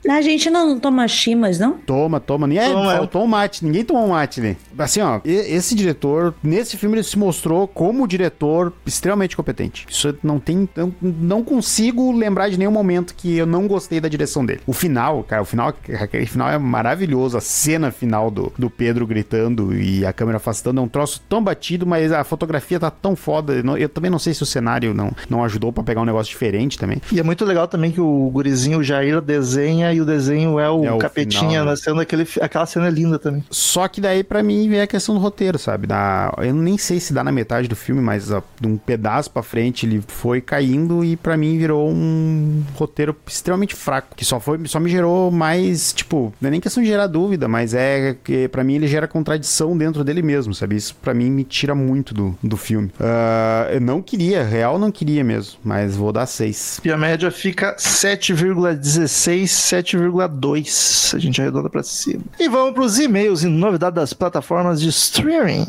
[0.09, 1.73] A gente não toma chimas, não?
[1.73, 2.45] Toma, toma.
[2.47, 3.63] Nem, é, Toma, faltou um mate.
[3.63, 4.55] Ninguém tomou um mate, né?
[4.77, 9.85] Assim, ó, esse diretor, nesse filme ele se mostrou como diretor extremamente competente.
[9.89, 10.67] Isso não tem.
[10.75, 14.61] Eu não consigo lembrar de nenhum momento que eu não gostei da direção dele.
[14.67, 17.37] O final, cara, o final, aquele final é maravilhoso.
[17.37, 21.41] A cena final do, do Pedro gritando e a câmera afastando é um troço tão
[21.43, 23.53] batido, mas a fotografia tá tão foda.
[23.53, 26.29] Eu, não- também não sei se o cenário não, não ajudou pra pegar um negócio
[26.31, 27.01] diferente também.
[27.11, 30.69] E é muito legal também que o gurizinho, o Jair, desenha e o desenho é
[30.69, 31.71] o É o capetinha final, né?
[31.71, 32.01] na cena.
[32.01, 33.43] Aquele, aquela cena é linda também.
[33.49, 35.87] Só que daí, pra mim, vem a questão do roteiro, sabe?
[35.87, 39.29] Da, eu nem sei se dá na metade do filme, mas ó, de um pedaço
[39.31, 44.15] pra frente ele foi caindo e pra mim virou um roteiro extremamente fraco.
[44.15, 47.47] Que só, foi, só me gerou mais, tipo, não é nem questão de gerar dúvida,
[47.47, 50.75] mas é que pra mim ele gera contradição dentro dele mesmo, sabe?
[50.75, 52.91] Isso pra mim me tira muito do, do filme.
[52.99, 56.81] Ah, eu não queria, real não queria mesmo, mas vou dar 6.
[56.83, 59.47] E a média fica 7,16,
[59.83, 61.15] 7,2.
[61.15, 62.23] A gente arredonda pra cima.
[62.39, 65.65] E vamos pros e-mails e novidade das plataformas de streaming.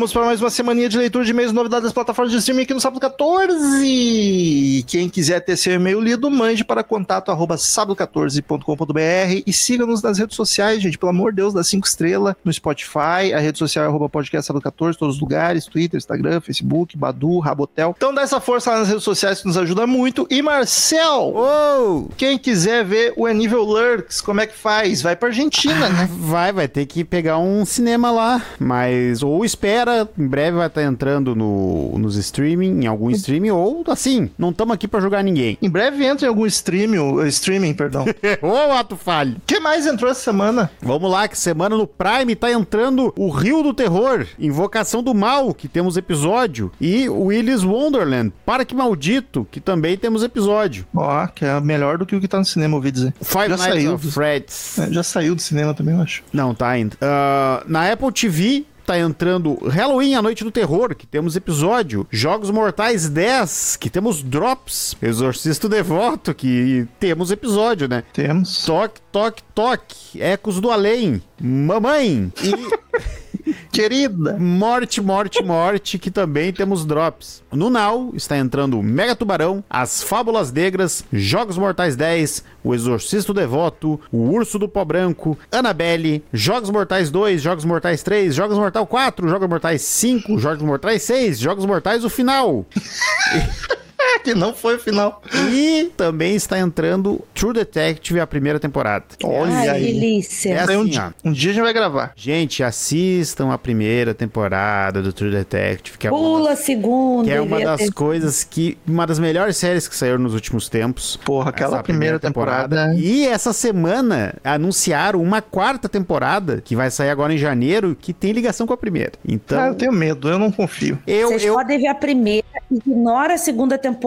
[0.00, 2.62] Vamos para mais uma semaninha de leitura de e-mails e novidades das plataformas de streaming
[2.62, 4.82] aqui no Sábado 14.
[4.88, 10.34] Quem quiser ter seu e-mail lido, mande para contato arroba sábado14.com.br e siga-nos nas redes
[10.34, 10.96] sociais, gente.
[10.96, 14.46] Pelo amor de Deus, dá cinco estrelas no Spotify, a rede social é arroba podcast
[14.46, 17.94] sábado 14, todos os lugares, Twitter, Instagram, Facebook, Badu, Rabotel.
[17.94, 20.26] Então dá essa força lá nas redes sociais que nos ajuda muito.
[20.30, 22.08] E Marcel, Uou!
[22.16, 25.02] quem quiser ver o Anível Lurks, como é que faz?
[25.02, 26.08] Vai pra Argentina, né?
[26.10, 30.82] Vai, vai ter que pegar um cinema lá, mas ou espera, em breve vai estar
[30.82, 35.58] entrando no, nos streaming, em algum streaming, ou assim, não estamos aqui pra jogar ninguém.
[35.60, 38.04] Em breve entra em algum streaming, streaming, perdão.
[38.42, 39.36] Ô, ato falho!
[39.36, 40.70] O que mais entrou essa semana?
[40.80, 45.52] Vamos lá, que semana no Prime tá entrando o Rio do Terror, Invocação do Mal,
[45.54, 50.86] que temos episódio, e Willis Wonderland, Parque Maldito, que também temos episódio.
[50.94, 53.12] Ó, que é melhor do que o que tá no cinema, ouvi dizer.
[53.22, 53.94] Five Já Nights saiu.
[53.94, 54.78] at Freddy's.
[54.78, 56.22] É, já saiu do cinema também, eu acho.
[56.32, 56.96] Não, tá ainda.
[57.00, 62.06] Ah, na Apple TV tá entrando Halloween, a Noite do Terror, que temos episódio.
[62.10, 64.96] Jogos Mortais 10, que temos drops.
[65.00, 68.02] Exorcista Devoto, que temos episódio, né?
[68.12, 68.64] Temos.
[68.64, 70.22] Toque, toque, toque.
[70.22, 71.22] Ecos do Além.
[71.40, 72.32] Mamãe.
[72.42, 73.29] E.
[73.72, 74.36] Querida.
[74.38, 77.42] Morte, morte, morte, que também temos drops.
[77.52, 84.00] No Now está entrando Mega Tubarão, As Fábulas Negras, Jogos Mortais 10, O Exorcista Devoto,
[84.12, 89.28] O Urso do Pó Branco, Annabelle, Jogos Mortais 2, Jogos Mortais 3, Jogos Mortal 4,
[89.28, 92.66] Jogos Mortais 5, Jogos Mortais 6, Jogos Mortais o Final.
[94.18, 95.22] que não foi o final.
[95.50, 99.04] E também está entrando True Detective, a primeira temporada.
[99.24, 99.82] Olha Ai, aí.
[99.90, 100.62] É delícia.
[100.68, 101.28] Aí um, assim, dia, ó.
[101.28, 102.12] um dia a gente vai gravar.
[102.16, 107.24] Gente, assistam a primeira temporada do True Detective, que é uma Pula a segunda.
[107.28, 107.92] que é uma das terceira.
[107.94, 108.76] coisas que.
[108.86, 111.16] Uma das melhores séries que saíram nos últimos tempos.
[111.24, 112.94] Porra, aquela Essa primeira, temporada.
[112.96, 118.32] E essa semana anunciaram uma quarta temporada, que vai sair agora em janeiro, que tem
[118.32, 119.12] ligação com a primeira.
[119.26, 120.98] Então, Ah, eu tenho medo, eu não confio.
[121.06, 123.99] eu, Vocês eu, podem ver a primeira, ignora a segunda temporada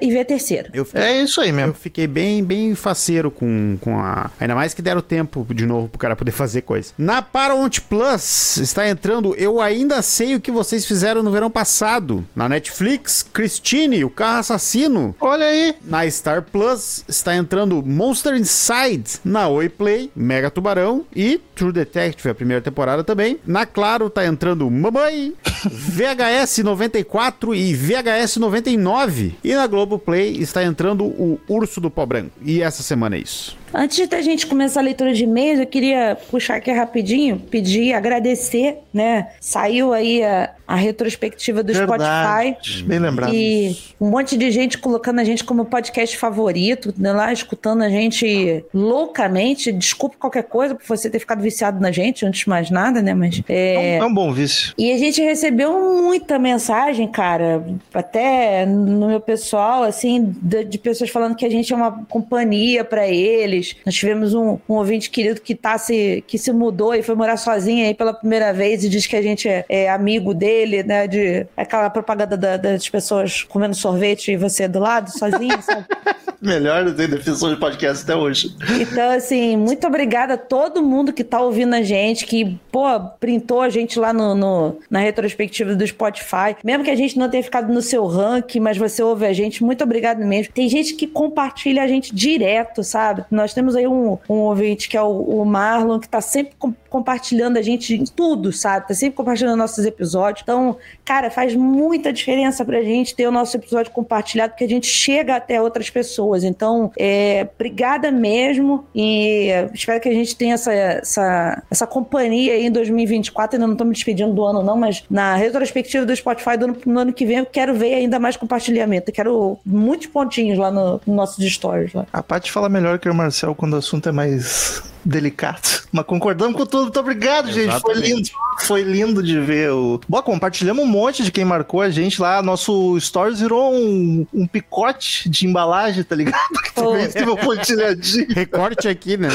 [0.00, 0.70] e vê a terceira.
[0.72, 1.74] eu, fiquei- É isso aí eu mesmo.
[1.74, 4.30] fiquei bem, bem faceiro com, com a.
[4.40, 6.92] Ainda mais que deram tempo de novo pro cara poder fazer coisa.
[6.98, 12.24] Na Paramount Plus está entrando Eu Ainda Sei o que vocês fizeram no verão passado.
[12.34, 15.14] Na Netflix, Christine, o carro assassino.
[15.20, 15.74] Olha aí.
[15.84, 19.20] Na Star Plus está entrando Monster Inside.
[19.24, 23.38] Na Oi Play, Mega Tubarão e True Detective, a primeira temporada também.
[23.46, 25.32] Na Claro tá entrando Mamãe,
[25.70, 29.33] VHS 94 e VHS 99.
[29.42, 32.32] E na Globoplay está entrando o Urso do Pó Branco.
[32.42, 33.56] E essa semana é isso.
[33.76, 38.78] Antes da gente começar a leitura de e-mails, eu queria puxar aqui rapidinho, pedir, agradecer,
[38.92, 39.28] né?
[39.40, 42.44] Saiu aí a, a retrospectiva do Spotify.
[42.44, 42.84] Verdade.
[42.84, 43.34] Bem lembrado.
[43.34, 47.88] E um monte de gente colocando a gente como podcast favorito, né, lá escutando a
[47.88, 49.72] gente loucamente.
[49.72, 53.12] Desculpa qualquer coisa por você ter ficado viciado na gente, antes de mais nada, né?
[53.12, 54.72] Mas é, É um bom vício.
[54.78, 61.10] e a gente recebeu muita mensagem, cara, até no meu pessoal, assim, de, de pessoas
[61.10, 63.63] falando que a gente é uma companhia pra eles.
[63.84, 67.36] Nós tivemos um, um ouvinte querido que, tá se, que se mudou e foi morar
[67.36, 71.06] sozinho aí pela primeira vez e diz que a gente é, é amigo dele, né?
[71.06, 75.84] De aquela propaganda da- das pessoas comendo sorvete e você do lado, sozinho, sabe?
[76.42, 78.54] Melhor definição de podcast até hoje.
[78.78, 82.84] Então, assim, muito obrigada a todo mundo que tá ouvindo a gente, que, pô,
[83.18, 86.54] printou a gente lá no, no- na retrospectiva do Spotify.
[86.62, 89.64] Mesmo que a gente não tenha ficado no seu ranking, mas você ouve a gente,
[89.64, 90.52] muito obrigado mesmo.
[90.52, 93.24] Tem gente que compartilha a gente direto, sabe?
[93.30, 96.74] Nós temos aí um, um ouvinte que é o, o Marlon, que tá sempre com-
[96.90, 98.88] compartilhando a gente em tudo, sabe?
[98.88, 100.42] Tá sempre compartilhando nossos episódios.
[100.42, 104.86] Então, cara, faz muita diferença pra gente ter o nosso episódio compartilhado, porque a gente
[104.86, 106.44] chega até outras pessoas.
[106.44, 112.66] Então, é, obrigada mesmo e espero que a gente tenha essa, essa, essa companhia aí
[112.66, 113.56] em 2024.
[113.56, 116.76] Ainda não tô me despedindo do ano, não, mas na retrospectiva do Spotify do ano,
[116.86, 119.10] no ano que vem eu quero ver ainda mais compartilhamento.
[119.10, 121.92] Eu quero muitos pontinhos lá no, no nossos stories.
[121.92, 122.06] Lá.
[122.12, 125.60] A Paty fala melhor que o Marcel quando o assunto é mais delicado.
[125.90, 126.84] Mas concordamos com tudo.
[126.84, 127.80] Muito obrigado, gente.
[127.80, 128.14] Foi Exatamente.
[128.14, 128.28] lindo.
[128.60, 130.00] Foi lindo de ver o.
[130.08, 132.40] Bom, compartilhamos um monte de quem marcou a gente lá.
[132.42, 136.38] Nosso Stories virou um, um picote de embalagem, tá ligado?
[136.74, 138.26] Que um pontilhadinho.
[138.34, 139.28] Recorte aqui, né?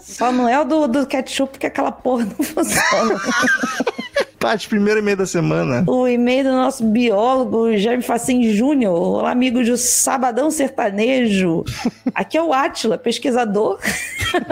[0.00, 3.20] Só não é o do, do ketchup, porque aquela porra não funciona.
[4.44, 5.82] Paty, primeiro e-mail da semana.
[5.90, 8.94] o e-mail do nosso biólogo Jaime Facim Júnior.
[8.94, 11.64] Olá, amigos do Sabadão Sertanejo.
[12.14, 13.78] Aqui é o Átila, pesquisador.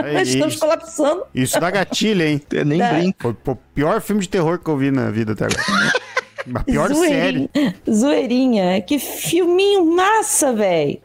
[0.03, 1.25] É Estamos colapsando.
[1.35, 2.41] Isso dá gatilho, hein?
[2.51, 2.95] Eu nem Tá.
[2.95, 3.37] brinco.
[3.45, 5.93] Foi o pior filme de terror que eu vi na vida até agora.
[6.55, 7.51] A pior série.
[7.91, 8.81] Zoeirinha.
[8.81, 11.01] Que filminho massa, velho.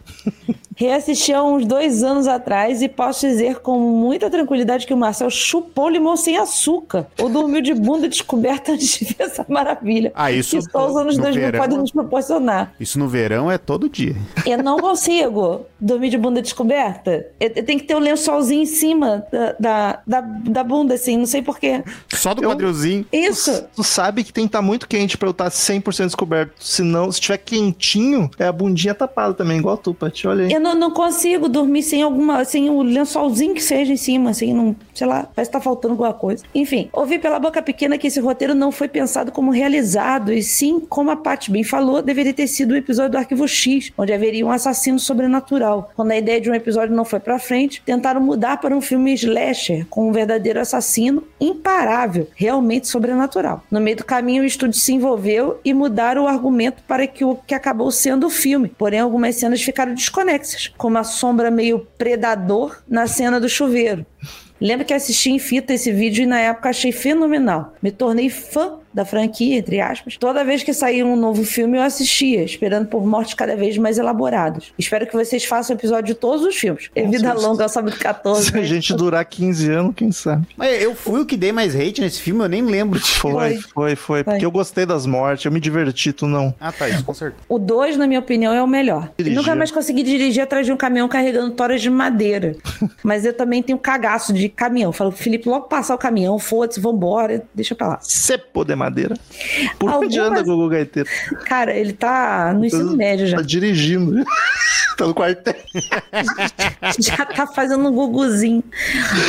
[0.77, 5.29] Reassisti há uns dois anos atrás e posso dizer com muita tranquilidade que o Marcel
[5.29, 10.11] chupou limão sem açúcar ou dormiu de bunda descoberta antes de ver essa maravilha.
[10.15, 12.73] Ah, isso que só os anos no 2000 verão- podem nos proporcionar.
[12.79, 14.15] Isso no verão é todo dia.
[14.45, 17.25] Eu não consigo dormir de bunda descoberta.
[17.39, 21.17] Eu, eu tenho que ter um lençolzinho em cima da, da, da, da bunda, assim,
[21.17, 21.83] não sei porquê.
[22.13, 23.05] Só do Eu- quadrilzinho.
[23.11, 23.65] Isso.
[23.75, 26.53] Tu sabe que tem que estar muito quente pra eu estar 100% descoberto.
[26.59, 30.27] Se não, se tiver quentinho, é a bundinha tapada também, igual tu, Paty.
[30.27, 30.51] Olha aí.
[30.53, 34.53] Eu não, não consigo dormir sem alguma, sem o lençolzinho que seja em cima, assim,
[34.53, 36.43] não, sei lá, parece que tá faltando alguma coisa.
[36.53, 40.79] Enfim, ouvi pela boca pequena que esse roteiro não foi pensado como realizado, e sim,
[40.79, 44.45] como a Paty bem falou, deveria ter sido o episódio do Arquivo X, onde haveria
[44.45, 45.91] um assassino sobrenatural.
[45.95, 49.13] Quando a ideia de um episódio não foi pra frente, tentaram mudar para um filme
[49.13, 53.63] slasher, com um verdadeiro assassino imparável, realmente sobrenatural.
[53.71, 57.35] No meio do caminho, o estúdio se envolveu e mudaram o argumento para que o
[57.35, 58.71] que acabou sendo o filme.
[58.77, 64.05] Porém, algumas cenas ficaram desconexas, como a sombra meio predador na cena do chuveiro.
[64.59, 67.75] Lembro que assisti em fita esse vídeo e na época achei fenomenal.
[67.81, 70.17] Me tornei fã da franquia, entre aspas.
[70.17, 73.97] Toda vez que saía um novo filme, eu assistia, esperando por mortes cada vez mais
[73.97, 74.73] elaboradas.
[74.77, 76.89] Espero que vocês façam episódio de todos os filmes.
[76.95, 78.51] É vida longa, eu sábado 14.
[78.51, 80.47] Se a gente durar 15 anos, quem sabe?
[80.57, 83.57] Mas eu fui o que dei mais hate nesse filme, eu nem lembro de Foi,
[83.57, 84.23] foi, foi.
[84.23, 84.23] Foi.
[84.23, 86.53] Porque eu gostei das mortes, eu me diverti, tu não.
[86.59, 87.43] Ah, tá, isso com certeza.
[87.47, 89.09] O 2, na minha opinião, é o melhor.
[89.17, 89.37] Dirigir.
[89.37, 92.55] nunca mais consegui dirigir atrás de um caminhão carregando toras de madeira.
[93.03, 94.91] Mas eu também tenho cagaço de caminhão.
[94.91, 97.99] Falo, Felipe, logo passar o caminhão, foda-se, vambora, deixa pra lá.
[98.01, 99.15] Cepo de madeira.
[99.77, 101.09] Por Algumas- onde anda, Gugu Gaiteiro?
[101.45, 103.37] Cara, ele tá no ensino médio já.
[103.37, 104.23] Tá dirigindo.
[104.97, 105.53] tá no quartel.
[106.99, 108.63] Já tá fazendo um guguzinho.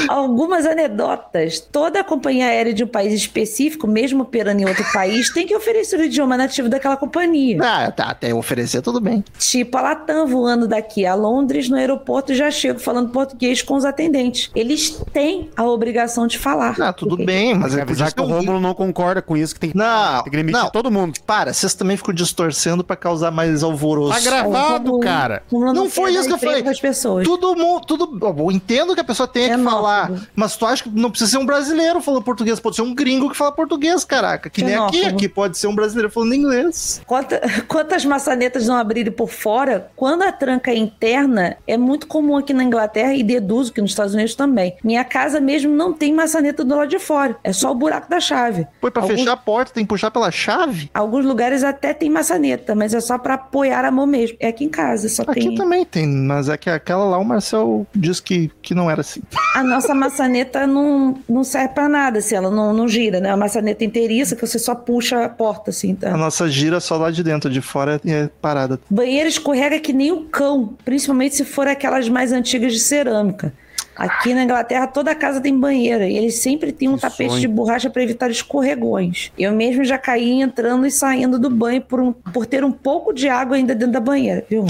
[0.08, 1.60] Algumas anedotas.
[1.60, 5.98] Toda companhia aérea de um país específico, mesmo operando em outro país, tem que oferecer
[6.00, 7.58] o idioma nativo daquela companhia.
[7.62, 9.22] Ah, tá, até oferecer tudo bem.
[9.38, 13.84] Tipo a Latam voando daqui a Londres, no aeroporto já chego falando português com os
[13.84, 14.50] atendentes.
[14.54, 16.76] Eles têm a obrigação de falar.
[16.80, 19.70] Ah, tudo bem, mas é avisar que o Rômulo não concorda com isso, que tem
[19.70, 20.70] que, Não, tem que demitir não.
[20.70, 21.18] todo mundo.
[21.26, 24.12] Para, vocês também ficam distorcendo pra causar mais alvoroço.
[24.14, 25.42] Tá gravado, Como- cara.
[25.48, 26.62] como Não foi isso que eu falei.
[26.80, 27.24] pessoas.
[27.26, 28.18] Tudo mundo, tudo.
[28.38, 30.28] Eu entendo que a pessoa tenha É que falar, Xenófobo.
[30.36, 33.28] mas tu acha que não precisa ser um brasileiro falando português, pode ser um gringo
[33.30, 34.48] que fala português, caraca.
[34.50, 35.16] Que nem aqui, Xenófobo.
[35.16, 37.00] aqui pode ser um brasileiro falando inglês.
[37.06, 42.36] Quanta- quantas maçanetas não abrirem por fora, quando a tranca é interna, é muito comum
[42.36, 44.76] aqui na Inglaterra e deduzo que nos Estados Unidos também.
[44.82, 48.20] Minha casa mesmo não tem maçaneta do lado de fora, é só o buraco da
[48.20, 48.66] chave.
[48.80, 50.90] Foi pra Alguns- fechar a porta, tem que puxar pela chave?
[50.92, 54.36] Alguns lugares até tem maçaneta, mas é só pra apoiar a mão mesmo.
[54.38, 55.54] É aqui em casa, só Aqui tem.
[55.54, 59.20] também tem, mas é que aquela lá o Marcel disse que, que não era assim.
[59.54, 63.30] A nossa maçaneta não, não serve pra nada, assim, ela não, não gira, né?
[63.30, 66.12] Uma maçaneta inteiriça que você só puxa a porta, assim, tá?
[66.12, 68.80] A nossa gira só lá de dentro, de fora é é parada.
[68.90, 73.52] Banheiro escorrega que nem o cão, principalmente se for aquelas mais antigas de cerâmica.
[73.98, 77.40] Aqui na Inglaterra toda casa tem banheira e eles sempre têm um Que tapete sonho.
[77.40, 79.32] de borracha para evitar escorregões.
[79.38, 83.12] Eu mesmo já caí entrando e saindo do banho por, um- por ter um pouco
[83.12, 84.64] de água ainda dentro da banheira, viu?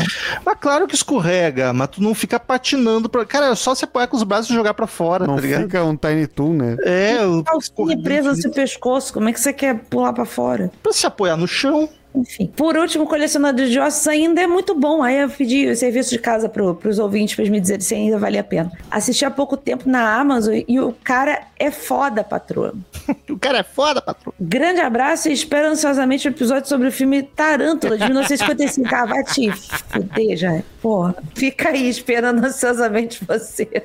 [0.44, 3.08] Mas claro que escorrega, mas tu não fica patinando.
[3.08, 3.24] Pra...
[3.24, 5.62] Cara, é só se apoiar com os braços e jogar pra fora, Não tá ligado?
[5.62, 6.76] fica um Tiny Toon, né?
[6.84, 10.70] É, o Calcinha presa no seu pescoço, como é que você quer pular para fora?
[10.82, 11.88] Pra se apoiar no chão.
[12.14, 12.46] Enfim.
[12.56, 15.02] Por último, colecionador de ossos ainda é muito bom.
[15.02, 18.18] Aí eu pedi o serviço de casa pro, pros ouvintes pra me dizerem se ainda
[18.18, 18.72] valia a pena.
[18.90, 22.74] Assisti há pouco tempo na Amazon e o cara é foda, patroa.
[23.28, 24.32] O cara é foda, patrão.
[24.40, 28.88] Grande abraço e espero ansiosamente o episódio sobre o filme Tarântula de 1955.
[28.92, 30.62] Ah, vai te fuder, já.
[30.82, 31.14] Porra.
[31.34, 33.84] Fica aí esperando ansiosamente você.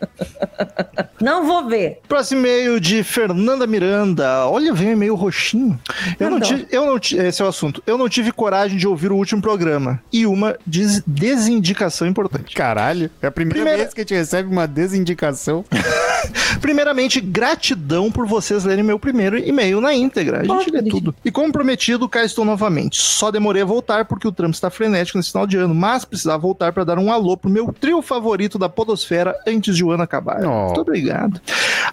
[1.20, 2.00] Não vou ver.
[2.06, 4.46] Próximo e-mail de Fernanda Miranda.
[4.46, 5.78] Olha, vem um e-mail roxinho.
[6.20, 7.82] Eu não, tive, eu não Esse é o assunto.
[7.86, 10.00] Eu não tive coragem de ouvir o último programa.
[10.12, 12.54] E uma des- desindicação importante.
[12.54, 15.64] Caralho, é a primeira Primeira- vez que a gente recebe uma desindicação.
[16.60, 20.38] Primeiramente, gratidão por vocês lerem meu primeiro e-mail na íntegra.
[20.38, 21.14] A gente Pode, lê tudo.
[21.24, 23.00] E como prometido, cá estou novamente.
[23.00, 26.38] Só demorei a voltar porque o trampo está frenético nesse final de ano, mas precisava
[26.38, 30.02] voltar para dar um alô pro meu trio favorito da podosfera antes de o ano
[30.02, 30.44] acabar.
[30.44, 30.66] Oh.
[30.66, 31.40] Muito obrigado.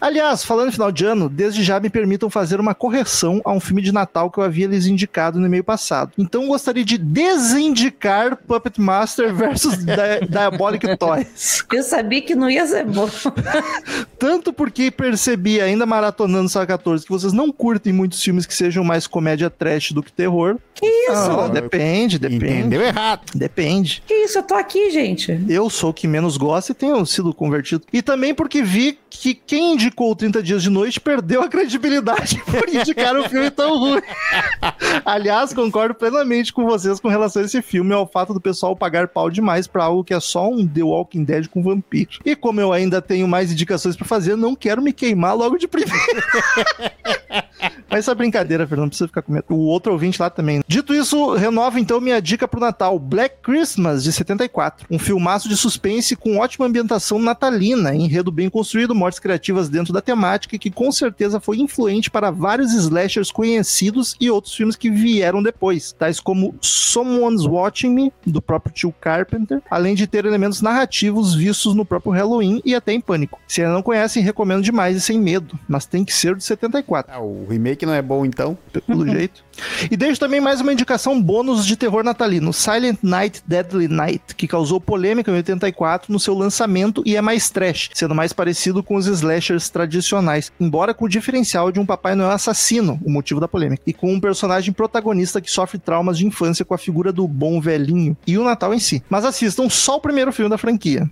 [0.01, 3.59] Aliás, falando em final de ano, desde já me permitam fazer uma correção a um
[3.59, 6.11] filme de Natal que eu havia lhes indicado no e-mail passado.
[6.17, 11.63] Então gostaria de desindicar Puppet Master versus Di- Diabolic Toys.
[11.71, 13.07] Eu sabia que não ia ser bom.
[14.17, 18.83] Tanto porque percebi, ainda maratonando Saga 14, que vocês não curtem muitos filmes que sejam
[18.83, 20.57] mais comédia trash do que terror.
[20.73, 21.27] Que isso?
[21.29, 22.45] Não, depende, depende.
[22.45, 23.21] Entendeu errado.
[23.35, 24.03] Depende.
[24.07, 24.39] Que isso?
[24.39, 25.39] Eu tô aqui, gente.
[25.47, 27.82] Eu sou o que menos gosta e tenho sido convertido.
[27.91, 32.67] E também porque vi que quem indicou 30 Dias de Noite perdeu a credibilidade por
[32.67, 34.01] indicar um filme tão ruim.
[35.05, 39.07] Aliás, concordo plenamente com vocês com relação a esse filme ao fato do pessoal pagar
[39.07, 42.19] pau demais pra algo que é só um The Walking Dead com vampiro.
[42.25, 45.67] E como eu ainda tenho mais indicações pra fazer, não quero me queimar logo de
[45.67, 46.23] primeira.
[47.89, 49.45] Mas essa brincadeira, Fernando, não precisa ficar com medo.
[49.49, 50.61] O outro ouvinte lá também.
[50.67, 54.87] Dito isso, renovo então minha dica pro Natal: Black Christmas, de 74.
[54.89, 60.01] Um filmaço de suspense com ótima ambientação natalina, enredo bem construído, mortes criativas dentro da
[60.01, 65.41] temática, que com certeza foi influente para vários slashers conhecidos e outros filmes que vieram
[65.41, 71.35] depois, tais como Someone's Watching Me, do próprio Tio Carpenter, além de ter elementos narrativos
[71.35, 73.39] vistos no próprio Halloween e até em Pânico.
[73.47, 77.13] Se ainda não conhecem, recomendo demais e sem medo, mas tem que ser de 74.
[77.13, 78.57] Ah, o remake não é bom, então.
[78.85, 79.43] pelo jeito.
[79.89, 84.47] E deixo também mais uma indicação bônus de terror natalino, Silent Night, Deadly Night, que
[84.47, 88.95] causou polêmica em 84 no seu lançamento e é mais trash, sendo mais parecido com
[88.95, 93.47] os slashers tradicionais, embora com o diferencial de um Papai Noel assassino, o motivo da
[93.47, 97.27] polêmica, e com um personagem protagonista que sofre traumas de infância com a figura do
[97.27, 99.03] bom velhinho e o Natal em si.
[99.09, 101.09] Mas assistam só o primeiro filme da franquia.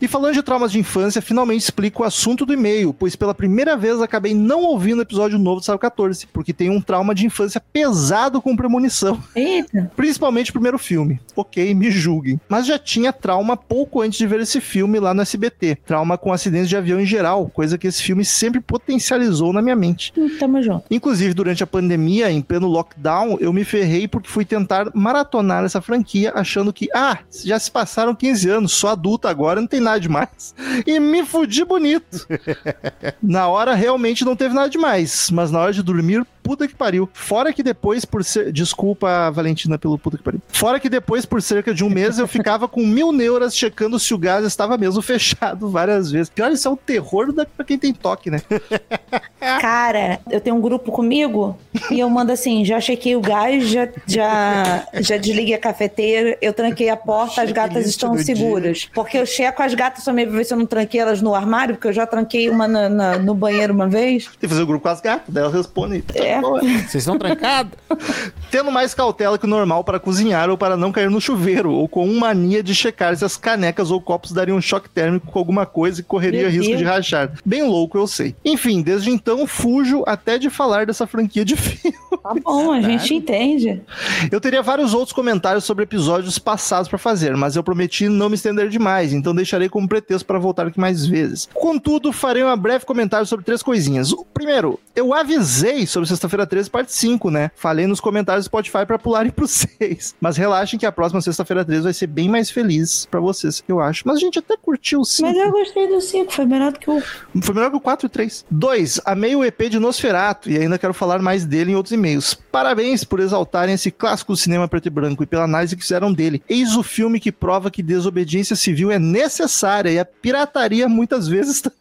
[0.00, 3.76] E falando de traumas de infância, finalmente explico o assunto do e-mail, pois pela primeira
[3.76, 7.26] vez acabei não ouvindo o episódio novo do Sábado 14, porque tem um trauma de
[7.26, 9.22] infância pesado com premonição.
[9.34, 9.90] Eita.
[9.96, 11.20] Principalmente o primeiro filme.
[11.36, 12.40] Ok, me julguem.
[12.48, 15.78] Mas já tinha trauma pouco antes de ver esse filme lá no SBT.
[15.86, 19.76] Trauma com acidentes de avião em geral, coisa que esse filme sempre potencializou na minha
[19.76, 20.12] mente.
[20.38, 20.84] Tamo junto.
[20.90, 25.80] Inclusive, durante a pandemia, em pleno lockdown, eu me ferrei porque fui tentar maratonar essa
[25.80, 30.00] franquia, achando que, ah, já se passaram 15 anos, sou adulta agora, não tem nada
[30.00, 30.54] demais.
[30.86, 32.26] E me fudi bonito.
[33.22, 37.06] na hora, realmente não teve nada demais, mas na hora de dormir, puta que pariu.
[37.12, 38.50] Fora que depois, por ser.
[38.50, 40.40] Desculpa, Valentina, pelo puta que pariu.
[40.48, 44.14] Fora que depois, por cerca de um mês, eu ficava com mil neuras checando se
[44.14, 46.32] o gás estava mesmo fechado várias vezes.
[46.34, 48.40] Cara, isso é o terror da, pra quem tem toque, né?
[49.60, 51.56] Cara, eu tenho um grupo comigo
[51.90, 56.52] e eu mando assim: já chequei o gás, já, já, já desliguei a cafeteira, eu
[56.52, 58.34] tranquei a porta, as gatas estão do dia.
[58.36, 58.88] seguras.
[58.94, 61.74] Porque eu checo as gatas também pra ver se eu não tranquei elas no armário,
[61.76, 64.24] porque eu já tranquei uma na- na- no banheiro uma vez.
[64.24, 66.02] Tem que fazer o grupo com as gatas, daí elas respondem.
[66.14, 66.37] É.
[66.40, 67.72] Vocês estão trancados?
[68.50, 71.88] Tendo mais cautela que o normal para cozinhar ou para não cair no chuveiro, ou
[71.88, 75.66] com mania de checar se as canecas ou copos dariam um choque térmico com alguma
[75.66, 76.78] coisa e correria Meu risco Deus.
[76.78, 77.32] de rachar.
[77.44, 78.34] Bem louco, eu sei.
[78.44, 81.96] Enfim, desde então fujo até de falar dessa franquia de filme.
[82.22, 83.82] Tá bom, a gente entende.
[84.30, 88.34] Eu teria vários outros comentários sobre episódios passados para fazer, mas eu prometi não me
[88.34, 91.48] estender demais, então deixarei como pretexto para voltar aqui mais vezes.
[91.54, 94.12] Contudo, farei um breve comentário sobre três coisinhas.
[94.12, 97.50] O primeiro, eu avisei sobre Sexta-feira 13, parte 5, né?
[97.54, 100.14] Falei nos comentários do Spotify para pularem pro 6.
[100.20, 103.80] Mas relaxem que a próxima Sexta-feira 13 vai ser bem mais feliz para vocês, eu
[103.80, 104.02] acho.
[104.06, 105.26] Mas a gente até curtiu o 5.
[105.28, 107.02] Mas eu gostei do 5, foi melhor do que o.
[107.42, 108.44] Foi melhor que o 4 e 3.
[108.50, 109.00] 2.
[109.06, 112.34] Amei o EP de Nosferato e ainda quero falar mais dele em outros e-mails.
[112.52, 116.12] Parabéns por exaltarem esse clássico do cinema preto e branco e pela análise que fizeram
[116.12, 116.42] dele.
[116.48, 121.60] Eis o filme que prova que desobediência civil é necessária e a pirataria muitas vezes
[121.62, 121.78] também.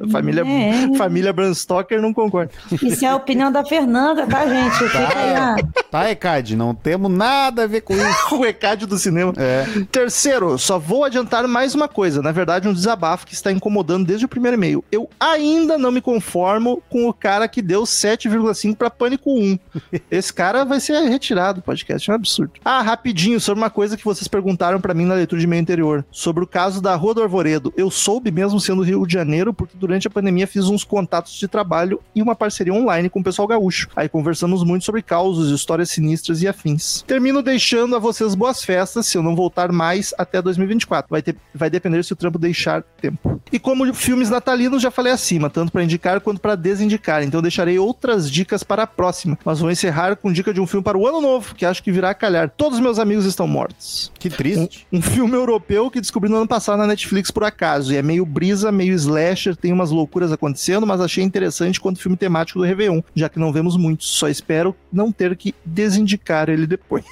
[0.00, 0.96] A família, É.
[0.98, 2.50] família Bram Stoker não concorda.
[2.82, 4.76] Isso é a opinião da Fernanda, tá, gente?
[4.76, 5.84] Fica aí, ó.
[5.90, 8.34] Tá, Ecad, não temos nada a ver com isso.
[8.36, 9.32] o ECAD do cinema.
[9.36, 9.64] É.
[9.92, 12.20] Terceiro, só vou adiantar mais uma coisa.
[12.20, 14.84] Na verdade, um desabafo que está incomodando desde o primeiro e-mail.
[14.90, 19.58] Eu ainda não me conformo com o cara que deu 7,5 para Pânico 1.
[20.10, 22.52] Esse cara vai ser retirado do podcast, é um absurdo.
[22.64, 26.04] Ah, rapidinho, sobre uma coisa que vocês perguntaram para mim na leitura de e-mail anterior.
[26.10, 27.72] Sobre o caso da Rua do Arvoredo.
[27.76, 31.46] Eu soube mesmo sendo Rio de Janeiro, porque durante a pandemia fiz uns contatos de
[31.46, 33.88] trabalho e uma parceria online com o pessoal gaúcho.
[33.94, 37.02] Aí conversamos muito sobre causos, histórias sinistras e afins.
[37.06, 41.08] Termino deixando a vocês boas festas, se eu não voltar mais até 2024.
[41.08, 43.40] Vai, ter, vai depender se o trampo deixar tempo.
[43.52, 47.22] E como filmes natalinos, já falei acima, tanto para indicar quanto para desindicar.
[47.22, 49.38] Então deixarei outras dicas para a próxima.
[49.44, 51.92] Mas vou encerrar com dica de um filme para o ano novo, que acho que
[51.92, 52.50] virá a calhar.
[52.50, 54.12] Todos meus amigos estão mortos.
[54.18, 54.86] Que triste.
[54.92, 57.92] Um filme europeu que descobri no ano passado na Netflix por acaso.
[57.92, 62.16] E é meio brisa, meio slasher, tem umas loucuras acontecendo, mas achei interessante quanto filme
[62.16, 64.08] temático do Réveillon, já que não vemos muitos.
[64.08, 67.04] Só espero não ter que desindicar ele depois.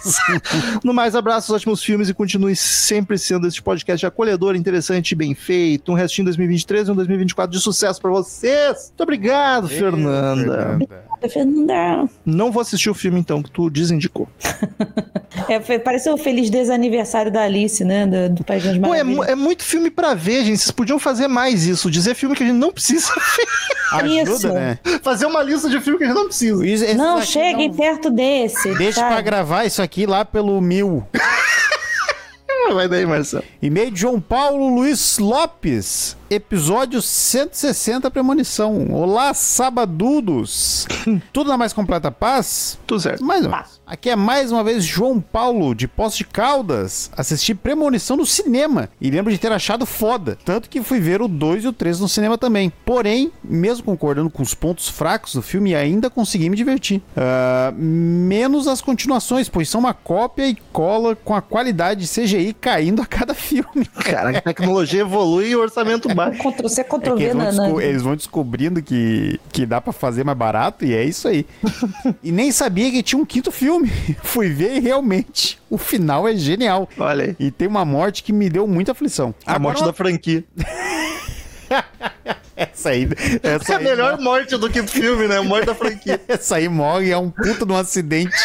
[0.85, 5.35] no mais, abraços, ótimos filmes e continue sempre sendo este podcast acolhedor, interessante e bem
[5.35, 5.93] feito.
[5.93, 8.89] Um restinho 2023 e um 2024 de sucesso pra vocês.
[8.89, 10.79] Muito obrigado, Ê, Fernanda.
[11.29, 12.09] Fernanda.
[12.25, 14.29] Não vou assistir o filme então, que tu desindicou.
[15.49, 18.07] É, pareceu o feliz desaniversário da Alice, né?
[18.07, 19.29] Do, do País das Pô, é, Maravilhas.
[19.29, 20.59] é muito filme pra ver, gente.
[20.59, 21.91] Vocês podiam fazer mais isso.
[21.91, 23.13] Dizer filme que a gente não precisa
[23.93, 24.53] Ajuda, Isso.
[24.53, 24.79] né?
[25.03, 26.67] fazer uma lista de filme que a gente não precisa.
[26.67, 28.75] Isso- esse Não, cheguem não- perto desse.
[28.75, 29.13] Deixa sabe?
[29.13, 31.07] pra gravar isso aqui lá pelo mil.
[32.73, 33.45] Vai daí, Marcelo.
[33.61, 36.17] E-mail de João Paulo Luiz Lopes.
[36.31, 38.87] Episódio 160 Premonição.
[38.91, 40.87] Olá, sabadudos.
[41.35, 42.79] Tudo na mais completa paz?
[42.87, 43.23] Tudo certo.
[43.23, 43.82] Mais ou menos.
[43.93, 47.11] Aqui é mais uma vez João Paulo, de Poços de Caldas.
[47.15, 50.39] Assisti Premonição no cinema e lembro de ter achado foda.
[50.47, 52.73] Tanto que fui ver o 2 e o 3 no cinema também.
[52.87, 57.03] Porém, mesmo concordando com os pontos fracos do filme, ainda consegui me divertir.
[57.15, 62.55] Ah, menos as continuações, pois são uma cópia e cola com a qualidade de CGI
[62.55, 63.85] caindo a cada filme.
[64.05, 66.43] Cara, a tecnologia evolui e o orçamento baixa.
[66.43, 67.75] Ctrl C, É Ctrl que V, eles, vão né?
[67.75, 67.89] né?
[67.91, 71.45] eles vão descobrindo que, que dá pra fazer mais barato e é isso aí.
[72.25, 73.82] e nem sabia que tinha um quinto filme.
[74.23, 76.89] Fui ver e realmente o final é genial.
[76.99, 77.37] Olha aí.
[77.39, 79.35] E tem uma morte que me deu muita aflição.
[79.47, 80.45] A morte da franquia.
[82.57, 83.09] Essa aí.
[83.43, 85.41] Essa É a aí melhor morte do que filme, né?
[85.41, 86.21] Morte da franquia.
[86.29, 88.37] Essa aí morre, é um puto de um acidente.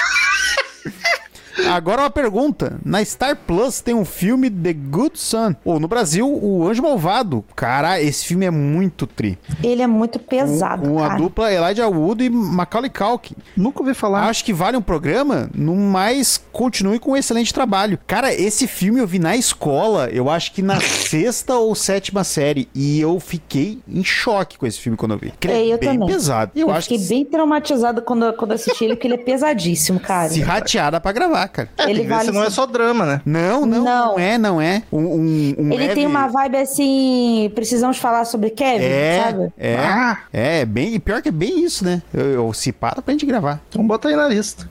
[1.65, 2.79] Agora uma pergunta.
[2.85, 5.55] Na Star Plus tem um filme The Good Son.
[5.65, 7.43] Ou no Brasil, O Anjo Malvado.
[7.55, 9.37] Cara, esse filme é muito tri.
[9.63, 11.19] Ele é muito pesado, Com a cara.
[11.19, 13.35] dupla Elijah Wood e Macaulay Culkin.
[13.55, 14.27] Nunca ouvi falar.
[14.27, 17.97] Acho que vale um programa, no mais continue com um excelente trabalho.
[18.07, 22.67] Cara, esse filme eu vi na escola, eu acho que na sexta ou sétima série,
[22.75, 25.33] e eu fiquei em choque com esse filme quando eu vi.
[25.43, 26.07] Ele É, eu bem também.
[26.07, 26.51] pesado.
[26.55, 29.99] Eu, Eu, acho fiquei que bem traumatizada quando, quando assisti ele, porque ele é pesadíssimo,
[29.99, 30.29] cara.
[30.29, 31.69] se ratear dá pra gravar, cara.
[31.77, 33.21] É, tem ele vale se não é só drama, né?
[33.25, 34.19] Não, não, não, Não.
[34.19, 34.83] é, não é.
[34.91, 37.51] Um, um, um Ele leve- tem uma vibe assim.
[37.55, 39.53] Precisamos falar sobre Kevin, É, sabe?
[39.57, 40.19] é, Ah.
[40.31, 42.01] é, bem, e pior que é bem isso, né?
[42.13, 43.59] Eu, eu se para pra gente gravar.
[43.69, 44.69] Então bota aí na lista.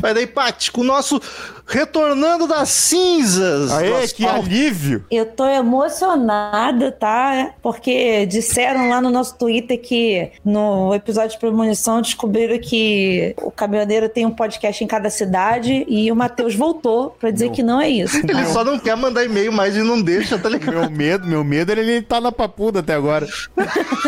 [0.00, 1.20] Vai daí, Paty, com o nosso
[1.66, 3.70] Retornando das Cinzas.
[3.72, 4.36] Aê, Nosso que pau.
[4.36, 5.04] alívio!
[5.10, 7.50] Eu tô emocionada, tá?
[7.62, 14.08] Porque disseram lá no nosso Twitter que no episódio de premonição descobriram que o caminhoneiro
[14.08, 17.52] tem um podcast em cada cidade e o Matheus voltou pra dizer Não.
[17.52, 18.16] que não é isso.
[18.16, 20.72] Ele só não quer mandar e-mail mais e não deixa, tá ligado?
[20.74, 23.26] Meu medo, meu medo, ele, ele tá na papuda até agora.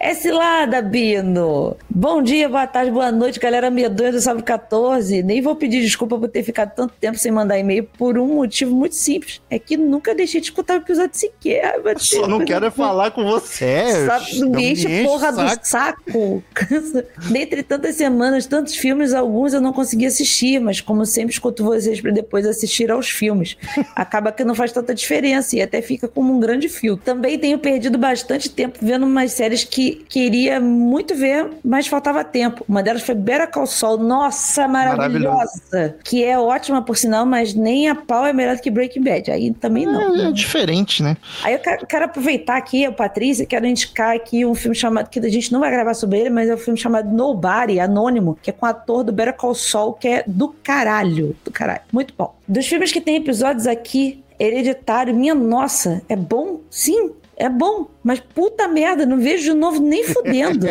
[0.00, 1.76] É cilada, Bino!
[1.88, 5.22] Bom dia, boa tarde, boa noite, galera medonha do Sábado 14.
[5.22, 8.74] Nem vou pedir desculpa por ter ficado tanto tempo sem mandar e-mail por um motivo
[8.76, 9.40] muito simples.
[9.48, 11.82] É que nunca deixei de escutar o episódio sequer.
[11.82, 14.06] Meu Só não quero é falar com você.
[14.06, 15.60] Sabe, não me enche porra saco.
[15.60, 16.44] do saco.
[17.30, 22.00] Dentre tantas semanas, tantos filmes, alguns eu não consegui assistir, mas como sempre escuto vocês
[22.00, 23.56] para depois assistir aos filmes.
[23.96, 26.98] Acaba que não faz tanta diferença e até fica como um grande fio.
[26.98, 32.62] Também tenho perdido bastante tempo vendo umas séries que queria muito ver, mas faltava tempo.
[32.68, 33.85] Uma delas foi Better Call Saul.
[33.98, 35.96] Nossa, maravilhosa!
[36.02, 39.30] Que é ótima por sinal, mas nem a pau é melhor do que Breaking Bad.
[39.30, 40.16] Aí também não.
[40.16, 41.16] É, é diferente, né?
[41.42, 45.18] Aí eu quero, quero aproveitar aqui, o Patrícia, quero indicar aqui um filme chamado, que
[45.18, 48.50] a gente não vai gravar sobre ele, mas é um filme chamado Nobody, Anônimo, que
[48.50, 51.82] é com o ator do Better Call Saul, que é do caralho, do caralho.
[51.92, 52.34] Muito bom.
[52.48, 56.60] Dos filmes que tem episódios aqui, Hereditário, minha nossa, é bom?
[56.70, 60.66] Sim, é bom, mas puta merda, não vejo de novo nem fudendo.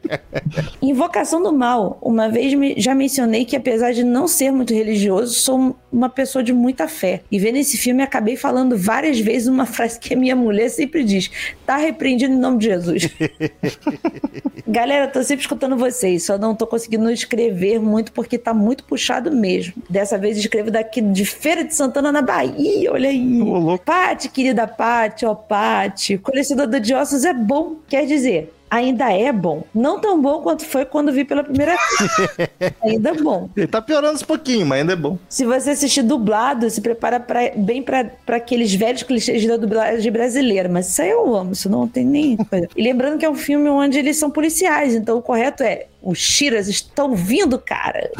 [0.82, 1.98] Invocação do Mal.
[2.02, 6.52] Uma vez já mencionei que, apesar de não ser muito religioso, sou uma pessoa de
[6.52, 7.22] muita fé.
[7.30, 11.04] E vendo esse filme, acabei falando várias vezes uma frase que a minha mulher sempre
[11.04, 11.30] diz:
[11.66, 13.08] tá repreendido em nome de Jesus.
[14.66, 19.32] Galera, tô sempre escutando vocês, só não tô conseguindo escrever muito porque tá muito puxado
[19.34, 19.72] mesmo.
[19.88, 23.40] Dessa vez escrevo daqui de Feira de Santana, na Bahia, olha aí.
[23.84, 29.64] Pati, querida Pati, ó Pati, colecionador de ossos é bom, quer dizer, ainda é bom.
[29.74, 32.72] Não tão bom quanto foi quando vi pela primeira vez.
[32.82, 33.48] ainda é bom.
[33.56, 35.18] Ele tá piorando um pouquinho, mas ainda é bom.
[35.28, 40.10] Se você assistir dublado, se prepara pra, bem pra pra aqueles velhos clichês da dublagem
[40.10, 40.68] brasileira.
[40.68, 42.68] Mas isso aí eu amo, isso não tem nem coisa.
[42.76, 46.18] E lembrando que é um filme onde eles são policiais, então o correto é: os
[46.18, 48.10] Shiras estão vindo, cara.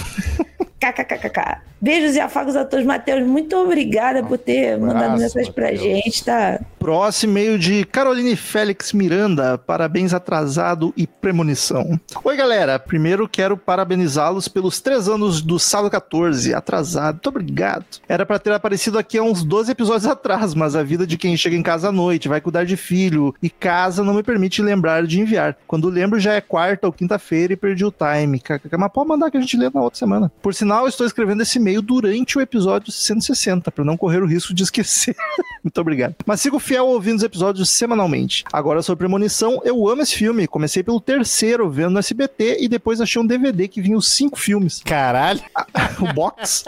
[0.79, 1.69] KKKKK.
[1.81, 2.85] Beijos e afagos a todos.
[2.85, 6.61] Matheus, muito obrigada por ter mandado abraço, mensagem pra gente, tá?
[6.79, 9.59] Próximo e-mail de Caroline Félix Miranda.
[9.59, 11.99] Parabéns atrasado e premonição.
[12.25, 12.79] Oi, galera.
[12.79, 16.53] Primeiro quero parabenizá-los pelos três anos do Sábado 14.
[16.53, 17.15] Atrasado.
[17.15, 17.85] Muito obrigado.
[18.09, 21.37] Era pra ter aparecido aqui há uns 12 episódios atrás, mas a vida de quem
[21.37, 25.07] chega em casa à noite, vai cuidar de filho e casa não me permite lembrar
[25.07, 25.57] de enviar.
[25.67, 28.41] Quando lembro já é quarta ou quinta-feira e perdi o time.
[28.41, 28.77] KKK.
[28.77, 30.33] Mas pode mandar que a gente lê na outra semana.
[30.43, 34.53] Por sinal, estou escrevendo esse e-mail durante o episódio 160, para não correr o risco
[34.53, 35.17] de esquecer.
[35.65, 36.15] Muito obrigado.
[36.27, 38.45] Mas sigo fiel ouvindo os episódios semanalmente.
[38.53, 40.47] Agora sobre Premonição, eu amo esse filme.
[40.47, 44.39] Comecei pelo terceiro, vendo no SBT, e depois achei um DVD que vinha os cinco
[44.39, 44.83] filmes.
[44.85, 45.41] Caralho.
[46.01, 46.65] o box.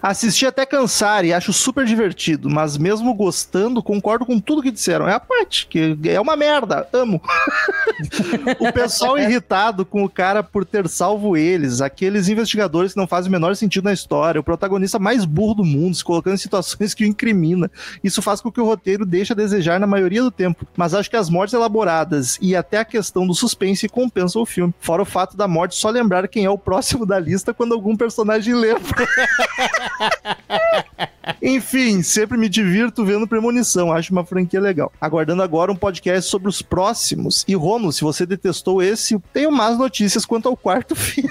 [0.00, 5.08] Assisti até cansar e acho super divertido, mas mesmo gostando, concordo com tudo que disseram.
[5.08, 7.20] É a parte, que é uma merda, amo.
[8.58, 13.15] o pessoal irritado com o cara por ter salvo eles, aqueles investigadores que não fazem
[13.24, 16.92] o menor sentido na história, o protagonista mais burro do mundo, se colocando em situações
[16.92, 17.70] que o incrimina.
[18.04, 21.08] Isso faz com que o roteiro deixe a desejar na maioria do tempo, mas acho
[21.08, 24.74] que as mortes elaboradas e até a questão do suspense compensam o filme.
[24.80, 27.96] Fora o fato da morte só lembrar quem é o próximo da lista quando algum
[27.96, 29.06] personagem lembra.
[31.42, 34.92] Enfim, sempre me divirto vendo Premonição, acho uma franquia legal.
[35.00, 37.44] Aguardando agora um podcast sobre os próximos.
[37.48, 41.28] E Romulo, se você detestou esse, tenho más notícias quanto ao quarto filme.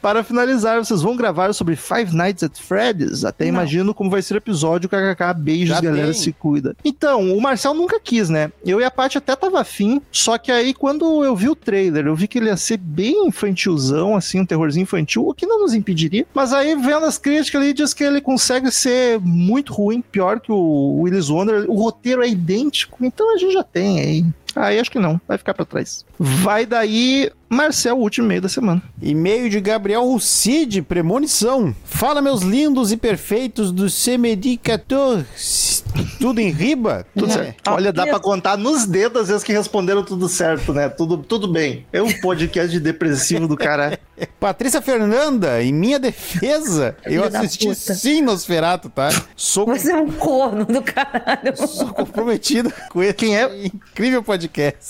[0.00, 3.24] Para finalizar, vocês vão gravar sobre Five Nights at Freddy's?
[3.24, 6.14] Até imagino como vai ser o episódio, kkk, beijos, Já galera, tem.
[6.14, 6.76] se cuida.
[6.84, 8.50] Então, o Marcel nunca quis, né?
[8.64, 12.06] Eu e a Paty até tava afim, só que aí quando eu vi o trailer,
[12.06, 15.60] eu vi que ele ia ser bem infantilzão, assim, um terrorzinho infantil, o que não
[15.60, 16.26] nos impediria.
[16.34, 20.50] Mas aí, vendo as críticas ali, diz que ele consegue ser muito ruim, pior que
[20.52, 21.68] o Willis Wonder.
[21.68, 24.24] O roteiro é idêntico, então a gente já tem aí.
[24.56, 26.04] Aí acho que não, vai ficar pra trás.
[26.18, 28.80] Vai daí, Marcel, o último meio da semana.
[29.02, 31.74] E-mail de Gabriel Rucide, premonição.
[31.84, 35.82] Fala, meus lindos e perfeitos do CMD14.
[36.18, 37.06] Tudo em riba?
[37.16, 37.34] Tudo É.
[37.34, 37.70] certo.
[37.70, 40.88] Olha, dá pra contar nos dedos as vezes que responderam tudo certo, né?
[40.88, 41.86] Tudo, tudo bem.
[41.92, 43.98] É um podcast de depressivo do cara.
[44.38, 49.08] Patrícia Fernanda, em minha defesa, eu assisti sim Nosferato, tá?
[49.34, 51.56] Sou, Você é um corno do caralho.
[51.56, 53.66] sou comprometido com esse Quem é?
[53.66, 54.43] incrível podcast.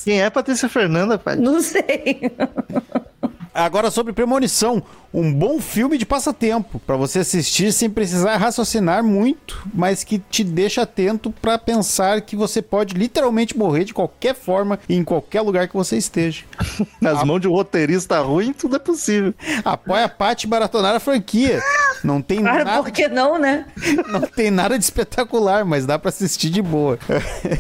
[0.05, 1.37] Quem é Patrícia Fernanda, pai?
[1.37, 2.33] Não sei.
[3.55, 4.83] Agora sobre Premonição,
[5.13, 10.43] um bom filme de passatempo pra você assistir sem precisar raciocinar muito, mas que te
[10.43, 15.41] deixa atento pra pensar que você pode literalmente morrer de qualquer forma e em qualquer
[15.43, 16.43] lugar que você esteja.
[17.01, 19.33] Nas mãos de um roteirista ruim, tudo é possível.
[19.65, 21.63] Apoia a Paty maratonar a franquia.
[22.03, 23.67] Não tem Cara, nada por que não, né?
[24.11, 26.99] Não tem nada de espetacular, mas dá pra assistir de boa.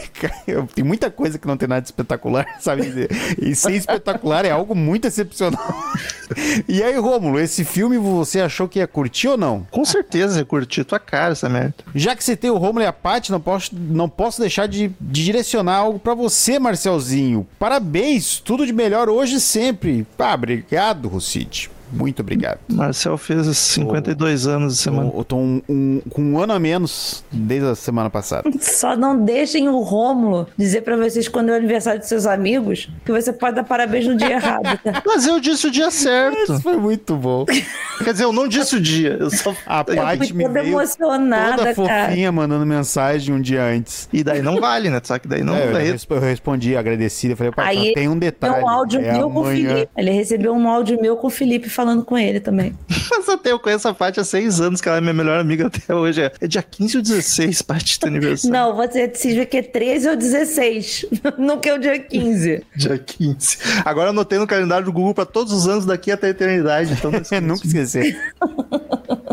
[0.74, 3.08] tem muita coisa que não tem nada de espetacular, sabe?
[3.40, 5.83] E ser espetacular é algo muito excepcional.
[6.68, 9.66] E aí, Rômulo, esse filme você achou que ia curtir ou não?
[9.70, 11.74] Com certeza eu curti tua cara essa merda.
[11.94, 14.88] Já que você tem o Rômulo e a Paty, não posso, não posso deixar de,
[15.00, 17.46] de direcionar algo pra você, Marcelzinho.
[17.58, 20.06] Parabéns, tudo de melhor hoje e sempre.
[20.18, 21.70] Ah, obrigado, Rossite.
[21.92, 22.58] Muito obrigado.
[22.68, 25.10] Marcel fez 52 anos de semana.
[25.12, 28.50] Eu, eu tô um- um- com um ano a menos desde a semana passada.
[28.60, 32.88] Só não deixem o Rômulo dizer pra vocês quando é o aniversário de seus amigos
[33.04, 35.02] que você pode dar parabéns no dia errado, tá?
[35.06, 36.36] Mas eu disse o dia certo.
[36.52, 37.44] Isso foi muito bom.
[38.04, 39.16] Quer dizer, eu não disse o dia.
[39.20, 39.54] Eu só...
[39.66, 42.08] A fui Paty me toda veio emocionada, toda cara.
[42.08, 44.08] fofinha mandando mensagem um dia antes.
[44.12, 45.00] E daí não vale, né?
[45.02, 45.88] Só que daí não É, eu, daí...
[46.10, 47.32] eu respondi agradecido.
[47.32, 47.52] Eu falei,
[47.88, 48.62] só tem um detalhe.
[48.64, 49.68] Um áudio é meu com o amanhã.
[49.68, 49.90] Felipe.
[49.96, 52.74] Ele recebeu um áudio meu com o Felipe falando com ele também.
[53.10, 55.66] Mas até eu conheço a Paty há seis anos, que ela é minha melhor amiga
[55.66, 56.22] até hoje.
[56.22, 58.52] É, é dia 15 ou 16, Paty, teu aniversário.
[58.52, 61.06] Não, você decide que é 13 ou 16.
[61.38, 62.64] Não que é o dia 15.
[62.76, 63.58] Dia 15.
[63.84, 66.92] Agora eu anotei no calendário do Google pra todos os anos daqui até a eternidade.
[66.92, 67.40] Então não.
[67.40, 68.16] Nunca esquecer.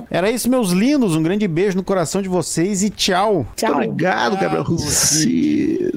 [0.10, 1.16] Era isso, meus lindos.
[1.16, 3.48] Um grande beijo no coração de vocês e tchau.
[3.56, 3.76] Tchau.
[3.76, 5.94] Muito obrigado, Gabriel Russi.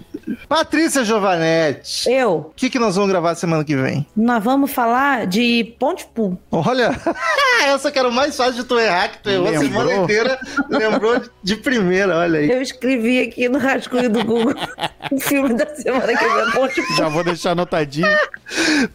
[0.49, 2.11] Patrícia Giovanetti.
[2.11, 4.07] Eu, O que, que nós vamos gravar semana que vem?
[4.17, 6.37] nós vamos falar de Ponte Pum.
[6.51, 6.91] Olha,
[7.67, 9.71] essa que era o mais fácil de tu errar, que tu errou a Lembrou?
[9.83, 10.39] semana inteira.
[10.69, 12.51] Lembrou de primeira, olha aí.
[12.51, 14.55] Eu escrevi aqui no rascunho do Google
[15.11, 16.97] o filme da semana que vem, Ponte Pum.
[16.97, 18.09] Já vou deixar anotadinho.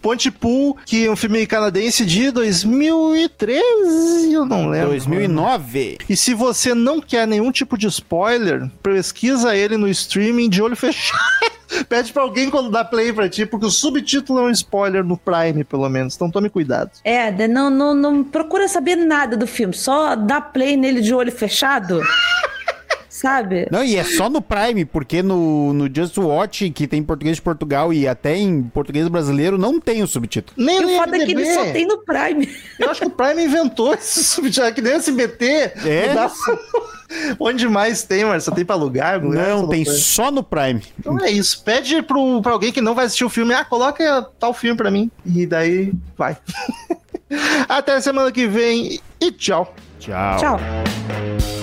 [0.02, 4.90] Ponte Pool, que é um filme canadense de 2013, eu não lembro.
[4.90, 5.98] 2009.
[6.08, 10.76] E se você não quer nenhum tipo de spoiler, pesquisa ele no streaming de olho
[10.76, 11.19] fechado.
[11.88, 15.18] Pede pra alguém quando dá play pra ti, porque o subtítulo é um spoiler no
[15.18, 16.16] Prime, pelo menos.
[16.16, 16.92] Então tome cuidado.
[17.04, 21.32] É, não, não, não procura saber nada do filme, só dá play nele de olho
[21.32, 22.02] fechado.
[23.20, 23.68] Sabe?
[23.70, 27.36] Não, e é só no Prime, porque no, no Just Watch, que tem em português
[27.36, 30.56] de Portugal e até em português brasileiro, não tem o subtítulo.
[30.56, 32.50] Nem E o foda é que ele só tem no Prime.
[32.80, 35.46] Eu acho que o Prime inventou esse subtítulo, que nem o SBT.
[35.46, 36.16] É?
[37.38, 38.56] Onde mais tem, Marcelo?
[38.56, 39.22] Tem pra alugar?
[39.22, 39.98] Não, tem loucura.
[39.98, 40.82] só no Prime.
[40.98, 41.62] Então é isso.
[41.62, 44.90] Pede pro, pra alguém que não vai assistir o filme, ah, coloca tal filme pra
[44.90, 45.12] mim.
[45.26, 46.38] E daí vai.
[47.68, 49.74] Até semana que vem e tchau.
[50.00, 50.38] Tchau.
[50.40, 51.59] Tchau.